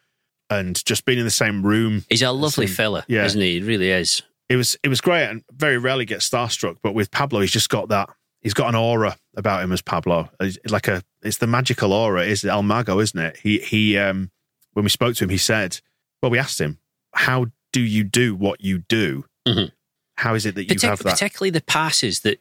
and 0.49 0.84
just 0.86 1.03
being 1.05 1.19
in 1.19 1.25
the 1.25 1.32
same 1.32 1.61
room. 1.65 2.05
He's 2.09 2.21
a 2.21 2.32
lovely 2.32 2.67
Same- 2.67 2.75
fella, 2.75 3.05
yeah. 3.07 3.25
isn't 3.25 3.41
he? 3.41 3.59
He 3.59 3.61
really 3.61 3.89
is. 3.91 4.21
It 4.49 4.55
was 4.55 4.78
it 4.82 4.88
was 4.88 5.01
great 5.01 5.25
and 5.25 5.43
very 5.51 5.78
rarely 5.78 6.05
gets 6.05 6.30
starstruck, 6.30 6.78
but 6.82 6.93
with 6.93 7.11
Pablo, 7.11 7.41
he's 7.41 7.51
just 7.51 7.69
got 7.69 7.89
that. 7.89 8.09
He's 8.39 8.53
got 8.53 8.69
an 8.69 8.75
aura 8.75 9.17
about 9.36 9.61
him 9.61 9.73
as 9.73 9.82
Pablo, 9.82 10.30
It's 10.39 10.57
like 10.71 10.88
a 10.88 11.03
it's 11.21 11.39
the 11.39 11.47
magical 11.47 11.91
aura. 11.91 12.23
Is 12.23 12.45
El 12.45 12.63
Mago, 12.63 12.99
isn't 13.01 13.19
it? 13.19 13.36
He 13.43 13.57
he. 13.59 13.97
Um, 13.97 14.32
when 14.71 14.84
we 14.84 14.89
spoke 14.89 15.15
to 15.15 15.25
him, 15.25 15.30
he 15.32 15.38
said, 15.38 15.82
"Well, 16.21 16.32
we 16.32 16.39
asked 16.39 16.61
him, 16.61 16.78
how 17.13 17.47
do 17.74 17.82
you 17.82 18.03
do 18.03 18.36
what 18.36 18.61
you 18.61 18.80
do? 18.89 19.26
Mhm. 19.47 19.72
How 20.18 20.34
is 20.36 20.45
it 20.45 20.55
that 20.55 20.63
you 20.65 20.76
Partic- 20.76 20.82
have 20.89 20.99
that?" 21.03 21.11
Particularly 21.13 21.51
the 21.51 21.61
passes 21.61 22.22
that 22.22 22.39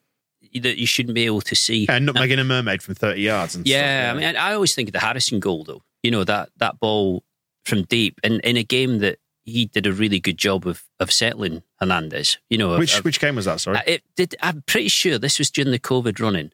that 0.55 0.79
you 0.79 0.87
shouldn't 0.87 1.15
be 1.15 1.27
able 1.27 1.41
to 1.43 1.55
see. 1.55 1.87
And 1.89 2.07
not 2.07 2.15
making 2.15 2.39
a 2.39 2.45
mermaid 2.45 2.83
from 2.83 2.95
thirty 2.95 3.23
yards. 3.23 3.55
And 3.55 3.67
Yeah, 3.67 4.13
I 4.15 4.19
mean, 4.19 4.37
I 4.37 4.53
always 4.53 4.75
think 4.75 4.89
of 4.89 4.93
the 4.93 5.01
Harrison 5.01 5.41
goal, 5.41 5.65
though. 5.65 5.83
You 6.03 6.11
know 6.11 6.25
that 6.25 6.51
that 6.57 6.79
ball 6.81 7.25
from 7.65 7.83
deep, 7.83 8.21
and 8.23 8.41
in 8.41 8.57
a 8.57 8.63
game 8.63 9.01
that 9.01 9.19
he 9.45 9.67
did 9.67 9.87
a 9.87 9.93
really 9.93 10.21
good 10.21 10.39
job 10.39 10.67
of 10.67 10.85
of 11.01 11.13
settling 11.13 11.63
Hernandez. 11.81 12.39
You 12.49 12.59
know, 12.59 12.79
which 12.79 12.99
of- 12.99 13.05
which 13.05 13.21
game 13.21 13.37
was 13.37 13.45
that? 13.47 13.61
Sorry. 13.61 13.77
Uh, 13.79 13.83
it 13.87 14.03
did. 14.17 14.35
I'm 14.41 14.63
pretty 14.63 14.89
sure 14.89 15.19
this 15.19 15.39
was 15.39 15.51
during 15.51 15.73
the 15.73 15.79
COVID 15.79 16.21
running. 16.21 16.53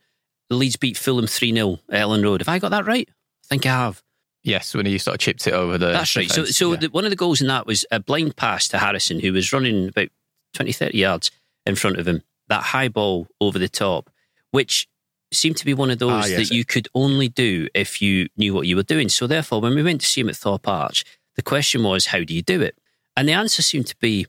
The 0.48 0.56
Leeds 0.56 0.76
beat 0.76 0.96
Fulham 0.96 1.26
three 1.26 1.52
0 1.52 1.80
at 1.88 2.02
Elland 2.02 2.24
Road. 2.24 2.40
Have 2.40 2.48
I 2.48 2.58
got 2.58 2.70
that 2.70 2.86
right? 2.86 3.08
I 3.10 3.46
think 3.48 3.66
I 3.66 3.70
have. 3.70 4.02
Yes, 4.44 4.74
when 4.74 4.86
he 4.86 4.98
sort 4.98 5.14
of 5.14 5.20
chipped 5.20 5.46
it 5.46 5.52
over 5.54 5.78
the. 5.78 5.86
That's 5.92 6.16
right. 6.16 6.28
So, 6.30 6.44
so 6.44 6.72
yeah. 6.72 6.78
the, 6.80 6.86
one 6.88 7.04
of 7.04 7.10
the 7.10 7.16
goals 7.16 7.40
in 7.40 7.46
that 7.46 7.66
was 7.66 7.84
a 7.90 8.00
blind 8.00 8.36
pass 8.36 8.66
to 8.68 8.78
Harrison, 8.78 9.20
who 9.20 9.32
was 9.32 9.52
running 9.52 9.88
about 9.88 10.08
20, 10.54 10.72
30 10.72 10.98
yards 10.98 11.30
in 11.64 11.76
front 11.76 11.98
of 11.98 12.08
him. 12.08 12.22
That 12.48 12.62
high 12.62 12.88
ball 12.88 13.28
over 13.40 13.58
the 13.58 13.68
top, 13.68 14.10
which 14.50 14.88
seemed 15.32 15.56
to 15.58 15.64
be 15.64 15.74
one 15.74 15.90
of 15.90 15.98
those 16.00 16.24
Ah, 16.24 16.26
yes. 16.26 16.48
that 16.48 16.54
you 16.54 16.64
could 16.64 16.88
only 16.94 17.28
do 17.28 17.68
if 17.72 18.02
you 18.02 18.28
knew 18.36 18.52
what 18.52 18.66
you 18.66 18.74
were 18.76 18.82
doing. 18.82 19.08
So, 19.08 19.26
therefore, 19.26 19.60
when 19.60 19.74
we 19.76 19.82
went 19.82 20.00
to 20.00 20.06
see 20.06 20.20
him 20.20 20.28
at 20.28 20.36
Thorpe 20.36 20.66
Arch, 20.66 21.04
the 21.36 21.42
question 21.42 21.82
was, 21.84 22.06
how 22.06 22.22
do 22.24 22.34
you 22.34 22.42
do 22.42 22.60
it? 22.60 22.76
And 23.16 23.28
the 23.28 23.32
answer 23.32 23.62
seemed 23.62 23.86
to 23.86 23.96
be, 24.00 24.26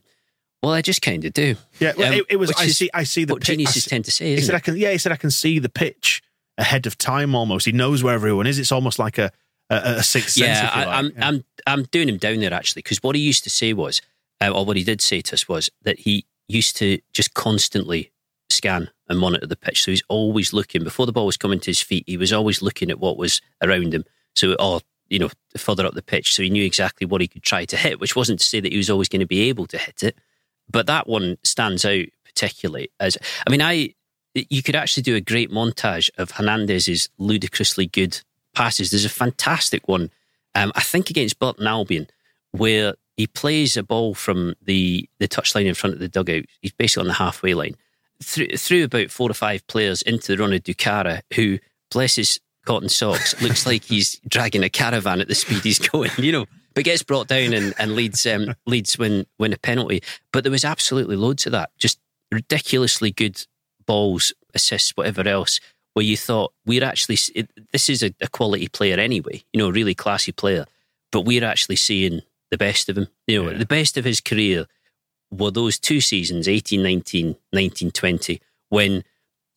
well, 0.62 0.72
I 0.72 0.80
just 0.80 1.02
kind 1.02 1.24
of 1.24 1.32
do. 1.34 1.56
yeah, 1.80 1.92
well, 1.98 2.08
um, 2.12 2.14
it, 2.20 2.24
it 2.30 2.36
was. 2.36 2.52
I 2.56 2.68
see. 2.68 2.88
I 2.94 3.02
see 3.04 3.24
the 3.24 3.34
what 3.34 3.42
pi- 3.42 3.52
I 3.52 3.56
geniuses 3.56 3.84
see- 3.84 3.90
tend 3.90 4.04
to 4.06 4.10
say, 4.10 4.26
He 4.28 4.32
isn't 4.34 4.46
said, 4.46 4.54
it? 4.54 4.56
"I 4.56 4.60
can." 4.60 4.76
Yeah, 4.78 4.92
he 4.92 4.98
said, 4.98 5.12
"I 5.12 5.16
can 5.16 5.30
see 5.30 5.58
the 5.58 5.68
pitch 5.68 6.22
ahead 6.56 6.86
of 6.86 6.96
time. 6.96 7.34
Almost, 7.34 7.66
he 7.66 7.72
knows 7.72 8.02
where 8.02 8.14
everyone 8.14 8.46
is. 8.46 8.58
It's 8.58 8.72
almost 8.72 8.98
like 8.98 9.18
a 9.18 9.30
a, 9.70 9.76
a 9.98 10.02
sixth 10.02 10.34
sense. 10.34 10.46
Yeah, 10.46 10.64
you 10.64 10.68
I, 10.70 10.84
like. 10.84 10.98
I'm, 10.98 11.06
Yeah. 11.06 11.28
I'm, 11.28 11.44
I'm 11.66 11.82
doing 11.84 12.08
him 12.08 12.18
down 12.18 12.40
there 12.40 12.52
actually 12.52 12.82
because 12.82 13.02
what 13.02 13.16
he 13.16 13.22
used 13.22 13.44
to 13.44 13.50
say 13.50 13.72
was, 13.72 14.00
uh, 14.40 14.50
or 14.50 14.64
what 14.64 14.76
he 14.76 14.84
did 14.84 15.00
say 15.00 15.20
to 15.22 15.34
us 15.34 15.48
was 15.48 15.70
that 15.82 16.00
he 16.00 16.26
used 16.48 16.76
to 16.76 16.98
just 17.12 17.34
constantly 17.34 18.12
scan 18.50 18.90
and 19.08 19.18
monitor 19.18 19.46
the 19.46 19.56
pitch. 19.56 19.82
So 19.82 19.90
he's 19.90 20.02
always 20.08 20.52
looking 20.52 20.84
before 20.84 21.06
the 21.06 21.12
ball 21.12 21.26
was 21.26 21.36
coming 21.36 21.60
to 21.60 21.70
his 21.70 21.80
feet. 21.80 22.04
He 22.06 22.16
was 22.16 22.32
always 22.32 22.62
looking 22.62 22.90
at 22.90 22.98
what 22.98 23.16
was 23.16 23.40
around 23.62 23.94
him. 23.94 24.04
So, 24.34 24.54
or 24.54 24.80
you 25.08 25.18
know, 25.18 25.30
further 25.56 25.86
up 25.86 25.94
the 25.94 26.02
pitch, 26.02 26.34
so 26.34 26.42
he 26.42 26.50
knew 26.50 26.64
exactly 26.64 27.06
what 27.06 27.20
he 27.20 27.28
could 27.28 27.42
try 27.42 27.64
to 27.66 27.76
hit. 27.76 28.00
Which 28.00 28.16
wasn't 28.16 28.40
to 28.40 28.44
say 28.44 28.60
that 28.60 28.72
he 28.72 28.78
was 28.78 28.90
always 28.90 29.08
going 29.08 29.20
to 29.20 29.26
be 29.26 29.48
able 29.48 29.66
to 29.66 29.78
hit 29.78 30.02
it, 30.02 30.16
but 30.70 30.86
that 30.86 31.06
one 31.06 31.36
stands 31.42 31.84
out 31.84 32.06
particularly 32.24 32.90
as. 32.98 33.16
I 33.46 33.50
mean, 33.50 33.62
I 33.62 33.94
you 34.34 34.62
could 34.62 34.74
actually 34.74 35.04
do 35.04 35.14
a 35.14 35.20
great 35.20 35.50
montage 35.50 36.10
of 36.18 36.32
Hernandez's 36.32 37.08
ludicrously 37.18 37.86
good 37.86 38.20
passes. 38.54 38.90
There's 38.90 39.04
a 39.04 39.10
fantastic 39.10 39.88
one, 39.88 40.10
um, 40.54 40.72
I 40.74 40.80
think 40.80 41.10
against 41.10 41.38
Burton 41.38 41.66
Albion, 41.66 42.08
where 42.52 42.94
he 43.16 43.26
plays 43.26 43.76
a 43.76 43.82
ball 43.82 44.14
from 44.14 44.54
the 44.62 45.08
the 45.18 45.28
touchline 45.28 45.66
in 45.66 45.74
front 45.74 45.94
of 45.94 46.00
the 46.00 46.08
dugout. 46.08 46.44
He's 46.60 46.72
basically 46.72 47.02
on 47.02 47.08
the 47.08 47.14
halfway 47.14 47.54
line, 47.54 47.76
through, 48.22 48.48
through 48.56 48.84
about 48.84 49.10
four 49.10 49.30
or 49.30 49.34
five 49.34 49.66
players 49.66 50.02
into 50.02 50.34
the 50.34 50.42
run 50.42 50.52
of 50.52 50.62
Doukara, 50.62 51.22
who 51.34 51.58
bless 51.90 52.16
his 52.16 52.40
cotton 52.64 52.88
socks, 52.88 53.40
looks 53.42 53.66
like 53.66 53.84
he's 53.84 54.20
dragging 54.28 54.64
a 54.64 54.70
caravan 54.70 55.20
at 55.20 55.28
the 55.28 55.34
speed 55.34 55.62
he's 55.62 55.78
going. 55.88 56.10
You 56.18 56.32
know. 56.32 56.46
But 56.74 56.84
gets 56.84 57.04
brought 57.04 57.28
down 57.28 57.52
and, 57.52 57.72
and 57.78 57.94
leads 57.94 58.26
um, 58.26 58.54
leads 58.66 58.98
win 58.98 59.26
win 59.38 59.52
a 59.52 59.58
penalty. 59.58 60.02
But 60.32 60.42
there 60.42 60.50
was 60.50 60.64
absolutely 60.64 61.14
loads 61.14 61.46
of 61.46 61.52
that. 61.52 61.70
Just 61.78 62.00
ridiculously 62.32 63.12
good 63.12 63.46
balls, 63.86 64.32
assists, 64.54 64.96
whatever 64.96 65.28
else, 65.28 65.60
where 65.94 66.04
you 66.04 66.16
thought 66.16 66.52
we're 66.66 66.84
actually 66.84 67.16
it, 67.34 67.50
this 67.72 67.88
is 67.88 68.02
a, 68.02 68.14
a 68.20 68.28
quality 68.28 68.68
player 68.68 68.98
anyway, 68.98 69.42
you 69.52 69.58
know, 69.58 69.68
a 69.68 69.72
really 69.72 69.94
classy 69.94 70.32
player, 70.32 70.66
but 71.10 71.22
we're 71.22 71.44
actually 71.44 71.76
seeing 71.76 72.20
the 72.50 72.58
best 72.58 72.88
of 72.88 72.98
him. 72.98 73.08
You 73.26 73.42
know, 73.42 73.50
Yeah. 73.50 73.58
the 73.58 73.66
best 73.66 73.96
of 73.96 74.04
his 74.04 74.20
career 74.20 74.66
were 75.30 75.50
those 75.50 75.78
two 75.78 76.00
seasons, 76.00 76.46
18, 76.48 76.82
19, 76.82 77.36
19, 77.52 77.90
20, 77.90 78.40
when 78.68 79.02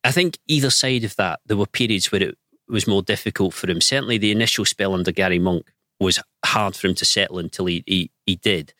I 0.04 0.10
think 0.12 0.38
either 0.46 0.70
side 0.70 1.04
of 1.04 1.14
that, 1.16 1.40
there 1.46 1.56
were 1.56 1.66
periods 1.66 2.10
where 2.10 2.22
it 2.22 2.38
was 2.68 2.86
more 2.86 3.02
difficult 3.02 3.54
for 3.54 3.70
him. 3.70 3.80
Certainly 3.80 4.18
the 4.18 4.30
initial 4.32 4.64
spell 4.64 4.94
under 4.94 5.12
Gary 5.12 5.38
Monk 5.38 5.66
was 6.00 6.20
hard 6.44 6.76
for 6.76 6.86
him 6.86 6.94
to 6.94 7.04
settle 7.04 7.38
until 7.38 7.66
he, 7.66 7.82
he, 7.86 8.10
he 8.26 8.36
did. 8.36 8.72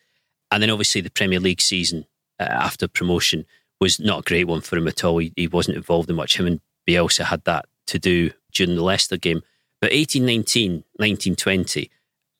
And 0.51 0.63
then 0.63 0.69
obviously 0.69 1.01
the 1.01 1.09
Premier 1.11 1.39
League 1.39 1.61
season 1.61 2.05
uh, 2.39 2.43
after 2.43 2.87
promotion 2.87 3.45
was 3.81 3.99
not 3.99 4.19
a 4.19 4.23
great 4.23 4.45
one 4.47 4.61
for 4.61 4.77
him 4.77 4.87
at 4.87 5.03
all. 5.03 5.17
He, 5.19 5.33
he 5.35 5.47
wasn't 5.47 5.77
involved 5.77 6.09
in 6.09 6.15
much. 6.15 6.37
Him 6.39 6.47
and 6.47 6.61
Bielsa 6.89 7.25
had 7.25 7.43
that 7.45 7.65
to 7.87 7.99
do 7.99 8.31
during 8.51 8.75
the 8.75 8.83
Leicester 8.83 9.17
game. 9.17 9.41
But 9.81 9.93
18, 9.93 10.25
19, 10.25 10.83
19, 10.99 11.35
20, 11.35 11.91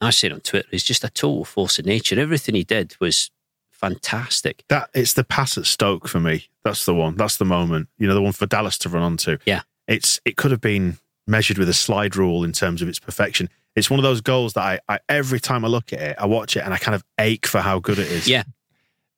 I 0.01 0.09
said 0.09 0.31
on 0.31 0.39
Twitter, 0.41 0.67
he's 0.71 0.83
just 0.83 1.03
a 1.03 1.09
total 1.09 1.45
force 1.45 1.77
of 1.79 1.85
nature. 1.85 2.19
Everything 2.19 2.55
he 2.55 2.63
did 2.63 2.95
was 2.99 3.31
fantastic. 3.71 4.63
that 4.69 4.89
it's 4.93 5.13
the 5.13 5.23
pass 5.23 5.57
at 5.57 5.65
Stoke 5.65 6.07
for 6.07 6.19
me. 6.19 6.49
That's 6.63 6.85
the 6.85 6.93
one. 6.93 7.15
That's 7.15 7.37
the 7.37 7.45
moment. 7.45 7.87
You 7.97 8.07
know, 8.07 8.13
the 8.13 8.21
one 8.21 8.33
for 8.33 8.45
Dallas 8.45 8.77
to 8.79 8.89
run 8.89 9.03
onto. 9.03 9.37
Yeah. 9.45 9.61
It's 9.87 10.19
it 10.25 10.35
could 10.35 10.51
have 10.51 10.61
been 10.61 10.97
measured 11.27 11.57
with 11.57 11.69
a 11.69 11.73
slide 11.73 12.15
rule 12.15 12.43
in 12.43 12.51
terms 12.51 12.81
of 12.81 12.89
its 12.89 12.99
perfection. 12.99 13.49
It's 13.75 13.89
one 13.89 13.99
of 13.99 14.03
those 14.03 14.19
goals 14.19 14.53
that 14.53 14.61
I, 14.61 14.79
I 14.95 14.99
every 15.07 15.39
time 15.39 15.63
I 15.63 15.69
look 15.69 15.93
at 15.93 16.01
it, 16.01 16.15
I 16.19 16.25
watch 16.25 16.57
it 16.57 16.61
and 16.61 16.73
I 16.73 16.77
kind 16.77 16.95
of 16.95 17.03
ache 17.19 17.47
for 17.47 17.61
how 17.61 17.79
good 17.79 17.99
it 17.99 18.11
is. 18.11 18.27
Yeah. 18.27 18.43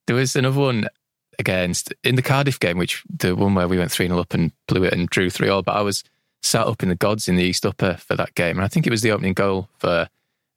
There 0.07 0.15
was 0.15 0.35
another 0.35 0.59
one 0.59 0.87
against 1.41 1.93
in 2.03 2.15
the 2.15 2.21
Cardiff 2.21 2.59
game, 2.59 2.77
which 2.77 3.03
the 3.09 3.35
one 3.35 3.53
where 3.53 3.67
we 3.67 3.77
went 3.77 3.91
3 3.91 4.07
0 4.07 4.17
up 4.17 4.33
and 4.33 4.51
blew 4.67 4.83
it 4.83 4.93
and 4.93 5.09
drew 5.09 5.29
3 5.29 5.49
all. 5.49 5.61
But 5.61 5.75
I 5.75 5.81
was 5.81 6.03
sat 6.41 6.67
up 6.67 6.81
in 6.81 6.89
the 6.89 6.95
gods 6.95 7.27
in 7.27 7.35
the 7.35 7.43
East 7.43 7.65
Upper 7.65 7.95
for 7.95 8.15
that 8.15 8.33
game. 8.35 8.57
And 8.57 8.65
I 8.65 8.67
think 8.67 8.87
it 8.87 8.91
was 8.91 9.01
the 9.01 9.11
opening 9.11 9.33
goal 9.33 9.69
for 9.77 10.07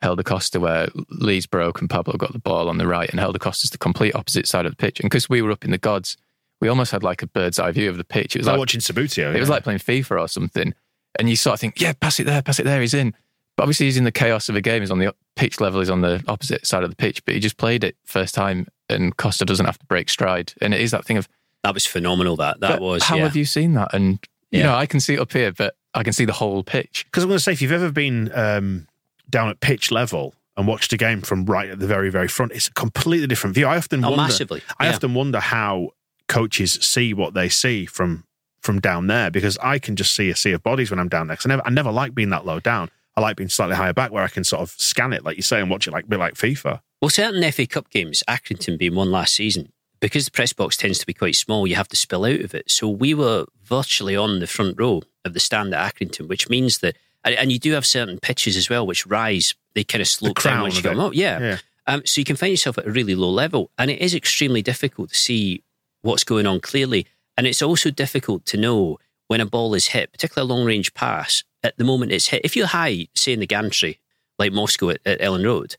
Helder 0.02 0.22
Costa 0.22 0.60
where 0.60 0.88
Leeds 1.10 1.46
broke 1.46 1.80
and 1.80 1.90
Pablo 1.90 2.16
got 2.16 2.32
the 2.32 2.38
ball 2.38 2.68
on 2.68 2.78
the 2.78 2.86
right 2.86 3.10
and 3.10 3.18
Helder 3.18 3.38
Costa's 3.38 3.70
the 3.70 3.78
complete 3.78 4.14
opposite 4.14 4.46
side 4.46 4.66
of 4.66 4.72
the 4.72 4.76
pitch. 4.76 5.00
And 5.00 5.10
because 5.10 5.28
we 5.28 5.42
were 5.42 5.50
up 5.50 5.64
in 5.64 5.70
the 5.70 5.78
gods, 5.78 6.16
we 6.60 6.68
almost 6.68 6.92
had 6.92 7.02
like 7.02 7.22
a 7.22 7.26
bird's 7.26 7.58
eye 7.58 7.72
view 7.72 7.90
of 7.90 7.96
the 7.96 8.04
pitch. 8.04 8.36
It 8.36 8.40
was 8.40 8.46
like 8.46 8.54
like 8.54 8.60
watching 8.60 8.80
Subbuteo. 8.80 9.34
it 9.34 9.40
was 9.40 9.48
like 9.48 9.64
playing 9.64 9.80
FIFA 9.80 10.20
or 10.22 10.28
something. 10.28 10.74
And 11.18 11.28
you 11.28 11.36
sort 11.36 11.54
of 11.54 11.60
think, 11.60 11.80
yeah, 11.80 11.92
pass 11.92 12.18
it 12.18 12.24
there, 12.24 12.42
pass 12.42 12.58
it 12.58 12.64
there, 12.64 12.80
he's 12.80 12.94
in. 12.94 13.14
But 13.56 13.64
obviously, 13.64 13.86
he's 13.86 13.96
in 13.96 14.04
the 14.04 14.12
chaos 14.12 14.48
of 14.48 14.56
a 14.56 14.60
game. 14.60 14.82
He's 14.82 14.90
on 14.90 14.98
the 14.98 15.14
pitch 15.36 15.60
level, 15.60 15.80
is 15.80 15.90
on 15.90 16.00
the 16.00 16.22
opposite 16.28 16.66
side 16.66 16.82
of 16.84 16.90
the 16.90 16.96
pitch. 16.96 17.24
But 17.24 17.34
he 17.34 17.40
just 17.40 17.56
played 17.56 17.84
it 17.84 17.96
first 18.04 18.34
time, 18.34 18.66
and 18.88 19.16
Costa 19.16 19.44
doesn't 19.44 19.66
have 19.66 19.78
to 19.78 19.86
break 19.86 20.08
stride. 20.08 20.52
And 20.60 20.72
it 20.74 20.80
is 20.80 20.90
that 20.92 21.04
thing 21.04 21.16
of, 21.16 21.28
That 21.62 21.74
was 21.74 21.86
phenomenal. 21.86 22.36
That 22.36 22.60
that 22.60 22.80
was. 22.80 23.02
how 23.04 23.16
yeah. 23.16 23.22
have 23.24 23.36
you 23.36 23.44
seen 23.44 23.74
that? 23.74 23.92
And, 23.94 24.18
you 24.50 24.60
Yeah. 24.60 24.66
know, 24.66 24.74
I 24.76 24.86
can 24.86 25.00
see 25.00 25.14
it 25.14 25.20
up 25.20 25.32
here, 25.32 25.52
but 25.52 25.74
I 25.94 26.02
can 26.02 26.12
see 26.12 26.24
the 26.24 26.32
whole 26.32 26.62
pitch. 26.62 27.04
Because 27.06 27.22
I'm 27.24 27.28
going 27.28 27.38
to 27.38 27.42
say, 27.42 27.52
if 27.52 27.62
you've 27.62 27.72
ever 27.72 27.90
been 27.90 28.30
um, 28.34 28.86
down 29.30 29.48
at 29.48 29.60
pitch 29.60 29.90
level 29.90 30.34
and 30.56 30.66
watched 30.66 30.92
a 30.92 30.96
game 30.96 31.20
from 31.22 31.44
right 31.46 31.70
at 31.70 31.78
the 31.80 31.86
very, 31.86 32.10
very 32.10 32.28
front, 32.28 32.52
it's 32.52 32.68
a 32.68 32.72
completely 32.72 33.26
different 33.26 33.54
view. 33.54 33.66
I 33.66 33.76
often 33.76 34.04
Oh, 34.04 34.10
wonder. 34.10 34.22
massively. 34.24 34.62
I 34.78 34.84
Yeah. 34.86 34.92
often 34.94 35.14
wonder 35.14 35.40
how 35.40 35.90
coaches 36.28 36.72
see 36.80 37.12
what 37.14 37.34
they 37.34 37.48
see 37.48 37.86
from 37.86 38.24
from 38.60 38.80
down 38.80 39.08
there 39.08 39.30
because 39.30 39.58
I 39.62 39.78
can 39.78 39.94
just 39.94 40.14
see 40.16 40.30
a 40.30 40.34
sea 40.36 40.52
of 40.52 40.62
bodies 40.62 40.90
when 40.90 40.98
I'm 40.98 41.08
down 41.10 41.26
there. 41.26 41.36
'Cause 41.36 41.44
I 41.44 41.50
never, 41.50 41.62
I 41.66 41.70
never 41.70 41.90
like 41.92 42.14
being 42.14 42.30
that 42.30 42.46
low 42.46 42.60
down. 42.60 42.90
I 43.16 43.20
like 43.20 43.36
being 43.36 43.48
slightly 43.48 43.76
higher 43.76 43.92
back 43.92 44.10
where 44.10 44.24
I 44.24 44.28
can 44.28 44.44
sort 44.44 44.62
of 44.62 44.70
scan 44.70 45.12
it, 45.12 45.24
like 45.24 45.36
you 45.36 45.42
say, 45.42 45.60
and 45.60 45.70
watch 45.70 45.86
it 45.86 45.92
like 45.92 46.08
be 46.08 46.16
like 46.16 46.34
FIFA. 46.34 46.80
Well, 47.00 47.08
certain 47.10 47.42
FA 47.52 47.66
Cup 47.66 47.90
games, 47.90 48.22
Accrington 48.28 48.78
being 48.78 48.94
one 48.94 49.10
last 49.10 49.34
season, 49.34 49.72
because 50.00 50.24
the 50.24 50.30
press 50.30 50.52
box 50.52 50.76
tends 50.76 50.98
to 50.98 51.06
be 51.06 51.12
quite 51.14 51.36
small, 51.36 51.66
you 51.66 51.76
have 51.76 51.88
to 51.88 51.96
spill 51.96 52.24
out 52.24 52.40
of 52.40 52.54
it. 52.54 52.70
So 52.70 52.88
we 52.88 53.14
were 53.14 53.46
virtually 53.62 54.16
on 54.16 54.40
the 54.40 54.46
front 54.46 54.76
row 54.80 55.02
of 55.24 55.32
the 55.34 55.40
stand 55.40 55.74
at 55.74 55.94
Accrington, 55.94 56.28
which 56.28 56.48
means 56.48 56.78
that, 56.78 56.96
and- 57.22 57.52
you 57.52 57.58
do 57.58 57.72
have 57.72 57.86
certain 57.86 58.18
pitches 58.18 58.56
as 58.56 58.68
well, 58.68 58.86
which 58.86 59.06
rise, 59.06 59.54
they 59.74 59.84
kind 59.84 60.02
of 60.02 60.08
slope 60.08 60.42
down 60.42 60.62
once 60.62 60.76
you 60.76 60.82
come 60.82 61.00
up. 61.00 61.14
Yeah. 61.14 61.40
Yeah. 61.40 61.58
Um, 61.86 62.02
so 62.06 62.20
you 62.20 62.24
can 62.24 62.36
find 62.36 62.50
yourself 62.50 62.78
at 62.78 62.86
a 62.86 62.90
really 62.90 63.14
low 63.14 63.30
level, 63.30 63.70
and 63.78 63.90
it 63.90 64.00
is 64.00 64.14
extremely 64.14 64.62
difficult 64.62 65.10
to 65.10 65.16
see 65.16 65.62
what's 66.02 66.24
going 66.24 66.46
on 66.46 66.60
clearly. 66.60 67.06
And 67.36 67.46
it's 67.46 67.60
also 67.62 67.90
difficult 67.90 68.46
to 68.46 68.56
know 68.56 68.98
when 69.28 69.40
a 69.40 69.46
ball 69.46 69.74
is 69.74 69.88
hit, 69.88 70.12
particularly 70.12 70.50
a 70.50 70.54
long 70.54 70.66
range 70.66 70.94
pass, 70.94 71.44
at 71.62 71.76
the 71.78 71.84
moment 71.84 72.12
it's 72.12 72.28
hit. 72.28 72.42
If 72.44 72.56
you're 72.56 72.66
high, 72.66 73.08
say 73.14 73.32
in 73.32 73.40
the 73.40 73.46
gantry, 73.46 74.00
like 74.38 74.52
Moscow 74.52 74.90
at, 74.90 75.00
at 75.06 75.20
Elland 75.20 75.44
Road, 75.44 75.76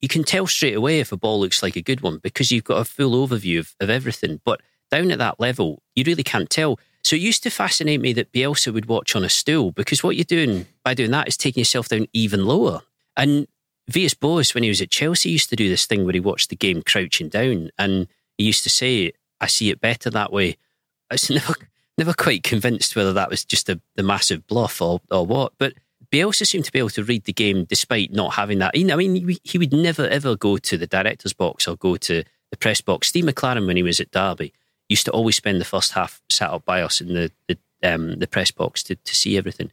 you 0.00 0.08
can 0.08 0.24
tell 0.24 0.46
straight 0.46 0.76
away 0.76 1.00
if 1.00 1.12
a 1.12 1.16
ball 1.16 1.40
looks 1.40 1.62
like 1.62 1.76
a 1.76 1.82
good 1.82 2.00
one 2.00 2.18
because 2.18 2.50
you've 2.50 2.64
got 2.64 2.80
a 2.80 2.84
full 2.84 3.26
overview 3.26 3.58
of, 3.58 3.74
of 3.80 3.90
everything. 3.90 4.40
But 4.44 4.60
down 4.90 5.10
at 5.10 5.18
that 5.18 5.38
level, 5.38 5.82
you 5.94 6.04
really 6.06 6.22
can't 6.22 6.50
tell. 6.50 6.78
So 7.02 7.16
it 7.16 7.22
used 7.22 7.42
to 7.44 7.50
fascinate 7.50 8.00
me 8.00 8.12
that 8.14 8.32
Bielsa 8.32 8.72
would 8.72 8.86
watch 8.86 9.14
on 9.14 9.24
a 9.24 9.28
stool 9.28 9.72
because 9.72 10.02
what 10.02 10.16
you're 10.16 10.24
doing 10.24 10.66
by 10.84 10.94
doing 10.94 11.10
that 11.12 11.28
is 11.28 11.36
taking 11.36 11.60
yourself 11.60 11.88
down 11.88 12.06
even 12.12 12.44
lower. 12.44 12.82
And 13.16 13.46
Villas-Boas, 13.88 14.54
when 14.54 14.62
he 14.62 14.68
was 14.68 14.80
at 14.80 14.90
Chelsea, 14.90 15.30
used 15.30 15.50
to 15.50 15.56
do 15.56 15.68
this 15.68 15.86
thing 15.86 16.04
where 16.04 16.12
he 16.12 16.20
watched 16.20 16.50
the 16.50 16.56
game 16.56 16.82
crouching 16.82 17.28
down 17.28 17.70
and 17.78 18.06
he 18.38 18.44
used 18.44 18.62
to 18.64 18.70
say, 18.70 19.12
I 19.40 19.46
see 19.46 19.70
it 19.70 19.80
better 19.80 20.10
that 20.10 20.32
way. 20.32 20.56
I 21.10 21.14
was 21.14 21.28
never, 21.30 21.54
never 21.98 22.12
quite 22.12 22.42
convinced 22.42 22.96
whether 22.96 23.12
that 23.12 23.30
was 23.30 23.44
just 23.44 23.68
a, 23.68 23.80
the 23.96 24.02
massive 24.02 24.46
bluff 24.46 24.80
or, 24.80 25.00
or 25.10 25.26
what. 25.26 25.52
But 25.58 25.74
Bielsa 26.10 26.46
seemed 26.46 26.64
to 26.64 26.72
be 26.72 26.78
able 26.78 26.90
to 26.90 27.04
read 27.04 27.24
the 27.24 27.32
game 27.32 27.64
despite 27.64 28.12
not 28.12 28.34
having 28.34 28.58
that. 28.58 28.72
I 28.74 28.96
mean, 28.96 29.38
he, 29.44 29.58
would 29.58 29.72
never 29.72 30.08
ever 30.08 30.36
go 30.36 30.56
to 30.56 30.76
the 30.76 30.86
director's 30.86 31.32
box 31.32 31.68
or 31.68 31.76
go 31.76 31.96
to 31.96 32.24
the 32.50 32.56
press 32.56 32.80
box. 32.80 33.08
Steve 33.08 33.24
McClaren, 33.24 33.66
when 33.66 33.76
he 33.76 33.82
was 33.82 34.00
at 34.00 34.10
Derby, 34.10 34.52
used 34.88 35.04
to 35.04 35.12
always 35.12 35.36
spend 35.36 35.60
the 35.60 35.64
first 35.64 35.92
half 35.92 36.20
sat 36.28 36.50
up 36.50 36.64
by 36.64 36.82
us 36.82 37.00
in 37.00 37.14
the 37.14 37.30
the, 37.46 37.58
um, 37.82 38.18
the 38.18 38.26
press 38.26 38.50
box 38.50 38.82
to, 38.84 38.96
to 38.96 39.14
see 39.14 39.36
everything. 39.36 39.70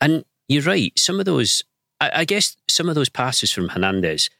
And 0.00 0.24
you're 0.48 0.62
right. 0.62 0.92
Some 0.98 1.18
of 1.18 1.26
those, 1.26 1.64
I, 2.00 2.10
I 2.14 2.24
guess, 2.24 2.56
some 2.68 2.88
of 2.88 2.94
those 2.94 3.08
passes 3.08 3.52
from 3.52 3.68
Hernandez, 3.68 4.30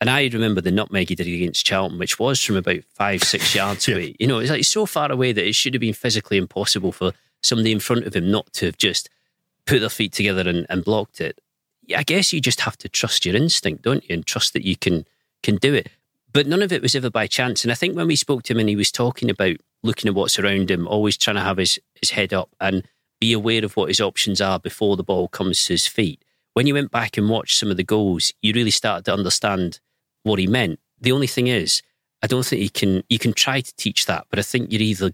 and 0.00 0.08
I 0.10 0.28
remember 0.28 0.60
the 0.60 0.70
nutmeg 0.70 1.08
he 1.08 1.14
did 1.14 1.26
against 1.26 1.66
Charlton, 1.66 1.98
which 1.98 2.18
was 2.18 2.42
from 2.42 2.56
about 2.56 2.84
five, 2.94 3.22
six 3.22 3.54
yards 3.54 3.88
Yeah. 3.88 3.94
away. 3.96 4.16
You 4.18 4.26
know, 4.26 4.38
it's 4.38 4.50
like 4.50 4.64
so 4.64 4.86
far 4.86 5.10
away 5.10 5.32
that 5.32 5.46
it 5.46 5.54
should 5.54 5.74
have 5.74 5.80
been 5.80 5.94
physically 5.94 6.36
impossible 6.38 6.92
for 6.92 7.12
somebody 7.42 7.72
in 7.72 7.80
front 7.80 8.04
of 8.04 8.14
him 8.14 8.30
not 8.30 8.52
to 8.54 8.66
have 8.66 8.78
just 8.78 9.08
put 9.66 9.80
their 9.80 9.88
feet 9.88 10.12
together 10.12 10.48
and, 10.48 10.66
and 10.68 10.84
blocked 10.84 11.20
it. 11.20 11.40
I 11.96 12.02
guess 12.02 12.32
you 12.32 12.40
just 12.40 12.60
have 12.62 12.76
to 12.78 12.88
trust 12.88 13.24
your 13.24 13.34
instinct, 13.36 13.82
don't 13.82 14.08
you? 14.08 14.14
And 14.14 14.26
trust 14.26 14.52
that 14.52 14.64
you 14.64 14.76
can 14.76 15.04
can 15.42 15.56
do 15.56 15.72
it. 15.74 15.88
But 16.32 16.46
none 16.46 16.62
of 16.62 16.72
it 16.72 16.82
was 16.82 16.94
ever 16.94 17.10
by 17.10 17.26
chance. 17.26 17.64
And 17.64 17.72
I 17.72 17.74
think 17.74 17.96
when 17.96 18.06
we 18.08 18.16
spoke 18.16 18.42
to 18.44 18.52
him 18.52 18.58
and 18.58 18.68
he 18.68 18.76
was 18.76 18.92
talking 18.92 19.30
about 19.30 19.56
looking 19.82 20.08
at 20.08 20.14
what's 20.14 20.38
around 20.38 20.70
him, 20.70 20.86
always 20.86 21.16
trying 21.16 21.36
to 21.36 21.42
have 21.42 21.56
his, 21.56 21.78
his 21.94 22.10
head 22.10 22.32
up 22.34 22.50
and 22.60 22.86
be 23.20 23.32
aware 23.32 23.64
of 23.64 23.76
what 23.76 23.88
his 23.88 24.00
options 24.00 24.40
are 24.40 24.58
before 24.58 24.96
the 24.96 25.02
ball 25.04 25.28
comes 25.28 25.64
to 25.64 25.72
his 25.72 25.86
feet. 25.86 26.22
When 26.54 26.66
you 26.66 26.74
went 26.74 26.90
back 26.90 27.16
and 27.16 27.28
watched 27.30 27.58
some 27.58 27.70
of 27.70 27.76
the 27.76 27.84
goals, 27.84 28.32
you 28.42 28.52
really 28.52 28.70
started 28.70 29.04
to 29.06 29.12
understand 29.14 29.80
what 30.28 30.38
he 30.38 30.46
meant. 30.46 30.78
The 31.00 31.12
only 31.12 31.26
thing 31.26 31.48
is, 31.48 31.82
I 32.22 32.26
don't 32.26 32.44
think 32.46 32.62
you 32.62 32.70
can 32.70 33.02
you 33.08 33.18
can 33.18 33.32
try 33.32 33.60
to 33.60 33.74
teach 33.76 34.06
that, 34.06 34.26
but 34.30 34.38
I 34.38 34.42
think 34.42 34.70
you're 34.72 34.80
either 34.82 35.10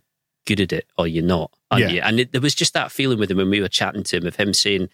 good 0.47 0.61
at 0.61 0.73
it 0.73 0.87
or 0.99 1.07
you're 1.07 1.25
not, 1.25 1.51
aren't 1.71 1.85
Yeah. 1.87 1.91
you? 1.91 2.01
And 2.03 2.21
it, 2.21 2.33
there 2.33 2.41
was 2.41 2.55
just 2.55 2.75
that 2.75 2.93
feeling 2.93 3.19
with 3.19 3.31
him 3.31 3.39
when 3.39 3.49
we 3.51 3.61
were 3.63 3.69
chatting 3.69 4.03
to 4.05 4.17
him 4.19 4.27
of 4.27 4.37
him 4.37 4.53
saying, 4.53 4.89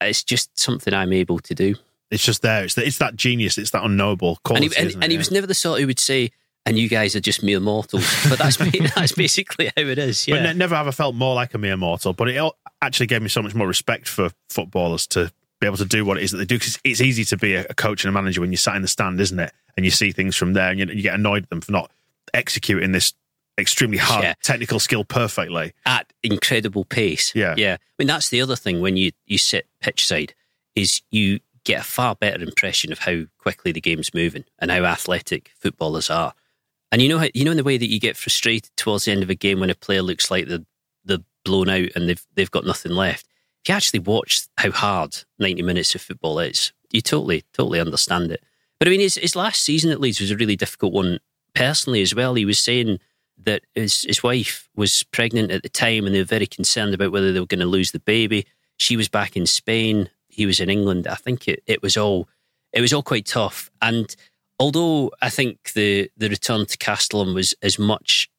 "It's 0.00 0.24
just 0.24 0.58
something 0.58 0.92
I'm 0.94 1.12
able 1.12 1.38
to 1.40 1.54
do." 1.54 1.76
It's 2.10 2.24
just 2.24 2.42
there. 2.42 2.64
It's, 2.64 2.74
the, 2.74 2.84
it's 2.84 2.98
that 2.98 3.14
genius. 3.14 3.56
It's 3.56 3.70
that 3.70 3.84
unknowable 3.84 4.30
and 4.30 4.42
quality. 4.42 4.68
he, 4.68 4.76
and, 4.94 5.04
and 5.04 5.12
he 5.12 5.18
was 5.18 5.30
never 5.30 5.46
the 5.46 5.54
sort 5.54 5.80
who 5.80 5.86
would 5.86 6.00
say, 6.00 6.30
"And 6.66 6.76
you 6.78 6.88
guys 6.88 7.14
are 7.14 7.20
just 7.20 7.42
mere 7.42 7.60
mortals." 7.60 8.04
But 8.28 8.38
that's 8.38 8.56
that's 8.94 9.12
basically 9.12 9.66
how 9.76 9.82
it 9.82 9.98
is. 9.98 10.26
But 10.26 10.34
Yeah, 10.36 10.42
ne- 10.52 10.54
never 10.58 10.74
have 10.76 10.88
I 10.88 10.92
felt 10.92 11.14
more 11.14 11.34
like 11.34 11.54
a 11.54 11.58
mere 11.58 11.76
mortal. 11.76 12.12
But 12.12 12.28
it 12.28 12.52
actually 12.82 13.06
gave 13.06 13.22
me 13.22 13.28
so 13.28 13.42
much 13.42 13.54
more 13.54 13.66
respect 13.68 14.08
for 14.08 14.30
footballers 14.48 15.06
to 15.08 15.32
be 15.60 15.66
able 15.66 15.76
to 15.76 15.84
do 15.84 16.04
what 16.04 16.16
it 16.16 16.22
is 16.24 16.30
that 16.32 16.38
they 16.38 16.44
do. 16.44 16.58
Because 16.58 16.78
it's 16.84 17.00
easy 17.00 17.24
to 17.26 17.36
be 17.36 17.54
a, 17.54 17.64
coach 17.74 18.04
and 18.04 18.08
a 18.08 18.12
manager 18.12 18.40
when 18.40 18.50
you're 18.50 18.56
sat 18.58 18.76
in 18.76 18.82
the 18.82 18.88
stand, 18.88 19.20
isn't 19.20 19.38
it? 19.38 19.52
And 19.76 19.84
you 19.84 19.90
see 19.90 20.10
things 20.12 20.36
from 20.36 20.52
there, 20.54 20.70
and 20.70 20.78
you, 20.80 20.86
you 20.86 21.02
get 21.02 21.14
annoyed 21.14 21.44
at 21.44 21.50
them 21.50 21.60
for 21.60 21.72
not 21.72 21.90
executing 22.34 22.92
this 22.92 23.12
extremely 23.58 23.98
hard 23.98 24.24
Yeah. 24.24 24.34
technical 24.42 24.78
skill 24.80 25.04
perfectly. 25.04 25.72
at 25.84 26.12
incredible 26.22 26.84
pace. 26.84 27.32
Yeah. 27.34 27.54
yeah. 27.58 27.74
I 27.74 27.92
mean, 27.98 28.08
that's 28.08 28.30
the 28.30 28.40
other 28.40 28.56
thing 28.56 28.80
when 28.80 28.96
you 28.96 29.12
you 29.26 29.38
sit 29.38 29.66
pitch 29.80 30.06
side 30.06 30.34
is 30.74 31.02
you 31.10 31.40
get 31.64 31.80
a 31.82 31.84
far 31.84 32.14
better 32.14 32.42
impression 32.42 32.90
of 32.90 33.00
how 33.00 33.24
quickly 33.38 33.70
the 33.72 33.80
game's 33.82 34.14
moving 34.14 34.44
and 34.58 34.70
how 34.70 34.84
athletic 34.84 35.50
footballers 35.58 36.08
are. 36.08 36.32
And 36.92 37.02
you 37.02 37.08
know 37.08 37.18
how 37.18 37.28
you 37.34 37.44
know 37.44 37.50
in 37.50 37.56
the 37.58 37.64
way 37.64 37.76
that 37.76 37.90
you 37.90 38.00
get 38.00 38.16
frustrated 38.16 38.70
towards 38.76 39.04
the 39.04 39.12
end 39.12 39.22
of 39.22 39.30
a 39.30 39.34
game 39.34 39.60
when 39.60 39.70
a 39.70 39.74
player 39.74 40.02
looks 40.02 40.30
like 40.30 40.48
they're 40.48 40.64
they're 41.04 41.18
blown 41.44 41.68
out 41.68 41.90
and 41.94 42.08
they've 42.08 42.24
they've 42.34 42.50
got 42.50 42.64
nothing 42.64 42.92
left. 42.92 43.26
If 43.62 43.68
you 43.68 43.74
actually 43.74 44.00
watch 44.00 44.46
how 44.56 44.70
hard 44.70 45.16
ninety 45.38 45.62
minutes 45.62 45.94
of 45.94 46.00
football 46.00 46.38
is, 46.38 46.72
you 46.90 47.00
totally 47.00 47.44
totally 47.52 47.80
understand 47.80 48.32
it. 48.32 48.42
But 48.78 48.88
I 48.88 48.90
mean, 48.90 49.00
his 49.00 49.16
his 49.16 49.36
last 49.36 49.62
season 49.62 49.90
at 49.90 50.00
Leeds 50.00 50.20
was 50.20 50.30
a 50.30 50.36
really 50.36 50.56
difficult 50.56 50.92
one 50.92 51.20
personally 51.54 52.02
as 52.02 52.14
well. 52.14 52.34
He 52.34 52.44
was 52.44 52.58
saying 52.58 52.98
that 53.44 53.62
his 53.74 54.02
his 54.02 54.22
wife 54.22 54.68
was 54.74 55.02
pregnant 55.04 55.50
at 55.50 55.62
the 55.62 55.68
time 55.68 56.06
and 56.06 56.14
they 56.14 56.20
were 56.20 56.24
very 56.24 56.46
concerned 56.46 56.94
about 56.94 57.12
whether 57.12 57.32
they 57.32 57.40
were 57.40 57.46
going 57.46 57.60
to 57.60 57.66
lose 57.66 57.92
the 57.92 58.00
baby. 58.00 58.46
She 58.78 58.96
was 58.96 59.08
back 59.08 59.36
in 59.36 59.46
Spain. 59.46 60.08
He 60.28 60.46
was 60.46 60.60
in 60.60 60.70
England. 60.70 61.06
I 61.06 61.16
think 61.16 61.48
it, 61.48 61.62
it 61.66 61.82
was 61.82 61.96
all 61.96 62.28
it 62.72 62.80
was 62.80 62.92
all 62.92 63.02
quite 63.02 63.26
tough. 63.26 63.70
And 63.82 64.14
although 64.58 65.10
I 65.20 65.30
think 65.30 65.72
the 65.74 66.10
the 66.16 66.28
return 66.28 66.66
to 66.66 66.78
Castellon 66.78 67.34
was 67.34 67.54
as 67.62 67.78
much 67.78 68.30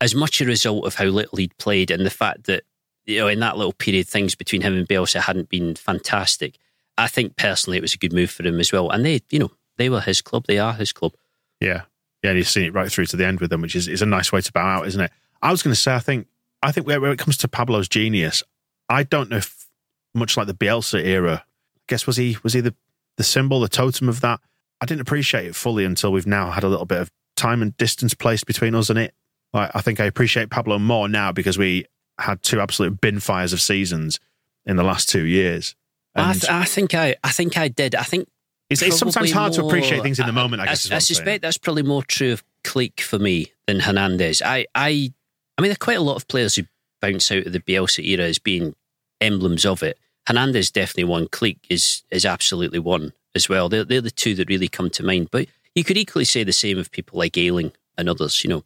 as 0.00 0.14
much 0.14 0.40
a 0.40 0.46
result 0.46 0.86
of 0.86 0.96
how 0.96 1.04
little 1.04 1.38
he'd 1.38 1.56
played 1.58 1.90
and 1.90 2.04
the 2.04 2.10
fact 2.10 2.44
that 2.44 2.64
you 3.06 3.18
know 3.18 3.28
in 3.28 3.40
that 3.40 3.56
little 3.56 3.72
period 3.72 4.08
things 4.08 4.34
between 4.34 4.62
him 4.62 4.76
and 4.76 4.88
Bielsa 4.88 5.20
hadn't 5.20 5.48
been 5.48 5.74
fantastic. 5.74 6.58
I 6.98 7.08
think 7.08 7.36
personally 7.36 7.78
it 7.78 7.82
was 7.82 7.94
a 7.94 7.98
good 7.98 8.12
move 8.12 8.30
for 8.30 8.46
him 8.46 8.60
as 8.60 8.72
well. 8.72 8.90
And 8.90 9.04
they, 9.04 9.20
you 9.30 9.38
know, 9.38 9.50
they 9.76 9.88
were 9.88 10.00
his 10.00 10.20
club. 10.20 10.44
They 10.46 10.58
are 10.58 10.74
his 10.74 10.92
club. 10.92 11.14
Yeah. 11.60 11.82
Yeah, 12.22 12.30
and 12.30 12.38
you've 12.38 12.48
seen 12.48 12.66
it 12.66 12.74
right 12.74 12.90
through 12.90 13.06
to 13.06 13.16
the 13.16 13.26
end 13.26 13.40
with 13.40 13.50
them, 13.50 13.62
which 13.62 13.74
is, 13.74 13.88
is 13.88 14.02
a 14.02 14.06
nice 14.06 14.30
way 14.30 14.40
to 14.40 14.52
bow 14.52 14.64
out, 14.64 14.86
isn't 14.86 15.00
it? 15.00 15.10
I 15.40 15.50
was 15.50 15.62
going 15.62 15.74
to 15.74 15.80
say, 15.80 15.94
I 15.94 15.98
think, 15.98 16.28
I 16.62 16.70
think 16.70 16.86
when 16.86 17.02
it 17.04 17.18
comes 17.18 17.36
to 17.38 17.48
Pablo's 17.48 17.88
genius, 17.88 18.44
I 18.88 19.02
don't 19.02 19.30
know 19.30 19.38
if 19.38 19.66
much 20.14 20.36
like 20.36 20.46
the 20.46 20.54
Bielsa 20.54 21.04
era. 21.04 21.44
I 21.44 21.80
guess 21.88 22.06
was 22.06 22.16
he 22.16 22.36
was 22.42 22.52
he 22.52 22.60
the 22.60 22.74
the 23.16 23.24
symbol, 23.24 23.60
the 23.60 23.68
totem 23.68 24.08
of 24.08 24.20
that? 24.20 24.40
I 24.80 24.86
didn't 24.86 25.00
appreciate 25.00 25.46
it 25.46 25.56
fully 25.56 25.84
until 25.84 26.12
we've 26.12 26.26
now 26.26 26.50
had 26.50 26.62
a 26.62 26.68
little 26.68 26.86
bit 26.86 27.00
of 27.00 27.10
time 27.36 27.62
and 27.62 27.76
distance 27.76 28.14
placed 28.14 28.46
between 28.46 28.74
us 28.74 28.90
and 28.90 28.98
it. 28.98 29.14
Like, 29.52 29.70
I 29.74 29.80
think 29.80 29.98
I 29.98 30.04
appreciate 30.04 30.50
Pablo 30.50 30.78
more 30.78 31.08
now 31.08 31.32
because 31.32 31.58
we 31.58 31.86
had 32.22 32.42
two 32.42 32.60
absolute 32.60 33.00
bin 33.00 33.20
fires 33.20 33.52
of 33.52 33.60
seasons 33.60 34.18
in 34.64 34.76
the 34.76 34.84
last 34.84 35.08
two 35.08 35.24
years. 35.24 35.74
I, 36.14 36.32
th- 36.32 36.50
I 36.50 36.64
think 36.64 36.94
I, 36.94 37.16
I 37.24 37.30
think 37.30 37.56
I 37.56 37.68
did. 37.68 37.94
I 37.94 38.02
think 38.02 38.28
it's, 38.68 38.82
it's 38.82 38.98
sometimes 38.98 39.32
hard 39.32 39.52
to 39.54 39.64
appreciate 39.64 40.02
things 40.02 40.18
in 40.18 40.26
the 40.26 40.32
moment. 40.32 40.62
I 40.62 40.66
guess. 40.66 40.90
I, 40.90 40.94
I'm 40.94 41.00
saying. 41.00 41.16
suspect 41.16 41.42
that's 41.42 41.58
probably 41.58 41.82
more 41.82 42.02
true 42.02 42.32
of 42.32 42.44
Klich 42.64 43.00
for 43.00 43.18
me 43.18 43.52
than 43.66 43.80
Hernandez. 43.80 44.42
I, 44.42 44.66
I, 44.74 45.12
I 45.56 45.62
mean, 45.62 45.68
there 45.68 45.72
are 45.72 45.76
quite 45.76 45.98
a 45.98 46.02
lot 46.02 46.16
of 46.16 46.28
players 46.28 46.56
who 46.56 46.64
bounce 47.00 47.30
out 47.32 47.46
of 47.46 47.52
the 47.52 47.60
Bielsa 47.60 48.04
era 48.04 48.24
as 48.24 48.38
being 48.38 48.74
emblems 49.20 49.64
of 49.64 49.82
it. 49.82 49.98
Hernandez 50.26 50.70
definitely 50.70 51.04
one. 51.04 51.26
Klich 51.28 51.58
is 51.68 52.02
is 52.10 52.24
absolutely 52.24 52.78
one 52.78 53.12
as 53.34 53.48
well. 53.48 53.68
They're 53.68 53.84
they're 53.84 54.00
the 54.00 54.10
two 54.10 54.34
that 54.36 54.48
really 54.48 54.68
come 54.68 54.90
to 54.90 55.02
mind. 55.02 55.28
But 55.30 55.48
you 55.74 55.84
could 55.84 55.96
equally 55.96 56.24
say 56.24 56.44
the 56.44 56.52
same 56.52 56.78
of 56.78 56.90
people 56.90 57.18
like 57.18 57.36
Ayling 57.36 57.72
and 57.98 58.08
others. 58.08 58.44
You 58.44 58.50
know, 58.50 58.64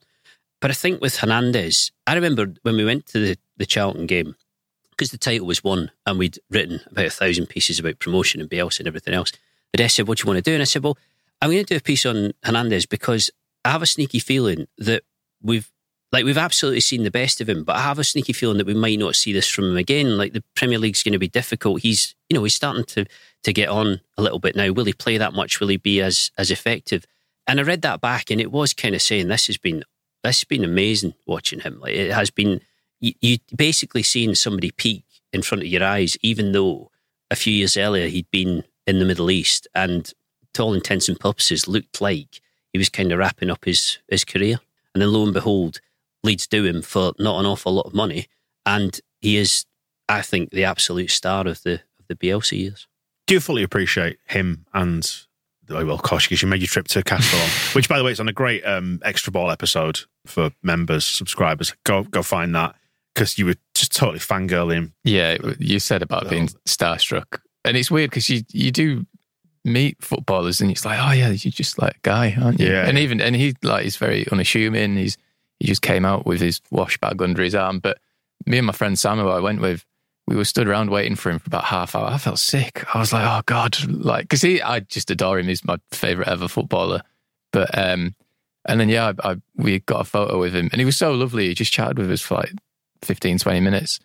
but 0.60 0.70
I 0.70 0.74
think 0.74 1.00
with 1.00 1.18
Hernandez, 1.18 1.92
I 2.06 2.14
remember 2.14 2.52
when 2.62 2.76
we 2.76 2.84
went 2.84 3.06
to 3.06 3.20
the 3.20 3.38
the 3.56 3.66
Charlton 3.66 4.06
game 4.06 4.36
because 4.90 5.10
the 5.10 5.18
title 5.18 5.46
was 5.46 5.62
won 5.62 5.90
and 6.06 6.18
we'd 6.18 6.38
written 6.50 6.80
about 6.90 7.06
a 7.06 7.10
thousand 7.10 7.46
pieces 7.46 7.78
about 7.78 7.98
promotion 7.98 8.40
and 8.40 8.48
Bielsa 8.48 8.80
and 8.80 8.88
everything 8.88 9.14
else. 9.14 9.32
The 9.72 9.78
desk 9.78 9.96
said, 9.96 10.08
"What 10.08 10.18
do 10.18 10.22
you 10.22 10.26
want 10.26 10.42
to 10.42 10.50
do?" 10.50 10.54
And 10.54 10.62
I 10.62 10.64
said, 10.64 10.82
"Well, 10.82 10.96
I'm 11.40 11.50
going 11.50 11.64
to 11.64 11.74
do 11.74 11.78
a 11.78 11.80
piece 11.80 12.06
on 12.06 12.32
Hernandez 12.42 12.86
because 12.86 13.30
I 13.64 13.70
have 13.70 13.82
a 13.82 13.86
sneaky 13.86 14.18
feeling 14.18 14.66
that 14.78 15.02
we've." 15.42 15.70
Like 16.12 16.24
we've 16.24 16.38
absolutely 16.38 16.80
seen 16.80 17.02
the 17.02 17.10
best 17.10 17.40
of 17.40 17.48
him, 17.48 17.64
but 17.64 17.74
I 17.76 17.80
have 17.80 17.98
a 17.98 18.04
sneaky 18.04 18.32
feeling 18.32 18.58
that 18.58 18.66
we 18.66 18.74
might 18.74 18.98
not 18.98 19.16
see 19.16 19.32
this 19.32 19.48
from 19.48 19.64
him 19.64 19.76
again. 19.76 20.16
Like 20.16 20.32
the 20.32 20.44
Premier 20.54 20.78
League's 20.78 21.02
going 21.02 21.12
to 21.12 21.18
be 21.18 21.28
difficult. 21.28 21.82
He's, 21.82 22.14
you 22.30 22.36
know, 22.36 22.44
he's 22.44 22.54
starting 22.54 22.84
to 22.84 23.06
to 23.42 23.52
get 23.52 23.68
on 23.68 24.00
a 24.16 24.22
little 24.22 24.38
bit 24.38 24.54
now. 24.54 24.70
Will 24.70 24.84
he 24.84 24.92
play 24.92 25.18
that 25.18 25.34
much? 25.34 25.58
Will 25.58 25.68
he 25.68 25.76
be 25.76 26.00
as 26.00 26.30
as 26.38 26.52
effective? 26.52 27.04
And 27.48 27.58
I 27.60 27.64
read 27.64 27.82
that 27.82 28.00
back, 28.00 28.30
and 28.30 28.40
it 28.40 28.52
was 28.52 28.72
kind 28.72 28.94
of 28.94 29.02
saying 29.02 29.28
this 29.28 29.48
has 29.48 29.58
been 29.58 29.82
this 30.22 30.40
has 30.40 30.44
been 30.44 30.64
amazing 30.64 31.14
watching 31.26 31.60
him. 31.60 31.80
Like 31.80 31.94
it 31.94 32.12
has 32.12 32.30
been, 32.30 32.60
you, 33.00 33.12
you 33.20 33.38
basically 33.54 34.02
seeing 34.02 34.34
somebody 34.34 34.70
peak 34.70 35.04
in 35.32 35.42
front 35.42 35.62
of 35.62 35.68
your 35.68 35.84
eyes, 35.84 36.16
even 36.22 36.52
though 36.52 36.90
a 37.30 37.36
few 37.36 37.52
years 37.52 37.76
earlier 37.76 38.08
he'd 38.08 38.30
been 38.30 38.64
in 38.86 38.98
the 38.98 39.04
Middle 39.04 39.30
East 39.30 39.66
and, 39.74 40.12
to 40.54 40.62
all 40.62 40.74
intents 40.74 41.08
and 41.08 41.18
purposes, 41.18 41.68
looked 41.68 42.00
like 42.00 42.40
he 42.72 42.78
was 42.78 42.88
kind 42.88 43.12
of 43.12 43.18
wrapping 43.18 43.50
up 43.50 43.64
his 43.64 43.98
his 44.08 44.24
career. 44.24 44.58
And 44.94 45.02
then 45.02 45.12
lo 45.12 45.24
and 45.24 45.34
behold, 45.34 45.80
Leeds 46.22 46.46
do 46.46 46.64
him 46.64 46.82
for 46.82 47.12
not 47.18 47.40
an 47.40 47.46
awful 47.46 47.72
lot 47.74 47.86
of 47.86 47.94
money, 47.94 48.28
and 48.64 48.98
he 49.20 49.36
is, 49.36 49.66
I 50.08 50.22
think, 50.22 50.50
the 50.50 50.64
absolute 50.64 51.10
star 51.10 51.46
of 51.46 51.62
the 51.62 51.74
of 51.98 52.06
the 52.08 52.16
Bielsa 52.16 52.58
years. 52.58 52.86
do 53.26 53.34
you 53.34 53.40
fully 53.40 53.62
appreciate 53.62 54.18
him 54.26 54.64
and 54.72 55.26
oh, 55.70 55.84
well, 55.84 55.98
gosh, 55.98 56.28
because 56.28 56.42
you 56.42 56.48
made 56.48 56.60
your 56.60 56.68
trip 56.68 56.88
to 56.88 57.02
Castellon, 57.02 57.48
which, 57.74 57.88
by 57.88 57.98
the 57.98 58.04
way, 58.04 58.12
is 58.12 58.20
on 58.20 58.28
a 58.28 58.32
great 58.32 58.64
um, 58.64 59.00
extra 59.04 59.32
ball 59.32 59.50
episode 59.50 60.00
for 60.26 60.50
members, 60.62 61.04
subscribers. 61.04 61.74
Go 61.84 62.04
go 62.04 62.22
find 62.22 62.54
that 62.54 62.74
because 63.16 63.38
you 63.38 63.46
were 63.46 63.54
just 63.74 63.96
totally 63.96 64.18
fangirling. 64.18 64.92
Yeah, 65.02 65.38
you 65.58 65.80
said 65.80 66.02
about 66.02 66.28
being 66.28 66.48
starstruck, 66.68 67.40
and 67.64 67.76
it's 67.76 67.90
weird 67.90 68.10
because 68.10 68.28
you 68.28 68.42
you 68.52 68.70
do 68.70 69.06
meet 69.64 69.96
footballers, 70.04 70.60
and 70.60 70.70
it's 70.70 70.84
like, 70.84 70.98
oh 71.00 71.12
yeah, 71.12 71.30
you're 71.30 71.50
just 71.50 71.80
like 71.80 71.96
a 71.96 72.00
guy, 72.02 72.36
aren't 72.38 72.60
you? 72.60 72.68
Yeah. 72.68 72.86
And 72.86 72.98
even 72.98 73.22
and 73.22 73.34
he 73.34 73.54
like 73.62 73.84
he's 73.84 73.96
very 73.96 74.28
unassuming. 74.30 74.96
He's 74.96 75.16
he 75.58 75.66
just 75.66 75.80
came 75.80 76.04
out 76.04 76.26
with 76.26 76.42
his 76.42 76.60
wash 76.70 76.98
bag 76.98 77.22
under 77.22 77.42
his 77.42 77.54
arm. 77.54 77.78
But 77.78 77.98
me 78.44 78.58
and 78.58 78.66
my 78.66 78.74
friend 78.74 78.98
Sam, 78.98 79.18
who 79.18 79.28
I 79.28 79.40
went 79.40 79.62
with, 79.62 79.86
we 80.26 80.36
were 80.36 80.44
stood 80.44 80.68
around 80.68 80.90
waiting 80.90 81.16
for 81.16 81.30
him 81.30 81.38
for 81.38 81.46
about 81.46 81.64
half 81.64 81.96
hour. 81.96 82.08
I 82.08 82.18
felt 82.18 82.38
sick. 82.38 82.84
I 82.94 82.98
was 82.98 83.14
like, 83.14 83.24
oh 83.26 83.40
god, 83.46 83.82
like 83.88 84.24
because 84.24 84.42
he, 84.42 84.60
I 84.60 84.80
just 84.80 85.10
adore 85.10 85.38
him. 85.38 85.48
He's 85.48 85.64
my 85.64 85.78
favorite 85.90 86.28
ever 86.28 86.48
footballer. 86.48 87.00
But 87.50 87.76
um, 87.78 88.14
and 88.66 88.78
then 88.78 88.90
yeah, 88.90 89.14
I, 89.22 89.30
I 89.30 89.36
we 89.54 89.78
got 89.80 90.02
a 90.02 90.04
photo 90.04 90.38
with 90.38 90.54
him, 90.54 90.68
and 90.70 90.80
he 90.80 90.84
was 90.84 90.98
so 90.98 91.12
lovely. 91.12 91.48
He 91.48 91.54
just 91.54 91.72
chatted 91.72 91.98
with 91.98 92.10
us 92.10 92.20
for 92.20 92.34
like 92.34 92.52
15, 93.02 93.38
20 93.38 93.60
minutes. 93.60 94.00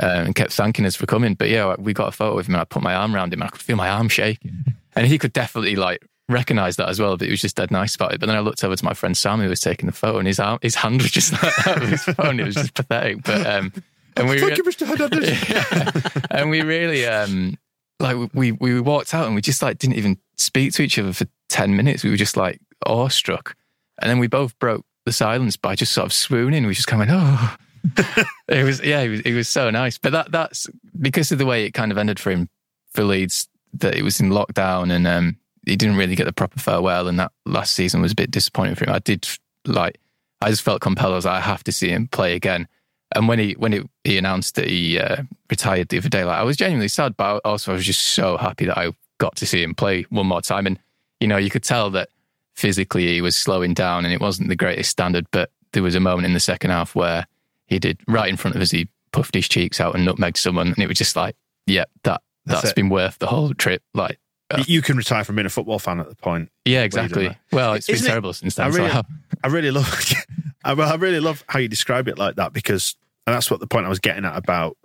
Uh, 0.00 0.22
and 0.26 0.36
kept 0.36 0.52
thanking 0.52 0.86
us 0.86 0.94
for 0.94 1.06
coming. 1.06 1.34
But 1.34 1.48
yeah, 1.48 1.74
we 1.76 1.92
got 1.92 2.08
a 2.08 2.12
photo 2.12 2.36
with 2.36 2.46
him 2.46 2.54
and 2.54 2.60
I 2.60 2.64
put 2.64 2.80
my 2.80 2.94
arm 2.94 3.12
around 3.12 3.32
him 3.32 3.40
and 3.40 3.48
I 3.48 3.50
could 3.50 3.60
feel 3.60 3.76
my 3.76 3.88
arm 3.88 4.08
shaking. 4.08 4.64
And 4.96 5.06
he 5.06 5.18
could 5.18 5.32
definitely 5.32 5.76
like 5.76 6.04
recognize 6.28 6.74
that 6.76 6.88
as 6.88 6.98
well, 6.98 7.16
but 7.16 7.26
he 7.26 7.30
was 7.30 7.40
just 7.40 7.54
dead 7.56 7.70
nice 7.70 7.94
about 7.94 8.12
it. 8.12 8.18
But 8.18 8.26
then 8.26 8.34
I 8.34 8.40
looked 8.40 8.64
over 8.64 8.74
to 8.74 8.84
my 8.84 8.92
friend 8.92 9.16
Sam 9.16 9.40
who 9.40 9.48
was 9.48 9.60
taking 9.60 9.86
the 9.86 9.92
photo 9.92 10.18
and 10.18 10.26
his 10.26 10.40
arm, 10.40 10.58
his 10.62 10.74
hand 10.74 11.00
was 11.00 11.12
just 11.12 11.32
like 11.42 11.66
out 11.68 11.82
of 11.82 11.88
his 11.88 12.02
phone. 12.02 12.40
It 12.40 12.44
was 12.44 12.56
just 12.56 12.74
pathetic. 12.74 13.22
But 13.22 13.46
um 13.46 13.72
and 14.16 14.28
we 14.28 14.40
Thank 14.40 14.58
you, 14.58 14.64
Mr. 14.64 14.86
Hernandez. 14.86 15.48
Yeah. 15.48 16.26
and 16.30 16.50
we 16.50 16.62
really 16.62 17.06
um 17.06 17.56
like 18.00 18.16
we 18.34 18.50
we 18.52 18.80
walked 18.80 19.14
out 19.14 19.26
and 19.26 19.34
we 19.36 19.40
just 19.40 19.62
like 19.62 19.78
didn't 19.78 19.96
even 19.96 20.18
speak 20.36 20.72
to 20.74 20.82
each 20.82 20.98
other 20.98 21.12
for 21.12 21.26
ten 21.48 21.76
minutes. 21.76 22.02
We 22.02 22.10
were 22.10 22.16
just 22.16 22.36
like 22.36 22.60
awestruck, 22.84 23.54
and 24.00 24.10
then 24.10 24.18
we 24.18 24.26
both 24.26 24.58
broke 24.58 24.84
the 25.04 25.12
silence 25.12 25.56
by 25.56 25.76
just 25.76 25.92
sort 25.92 26.06
of 26.06 26.12
swooning. 26.12 26.66
We 26.66 26.74
just 26.74 26.88
kind 26.88 27.02
of 27.02 27.08
went, 27.08 27.20
oh. 27.22 27.56
it 28.48 28.64
was 28.64 28.82
yeah, 28.82 29.00
it 29.00 29.08
was, 29.08 29.20
it 29.20 29.34
was 29.34 29.48
so 29.48 29.70
nice. 29.70 29.98
But 29.98 30.12
that 30.12 30.32
that's 30.32 30.68
because 31.00 31.32
of 31.32 31.38
the 31.38 31.46
way 31.46 31.64
it 31.64 31.72
kind 31.72 31.92
of 31.92 31.98
ended 31.98 32.18
for 32.18 32.30
him 32.30 32.48
for 32.92 33.04
Leeds 33.04 33.48
that 33.74 33.94
it 33.94 34.02
was 34.02 34.20
in 34.20 34.30
lockdown 34.30 34.92
and 34.92 35.06
um, 35.06 35.36
he 35.64 35.76
didn't 35.76 35.96
really 35.96 36.16
get 36.16 36.24
the 36.24 36.32
proper 36.32 36.58
farewell. 36.58 37.06
And 37.06 37.18
that 37.20 37.32
last 37.46 37.72
season 37.72 38.00
was 38.00 38.12
a 38.12 38.16
bit 38.16 38.30
disappointing 38.30 38.74
for 38.74 38.84
him. 38.84 38.92
I 38.92 38.98
did 38.98 39.26
like 39.66 39.98
I 40.40 40.50
just 40.50 40.62
felt 40.62 40.80
compelled. 40.80 41.12
I 41.12 41.16
was 41.16 41.24
like, 41.24 41.36
I 41.36 41.40
have 41.40 41.64
to 41.64 41.72
see 41.72 41.90
him 41.90 42.08
play 42.08 42.34
again. 42.34 42.66
And 43.14 43.28
when 43.28 43.38
he 43.38 43.52
when 43.54 43.72
it, 43.72 43.90
he 44.04 44.18
announced 44.18 44.54
that 44.54 44.68
he 44.68 44.98
uh, 44.98 45.22
retired 45.48 45.88
the 45.88 45.98
other 45.98 46.08
day, 46.08 46.24
like 46.24 46.38
I 46.38 46.42
was 46.42 46.56
genuinely 46.56 46.88
sad, 46.88 47.16
but 47.16 47.40
also 47.44 47.72
I 47.72 47.74
was 47.74 47.84
just 47.84 48.00
so 48.00 48.36
happy 48.36 48.66
that 48.66 48.78
I 48.78 48.92
got 49.18 49.36
to 49.36 49.46
see 49.46 49.62
him 49.62 49.74
play 49.74 50.02
one 50.10 50.26
more 50.26 50.40
time. 50.40 50.66
And 50.66 50.78
you 51.18 51.26
know, 51.26 51.36
you 51.36 51.50
could 51.50 51.64
tell 51.64 51.90
that 51.90 52.08
physically 52.54 53.08
he 53.08 53.20
was 53.20 53.36
slowing 53.36 53.74
down, 53.74 54.04
and 54.04 54.14
it 54.14 54.20
wasn't 54.20 54.48
the 54.48 54.56
greatest 54.56 54.90
standard. 54.90 55.26
But 55.32 55.50
there 55.72 55.82
was 55.82 55.94
a 55.94 56.00
moment 56.00 56.26
in 56.26 56.34
the 56.34 56.40
second 56.40 56.70
half 56.70 56.94
where 56.94 57.26
he 57.70 57.78
did 57.78 57.98
right 58.06 58.28
in 58.28 58.36
front 58.36 58.54
of 58.56 58.60
us. 58.62 58.70
He 58.70 58.88
puffed 59.12 59.34
his 59.34 59.48
cheeks 59.48 59.80
out 59.80 59.94
and 59.94 60.06
nutmegged 60.06 60.36
someone, 60.36 60.66
and 60.68 60.78
it 60.78 60.86
was 60.88 60.98
just 60.98 61.16
like, 61.16 61.34
yeah, 61.66 61.84
that 62.04 62.20
That's 62.44 62.62
that's 62.62 62.74
been 62.74 62.90
worth 62.90 63.18
the 63.18 63.26
whole 63.28 63.54
trip. 63.54 63.82
Like, 63.94 64.18
uh, 64.50 64.58
You- 64.66 64.74
You 64.76 64.82
can 64.82 64.96
retire 64.98 65.24
from 65.24 65.36
being 65.36 65.46
a 65.46 65.50
football 65.50 65.78
fan 65.78 65.98
at 66.00 66.08
the 66.08 66.16
point. 66.16 66.50
yeah, 66.64 66.82
exactly. 66.82 67.34
Well, 67.52 67.72
it's 67.74 67.86
been 67.86 67.94
Isn't 67.94 68.06
it- 68.06 68.10
terrible 68.10 68.32
since 68.34 68.58
I 68.58 68.64
then. 68.64 68.72
so 68.72 68.78
really, 68.78 68.90
how- 68.90 69.04
I 69.42 69.46
really 69.48 69.70
love, 69.70 70.12
I, 70.64 70.72
I 70.72 70.94
really 70.96 71.20
love 71.20 71.44
how 71.48 71.58
you 71.58 71.68
describe 71.68 72.06
it 72.08 72.18
like 72.18 72.36
that 72.36 72.52
because, 72.52 72.94
and 73.26 73.34
that's 73.34 73.50
what 73.50 73.60
the 73.60 73.66
point 73.66 73.86
I 73.86 73.88
was 73.88 73.98
getting 74.00 74.24
at 74.24 74.36
about 74.36 74.76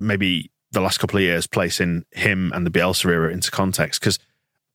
maybe 0.00 0.50
the 0.72 0.80
last 0.80 0.98
couple 0.98 1.18
of 1.18 1.22
years 1.22 1.46
placing 1.46 2.04
him 2.12 2.50
and 2.54 2.66
the 2.66 2.70
Bielsa 2.70 3.06
era 3.10 3.30
into 3.32 3.50
context. 3.50 4.00
Because 4.00 4.18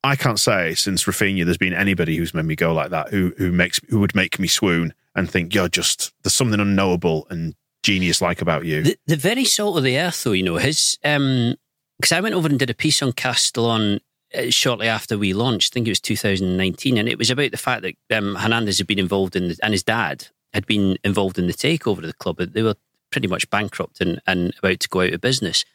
I 0.03 0.15
can't 0.15 0.39
say 0.39 0.73
since 0.73 1.03
Raphinha 1.03 1.43
there's 1.45 1.57
been 1.57 1.73
anybody 1.73 2.15
who's 2.17 2.33
made 2.33 2.45
me 2.45 2.55
go 2.55 2.73
like 2.73 2.91
that, 2.91 3.09
who 3.09 3.33
who 3.37 3.51
makes 3.51 3.79
who 3.89 3.99
would 3.99 4.15
make 4.15 4.39
me 4.39 4.47
swoon 4.47 4.93
and 5.15 5.29
think 5.29 5.53
you're 5.53 5.67
just 5.67 6.13
there's 6.23 6.33
something 6.33 6.59
unknowable 6.59 7.27
and 7.29 7.55
genius 7.83 8.21
like 8.21 8.41
about 8.41 8.65
you. 8.65 8.83
The, 8.83 8.97
the 9.07 9.15
very 9.15 9.45
salt 9.45 9.77
of 9.77 9.83
the 9.83 9.97
earth, 9.97 10.23
though, 10.23 10.33
you 10.33 10.43
know, 10.43 10.57
his. 10.57 10.97
Because 11.01 12.11
I 12.11 12.21
went 12.21 12.35
over 12.35 12.47
and 12.47 12.59
did 12.59 12.69
a 12.69 12.75
piece 12.75 13.01
on 13.01 13.11
Castellon 13.11 14.01
uh, 14.35 14.49
shortly 14.49 14.87
after 14.87 15.17
we 15.17 15.33
launched. 15.33 15.71
I 15.71 15.75
think 15.75 15.87
it 15.87 15.91
was 15.91 16.01
2019, 16.01 16.97
and 16.97 17.09
it 17.09 17.17
was 17.17 17.31
about 17.31 17.51
the 17.51 17.57
fact 17.57 17.83
that 17.83 18.17
um, 18.17 18.35
Hernandez 18.35 18.77
had 18.77 18.87
been 18.87 18.99
involved 18.99 19.35
in, 19.35 19.47
the, 19.47 19.57
and 19.63 19.73
his 19.73 19.83
dad 19.83 20.27
had 20.53 20.65
been 20.67 20.97
involved 21.03 21.39
in 21.39 21.47
the 21.47 21.53
takeover 21.53 21.99
of 21.99 22.07
the 22.07 22.13
club. 22.13 22.37
But 22.37 22.53
they 22.53 22.61
were 22.61 22.75
pretty 23.09 23.27
much 23.27 23.49
bankrupt 23.49 24.01
and, 24.01 24.21
and 24.27 24.53
about 24.59 24.79
to 24.81 24.89
go 24.89 25.01
out 25.01 25.13
of 25.13 25.21
business. 25.21 25.65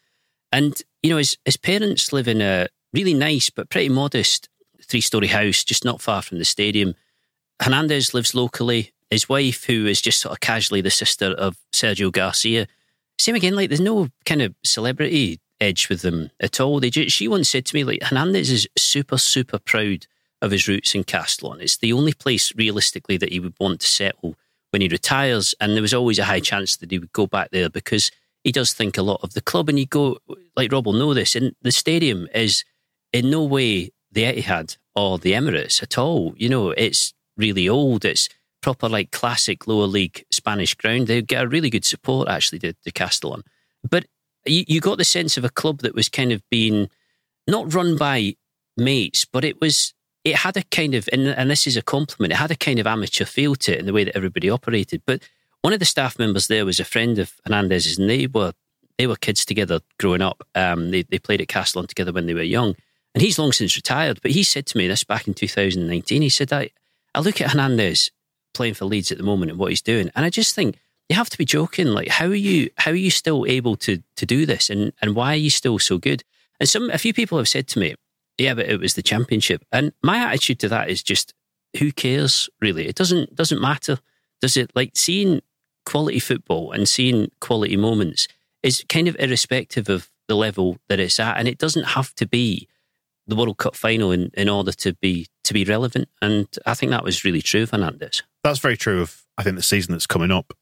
And 0.52 0.80
you 1.02 1.10
know, 1.10 1.16
his 1.16 1.38
his 1.44 1.56
parents 1.56 2.12
live 2.12 2.28
in 2.28 2.40
a 2.40 2.68
really 2.93 3.14
nice 3.14 3.51
but 3.51 3.70
pretty 3.70 3.88
modest 3.88 4.49
three 4.82 5.01
story 5.01 5.28
house 5.28 5.64
just 5.64 5.84
not 5.84 6.01
far 6.01 6.22
from 6.22 6.38
the 6.38 6.45
stadium. 6.45 6.95
Hernandez 7.61 8.14
lives 8.14 8.34
locally. 8.34 8.93
His 9.11 9.28
wife, 9.28 9.64
who 9.64 9.86
is 9.86 10.01
just 10.01 10.20
sort 10.20 10.32
of 10.32 10.40
casually 10.40 10.80
the 10.80 10.90
sister 10.90 11.26
of 11.26 11.57
Sergio 11.72 12.11
Garcia, 12.11 12.66
same 13.18 13.34
again. 13.34 13.55
Like, 13.55 13.68
there's 13.68 13.80
no 13.80 14.09
kind 14.24 14.43
of 14.43 14.55
celebrity 14.64 15.38
edge 15.61 15.88
with 15.88 16.03
them 16.03 16.30
at 16.40 16.61
all. 16.61 16.80
They 16.80 16.90
just, 16.90 17.14
she 17.14 17.28
once 17.28 17.49
said 17.49 17.66
to 17.66 17.74
me, 17.74 17.84
like, 17.84 18.03
Hernandez 18.03 18.51
is 18.51 18.68
super, 18.76 19.18
super 19.18 19.59
proud 19.59 20.07
of 20.40 20.51
his 20.51 20.66
roots 20.66 20.95
in 20.95 21.05
Castellon. 21.05 21.61
It's 21.61 21.76
the 21.76 21.93
only 21.93 22.14
place 22.14 22.55
realistically 22.57 23.16
that 23.18 23.30
he 23.30 23.38
would 23.38 23.55
want 23.61 23.80
to 23.80 23.86
settle 23.86 24.34
when 24.70 24.82
he 24.82 24.88
retires. 24.88 25.55
And 25.61 25.74
there 25.74 25.82
was 25.82 25.95
always 25.95 26.18
a 26.18 26.24
high 26.24 26.40
chance 26.40 26.76
that 26.76 26.90
he 26.90 26.99
would 26.99 27.12
go 27.12 27.26
back 27.26 27.51
there 27.51 27.68
because 27.68 28.11
he 28.43 28.51
does 28.51 28.72
think 28.72 28.99
a 28.99 29.03
lot 29.03 29.20
of 29.22 29.34
the 29.34 29.40
club. 29.40 29.68
And 29.68 29.78
you 29.78 29.86
go, 29.86 30.18
like 30.57 30.72
Rob 30.72 30.86
will 30.86 30.95
know 30.95 31.14
this, 31.14 31.36
and 31.36 31.55
the 31.62 31.70
stadium 31.70 32.26
is 32.34 32.64
in 33.12 33.30
no 33.30 33.44
way 33.44 33.90
the 34.10 34.24
Etihad 34.24 34.76
or 34.94 35.18
the 35.18 35.32
Emirates 35.32 35.82
at 35.82 35.98
all. 35.98 36.34
You 36.36 36.48
know, 36.48 36.70
it's 36.70 37.14
really 37.36 37.68
old. 37.68 38.04
It's 38.04 38.28
proper, 38.60 38.88
like 38.88 39.10
classic 39.10 39.66
lower 39.66 39.86
league 39.86 40.24
Spanish 40.30 40.74
ground. 40.74 41.06
They 41.06 41.22
get 41.22 41.44
a 41.44 41.48
really 41.48 41.70
good 41.70 41.84
support 41.84 42.28
actually 42.28 42.60
to, 42.60 42.72
to 42.72 42.92
Castellon. 42.92 43.42
But 43.88 44.06
you, 44.46 44.64
you 44.66 44.80
got 44.80 44.98
the 44.98 45.04
sense 45.04 45.36
of 45.36 45.44
a 45.44 45.50
club 45.50 45.80
that 45.80 45.94
was 45.94 46.08
kind 46.08 46.32
of 46.32 46.42
being 46.50 46.88
not 47.46 47.74
run 47.74 47.96
by 47.96 48.36
mates, 48.76 49.24
but 49.24 49.44
it 49.44 49.60
was 49.60 49.94
it 50.24 50.36
had 50.36 50.56
a 50.56 50.62
kind 50.64 50.94
of 50.94 51.08
and, 51.12 51.26
and 51.26 51.50
this 51.50 51.66
is 51.66 51.76
a 51.76 51.82
compliment. 51.82 52.32
It 52.32 52.36
had 52.36 52.50
a 52.50 52.56
kind 52.56 52.78
of 52.78 52.86
amateur 52.86 53.24
feel 53.24 53.54
to 53.56 53.72
it 53.72 53.80
in 53.80 53.86
the 53.86 53.92
way 53.92 54.04
that 54.04 54.16
everybody 54.16 54.48
operated. 54.48 55.02
But 55.04 55.22
one 55.62 55.72
of 55.72 55.78
the 55.78 55.84
staff 55.84 56.18
members 56.18 56.46
there 56.46 56.64
was 56.64 56.80
a 56.80 56.84
friend 56.84 57.18
of 57.18 57.34
Hernandez's, 57.44 57.98
and 57.98 58.08
they 58.08 58.26
were 58.26 58.52
they 58.98 59.06
were 59.06 59.16
kids 59.16 59.44
together 59.44 59.80
growing 59.98 60.22
up. 60.22 60.46
Um, 60.54 60.90
they 60.90 61.02
they 61.02 61.18
played 61.18 61.40
at 61.40 61.48
Castellon 61.48 61.88
together 61.88 62.12
when 62.12 62.26
they 62.26 62.34
were 62.34 62.42
young, 62.42 62.76
and 63.14 63.22
he's 63.22 63.38
long 63.38 63.52
since 63.52 63.76
retired. 63.76 64.20
But 64.22 64.32
he 64.32 64.42
said 64.42 64.66
to 64.66 64.78
me 64.78 64.88
this 64.88 65.04
back 65.04 65.26
in 65.28 65.34
2019. 65.34 66.22
He 66.22 66.28
said, 66.28 66.52
"I 66.52 66.70
I 67.14 67.20
look 67.20 67.40
at 67.40 67.50
Hernandez 67.50 68.10
playing 68.54 68.74
for 68.74 68.84
Leeds 68.84 69.12
at 69.12 69.18
the 69.18 69.24
moment 69.24 69.50
and 69.50 69.58
what 69.58 69.70
he's 69.70 69.82
doing, 69.82 70.10
and 70.14 70.24
I 70.24 70.30
just 70.30 70.54
think." 70.54 70.78
You 71.08 71.16
have 71.16 71.30
to 71.30 71.36
be 71.36 71.44
joking. 71.44 71.88
Like, 71.88 72.08
how 72.08 72.26
are 72.26 72.34
you? 72.34 72.70
How 72.78 72.90
are 72.90 72.94
you 72.94 73.10
still 73.10 73.44
able 73.46 73.76
to 73.76 74.02
to 74.16 74.24
do 74.24 74.46
this? 74.46 74.70
And 74.70 74.92
and 75.02 75.14
why 75.14 75.32
are 75.34 75.44
you 75.44 75.50
still 75.50 75.78
so 75.78 75.98
good? 75.98 76.24
And 76.58 76.68
some 76.68 76.88
a 76.90 76.96
few 76.96 77.12
people 77.12 77.36
have 77.36 77.48
said 77.48 77.68
to 77.68 77.78
me, 77.80 77.96
"Yeah, 78.38 78.54
but 78.54 78.68
it 78.68 78.80
was 78.80 78.94
the 78.94 79.02
championship." 79.02 79.62
And 79.70 79.92
my 80.02 80.18
attitude 80.18 80.60
to 80.60 80.68
that 80.68 80.88
is 80.88 81.02
just, 81.02 81.34
who 81.78 81.92
cares? 81.92 82.48
Really, 82.60 82.86
it 82.86 82.94
doesn't 82.94 83.34
doesn't 83.34 83.60
matter. 83.60 83.98
Does 84.40 84.56
it? 84.56 84.70
Like 84.74 84.92
seeing 84.94 85.42
quality 85.84 86.20
football 86.20 86.72
and 86.72 86.88
seeing 86.88 87.30
quality 87.40 87.76
moments 87.76 88.28
is 88.62 88.84
kind 88.88 89.08
of 89.08 89.16
irrespective 89.18 89.88
of 89.88 90.08
the 90.28 90.36
level 90.36 90.78
that 90.88 91.00
it's 91.00 91.20
at, 91.20 91.36
and 91.36 91.48
it 91.48 91.58
doesn't 91.58 91.88
have 91.88 92.14
to 92.14 92.26
be 92.26 92.68
the 93.26 93.36
World 93.36 93.58
Cup 93.58 93.76
final 93.76 94.10
in, 94.10 94.30
in 94.34 94.48
order 94.48 94.72
to 94.72 94.94
be 94.94 95.26
to 95.44 95.54
be 95.54 95.64
relevant. 95.64 96.08
And 96.20 96.48
I 96.66 96.74
think 96.74 96.90
that 96.90 97.04
was 97.04 97.24
really 97.24 97.42
true 97.42 97.62
of 97.62 97.70
Hernandez. 97.70 98.22
That's 98.42 98.58
very 98.58 98.76
true 98.76 99.00
of 99.00 99.24
I 99.38 99.42
think 99.42 99.56
the 99.56 99.62
season 99.62 99.92
that's 99.92 100.06
coming 100.06 100.30
up 100.30 100.52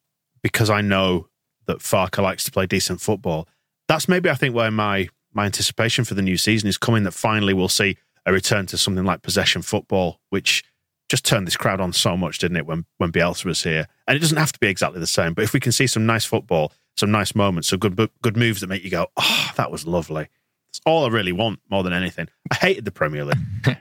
because 0.43 0.71
I 0.71 0.81
know 0.81 1.29
that 1.67 1.79
Farke 1.79 2.23
likes 2.23 2.45
to 2.45 2.51
play 2.51 2.67
decent 2.67 3.01
football. 3.01 3.49
That's 3.89 4.09
maybe 4.09 4.31
I 4.31 4.35
think 4.35 4.55
where 4.55 4.71
my 4.71 5.09
my 5.33 5.47
anticipation 5.47 6.05
for 6.05 6.15
the 6.15 6.23
new 6.23 6.37
season 6.37 6.69
is 6.69 6.79
coming. 6.79 7.05
That 7.05 7.13
finally 7.13 7.55
we'll 7.55 7.69
see 7.69 7.97
a 8.27 8.33
return 8.33 8.67
to 8.67 8.79
something 8.79 9.05
like 9.05 9.23
possession 9.23 9.63
football, 9.63 10.21
which 10.31 10.65
just 11.09 11.25
turned 11.25 11.47
this 11.47 11.57
crowd 11.57 11.81
on 11.81 11.93
so 11.93 12.17
much, 12.17 12.39
didn't 12.39 12.57
it? 12.57 12.67
When 12.67 12.87
when 12.99 13.13
Bielsa 13.13 13.45
was 13.45 13.63
here, 13.63 13.87
and 14.07 14.17
it 14.17 14.21
doesn't 14.21 14.39
have 14.39 14.53
to 14.53 14.61
be 14.61 14.69
exactly 14.69 15.01
the 15.01 15.07
same. 15.07 15.35
But 15.35 15.45
if 15.45 15.53
we 15.53 15.61
can 15.61 15.73
see 15.73 15.87
some 15.87 16.07
nice 16.07 16.25
football, 16.25 16.73
some 16.97 17.11
nice 17.11 17.35
moments, 17.35 17.69
some 17.69 17.79
good 17.79 17.97
good 18.23 18.37
moves 18.37 18.61
that 18.61 18.69
make 18.69 18.85
you 18.85 18.91
go, 18.91 19.09
"Oh, 19.17 19.51
that 19.57 19.71
was 19.71 19.87
lovely." 19.87 20.29
That's 20.73 20.81
all 20.87 21.05
I 21.05 21.09
really 21.09 21.33
want 21.33 21.59
more 21.69 21.83
than 21.83 21.93
anything. 21.93 22.29
I 22.51 22.55
hated 22.55 22.85
the 22.85 22.93
Premier 22.93 23.25
League. 23.25 23.37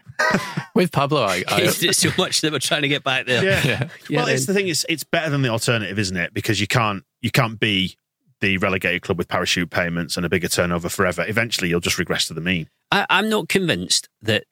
With 0.76 0.92
Pablo, 0.92 1.22
I, 1.22 1.44
I 1.48 1.62
Hated 1.62 1.84
it 1.84 1.96
so 1.96 2.10
much 2.18 2.42
that 2.42 2.52
we're 2.52 2.60
trying 2.60 2.82
to 2.82 2.88
get 2.88 3.04
back 3.04 3.26
there. 3.28 3.44
Yeah. 3.44 3.90
Yeah, 4.10 4.20
well, 4.20 4.28
it's 4.28 4.46
then- 4.46 4.56
the 4.56 4.60
thing 4.60 4.68
is, 4.70 4.86
it's 4.90 5.04
better 5.04 5.30
than 5.30 5.44
the 5.44 5.50
alternative, 5.50 6.00
isn't 6.00 6.18
it? 6.18 6.34
Because 6.34 6.60
you 6.60 6.68
can't 6.68 7.04
you 7.22 7.30
can't 7.32 7.60
be 7.60 7.96
the 8.42 8.58
relegated 8.58 9.02
club 9.02 9.18
with 9.18 9.28
parachute 9.28 9.70
payments 9.70 10.18
and 10.18 10.26
a 10.26 10.30
bigger 10.30 10.48
turnover 10.48 10.90
forever. 10.90 11.26
Eventually, 11.28 11.70
you'll 11.70 11.80
just 11.80 12.00
regress 12.00 12.28
to 12.28 12.34
the 12.34 12.42
mean. 12.42 12.70
I, 12.92 13.06
I'm 13.10 13.30
not 13.30 13.50
convinced 13.50 14.10
that 14.22 14.46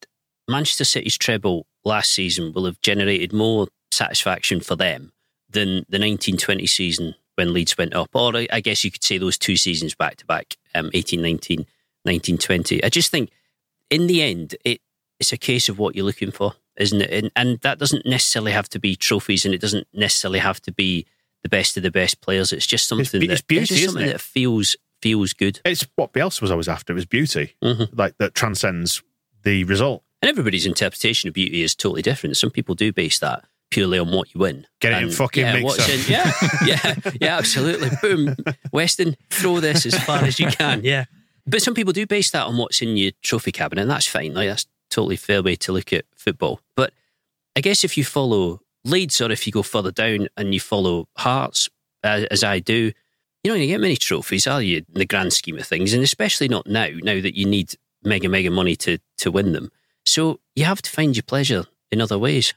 Manchester 0.47 0.83
City's 0.83 1.17
treble 1.17 1.65
last 1.85 2.11
season 2.11 2.53
will 2.53 2.65
have 2.65 2.79
generated 2.81 3.33
more 3.33 3.67
satisfaction 3.91 4.59
for 4.59 4.75
them 4.75 5.11
than 5.49 5.85
the 5.89 5.97
1920 5.97 6.67
season 6.67 7.15
when 7.35 7.53
Leeds 7.53 7.77
went 7.77 7.95
up. 7.95 8.09
Or 8.13 8.35
I, 8.35 8.47
I 8.51 8.59
guess 8.59 8.83
you 8.83 8.91
could 8.91 9.03
say 9.03 9.17
those 9.17 9.37
two 9.37 9.55
seasons 9.55 9.95
back 9.95 10.17
to 10.17 10.25
back, 10.25 10.55
um, 10.75 10.91
18 10.93 11.21
19, 11.21 11.65
19 12.07 12.37
20. 12.39 12.83
I 12.83 12.89
just 12.89 13.11
think 13.11 13.29
in 13.91 14.07
the 14.07 14.23
end, 14.23 14.55
it, 14.65 14.81
it's 15.19 15.31
a 15.33 15.37
case 15.37 15.69
of 15.69 15.77
what 15.77 15.95
you're 15.95 16.05
looking 16.05 16.31
for, 16.31 16.53
isn't 16.79 17.01
it? 17.01 17.11
And, 17.11 17.31
and 17.35 17.59
that 17.61 17.77
doesn't 17.79 18.05
necessarily 18.05 18.51
have 18.53 18.67
to 18.69 18.79
be 18.79 18.95
trophies 18.95 19.45
and 19.45 19.53
it 19.53 19.61
doesn't 19.61 19.87
necessarily 19.93 20.39
have 20.39 20.59
to 20.61 20.71
be 20.71 21.05
the 21.43 21.49
best 21.49 21.77
of 21.77 21.83
the 21.83 21.91
best 21.91 22.21
players. 22.21 22.51
It's 22.51 22.65
just 22.65 22.87
something, 22.87 23.19
be- 23.21 23.27
that, 23.27 23.33
it's 23.33 23.41
beauty, 23.43 23.75
isn't 23.75 23.89
something 23.91 24.09
it? 24.09 24.13
that 24.13 24.21
feels 24.21 24.75
feels 25.01 25.33
good. 25.33 25.59
It's 25.63 25.85
what 25.95 26.11
Bielsa 26.13 26.41
was 26.41 26.49
always 26.49 26.67
after. 26.67 26.91
It 26.93 26.95
was 26.95 27.05
beauty, 27.05 27.55
Mhm. 27.63 27.89
like 27.95 28.17
that 28.17 28.33
transcends 28.33 29.03
the 29.43 29.63
result. 29.65 30.03
And 30.23 30.29
everybody's 30.29 30.65
interpretation 30.65 31.27
of 31.27 31.35
beauty 31.35 31.61
is 31.61 31.75
totally 31.75 32.01
different. 32.01 32.35
Some 32.37 32.49
people 32.49 32.73
do 32.73 32.91
base 32.91 33.19
that 33.19 33.45
purely 33.69 33.99
on 33.99 34.11
what 34.11 34.33
you 34.33 34.39
win. 34.39 34.65
Get 34.81 34.93
it 34.93 35.03
in 35.03 35.11
fucking 35.11 35.43
yeah, 35.43 35.61
what's 35.61 35.87
in- 35.87 36.11
yeah, 36.11 36.31
yeah, 36.65 36.95
yeah, 37.21 37.37
absolutely. 37.37 37.89
Boom, 38.01 38.35
Weston, 38.71 39.15
throw 39.29 39.59
this 39.59 39.85
as 39.85 39.93
far 40.03 40.23
as 40.23 40.39
you 40.39 40.47
can. 40.47 40.81
Yeah, 40.83 41.05
but 41.47 41.61
some 41.61 41.73
people 41.73 41.93
do 41.93 42.05
base 42.05 42.29
that 42.31 42.45
on 42.45 42.57
what's 42.57 42.81
in 42.81 42.97
your 42.97 43.11
trophy 43.23 43.51
cabinet, 43.51 43.81
and 43.81 43.91
that's 43.91 44.07
fine. 44.07 44.33
Like 44.33 44.49
that's 44.49 44.65
totally 44.89 45.15
fair 45.15 45.41
way 45.41 45.55
to 45.55 45.71
look 45.71 45.93
at 45.93 46.05
football. 46.15 46.59
But 46.75 46.93
I 47.55 47.61
guess 47.61 47.83
if 47.83 47.97
you 47.97 48.03
follow 48.03 48.61
Leeds, 48.83 49.19
or 49.21 49.31
if 49.31 49.47
you 49.47 49.53
go 49.53 49.63
further 49.63 49.91
down 49.91 50.27
and 50.37 50.53
you 50.53 50.59
follow 50.59 51.07
Hearts, 51.17 51.69
as, 52.03 52.25
as 52.25 52.43
I 52.43 52.59
do, 52.59 52.91
you're 53.43 53.53
not 53.53 53.59
going 53.59 53.61
to 53.61 53.67
get 53.67 53.81
many 53.81 53.95
trophies, 53.95 54.47
are 54.47 54.61
you, 54.61 54.77
in 54.77 54.85
the 54.93 55.05
grand 55.05 55.33
scheme 55.33 55.57
of 55.57 55.65
things? 55.65 55.93
And 55.93 56.03
especially 56.03 56.47
not 56.47 56.67
now, 56.67 56.89
now 57.01 57.19
that 57.21 57.37
you 57.37 57.45
need 57.45 57.75
mega, 58.03 58.29
mega 58.29 58.51
money 58.51 58.75
to, 58.77 58.97
to 59.19 59.31
win 59.31 59.53
them. 59.53 59.71
So 60.05 60.39
you 60.55 60.65
have 60.65 60.81
to 60.81 60.89
find 60.89 61.15
your 61.15 61.23
pleasure 61.23 61.65
in 61.91 62.01
other 62.01 62.19
ways. 62.19 62.53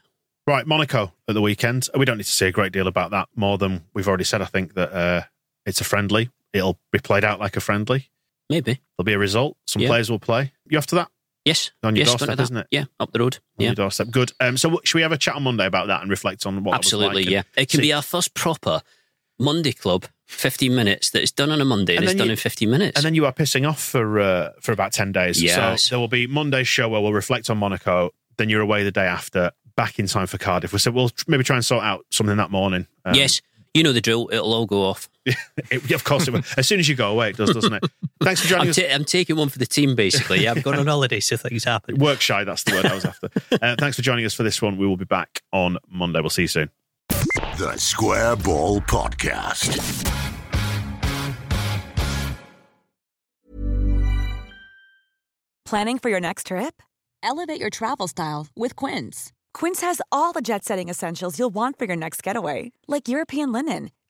Right, 0.47 0.65
Monaco 0.65 1.13
at 1.27 1.33
the 1.33 1.41
weekend. 1.41 1.87
We 1.97 2.05
don't 2.05 2.17
need 2.17 2.25
to 2.25 2.29
say 2.29 2.47
a 2.47 2.51
great 2.51 2.71
deal 2.71 2.87
about 2.87 3.11
that 3.11 3.29
more 3.35 3.57
than 3.57 3.85
we've 3.93 4.07
already 4.07 4.23
said. 4.23 4.41
I 4.41 4.45
think 4.45 4.73
that 4.73 4.91
uh, 4.91 5.21
it's 5.65 5.81
a 5.81 5.85
friendly. 5.85 6.29
It'll 6.53 6.79
be 6.91 6.99
played 6.99 7.23
out 7.23 7.39
like 7.39 7.55
a 7.55 7.61
friendly. 7.61 8.09
Maybe. 8.51 8.79
There'll 8.97 9.05
be 9.05 9.13
a 9.13 9.17
result. 9.19 9.57
Some 9.65 9.81
Yeah. 9.81 9.87
players 9.89 10.09
will 10.11 10.19
play. 10.19 10.51
You 10.69 10.77
after 10.77 10.95
that? 10.97 11.09
Yes. 11.45 11.71
On 11.81 11.95
your 11.95 12.01
yes, 12.03 12.09
doorstep, 12.09 12.27
going 12.27 12.37
to 12.37 12.37
that. 12.37 12.43
isn't 12.43 12.57
it? 12.57 12.67
Yeah, 12.69 12.83
up 12.99 13.11
the 13.13 13.19
road. 13.19 13.35
On 13.57 13.63
Yeah, 13.63 13.69
your 13.69 13.75
doorstep. 13.75 14.11
Good. 14.11 14.31
Um, 14.39 14.57
so, 14.57 14.79
should 14.83 14.97
we 14.97 15.01
have 15.01 15.11
a 15.11 15.17
chat 15.17 15.35
on 15.35 15.41
Monday 15.43 15.65
about 15.65 15.87
that 15.87 16.01
and 16.01 16.09
reflect 16.11 16.45
on 16.45 16.63
what 16.63 16.75
absolutely. 16.75 17.23
Like 17.23 17.31
yeah, 17.31 17.41
it 17.57 17.67
can 17.69 17.79
see- 17.79 17.87
be 17.87 17.93
our 17.93 18.03
first 18.03 18.35
proper 18.35 18.81
Monday 19.39 19.71
club, 19.71 20.05
fifteen 20.27 20.75
minutes. 20.75 21.09
That 21.09 21.23
is 21.23 21.31
done 21.31 21.49
on 21.49 21.59
a 21.59 21.65
Monday 21.65 21.95
and, 21.95 22.03
And 22.03 22.11
it's 22.11 22.17
done 22.17 22.27
you- 22.27 22.31
in 22.33 22.37
fifteen 22.37 22.69
minutes. 22.69 22.95
And 22.97 23.03
then 23.03 23.15
you 23.15 23.25
are 23.25 23.33
pissing 23.33 23.67
off 23.67 23.81
for 23.83 24.19
uh, 24.19 24.49
for 24.61 24.71
about 24.71 24.93
ten 24.93 25.11
days. 25.11 25.41
Yes. 25.41 25.83
So 25.85 25.95
there 25.95 25.99
will 25.99 26.07
be 26.07 26.27
Monday's 26.27 26.67
show 26.67 26.87
where 26.89 27.01
we'll 27.01 27.13
reflect 27.13 27.49
on 27.49 27.57
Monaco. 27.57 28.11
Then 28.37 28.49
you're 28.49 28.61
away 28.61 28.83
the 28.83 28.91
day 28.91 29.05
after, 29.05 29.51
back 29.75 29.97
in 29.97 30.05
time 30.07 30.27
for 30.27 30.37
Cardiff. 30.37 30.73
We 30.73 30.79
said 30.79 30.93
we'll 30.93 31.09
maybe 31.27 31.43
try 31.43 31.55
and 31.55 31.65
sort 31.65 31.83
out 31.83 32.05
something 32.11 32.37
that 32.37 32.51
morning. 32.51 32.85
Um, 33.03 33.15
yes, 33.15 33.41
you 33.73 33.81
know 33.81 33.93
the 33.93 34.01
drill. 34.01 34.29
It'll 34.31 34.53
all 34.53 34.67
go 34.67 34.83
off. 34.85 35.09
it- 35.71 35.91
of 35.91 36.03
course 36.03 36.27
it 36.27 36.31
will. 36.33 36.41
As 36.57 36.67
soon 36.67 36.79
as 36.79 36.87
you 36.89 36.95
go 36.95 37.11
away, 37.11 37.29
it 37.29 37.37
does, 37.37 37.51
doesn't 37.53 37.73
it? 37.73 37.83
Thanks 38.23 38.41
for 38.41 38.47
joining 38.47 38.63
I'm, 38.65 38.69
us. 38.69 38.75
ta- 38.75 38.91
I'm 38.91 39.05
taking 39.05 39.35
one 39.35 39.49
for 39.49 39.59
the 39.59 39.65
team, 39.65 39.95
basically. 39.95 40.43
Yeah, 40.43 40.51
I've 40.51 40.63
gone 40.63 40.79
on 40.79 40.87
holiday, 40.87 41.19
so 41.19 41.37
things 41.37 41.63
happen. 41.63 41.97
Work 41.97 42.21
shy, 42.21 42.43
that's 42.43 42.63
the 42.63 42.73
word 42.73 42.85
I 42.85 42.95
was 42.95 43.05
after. 43.05 43.29
Uh, 43.61 43.75
thanks 43.77 43.95
for 43.97 44.01
joining 44.01 44.25
us 44.25 44.33
for 44.33 44.43
this 44.43 44.61
one. 44.61 44.77
We 44.77 44.87
will 44.87 44.97
be 44.97 45.05
back 45.05 45.41
on 45.51 45.77
Monday. 45.89 46.19
We'll 46.21 46.29
see 46.29 46.43
you 46.43 46.47
soon. 46.47 46.69
The 47.57 47.75
Square 47.77 48.37
Ball 48.37 48.81
Podcast. 48.81 50.07
Planning 55.65 55.99
for 55.99 56.09
your 56.09 56.19
next 56.19 56.47
trip? 56.47 56.81
Elevate 57.23 57.59
your 57.59 57.69
travel 57.69 58.07
style 58.07 58.47
with 58.55 58.75
Quince. 58.75 59.31
Quince 59.53 59.81
has 59.81 60.01
all 60.11 60.33
the 60.33 60.41
jet 60.41 60.65
setting 60.65 60.89
essentials 60.89 61.37
you'll 61.39 61.49
want 61.53 61.77
for 61.77 61.85
your 61.85 61.95
next 61.95 62.23
getaway, 62.23 62.71
like 62.87 63.07
European 63.07 63.51
linen, 63.51 63.91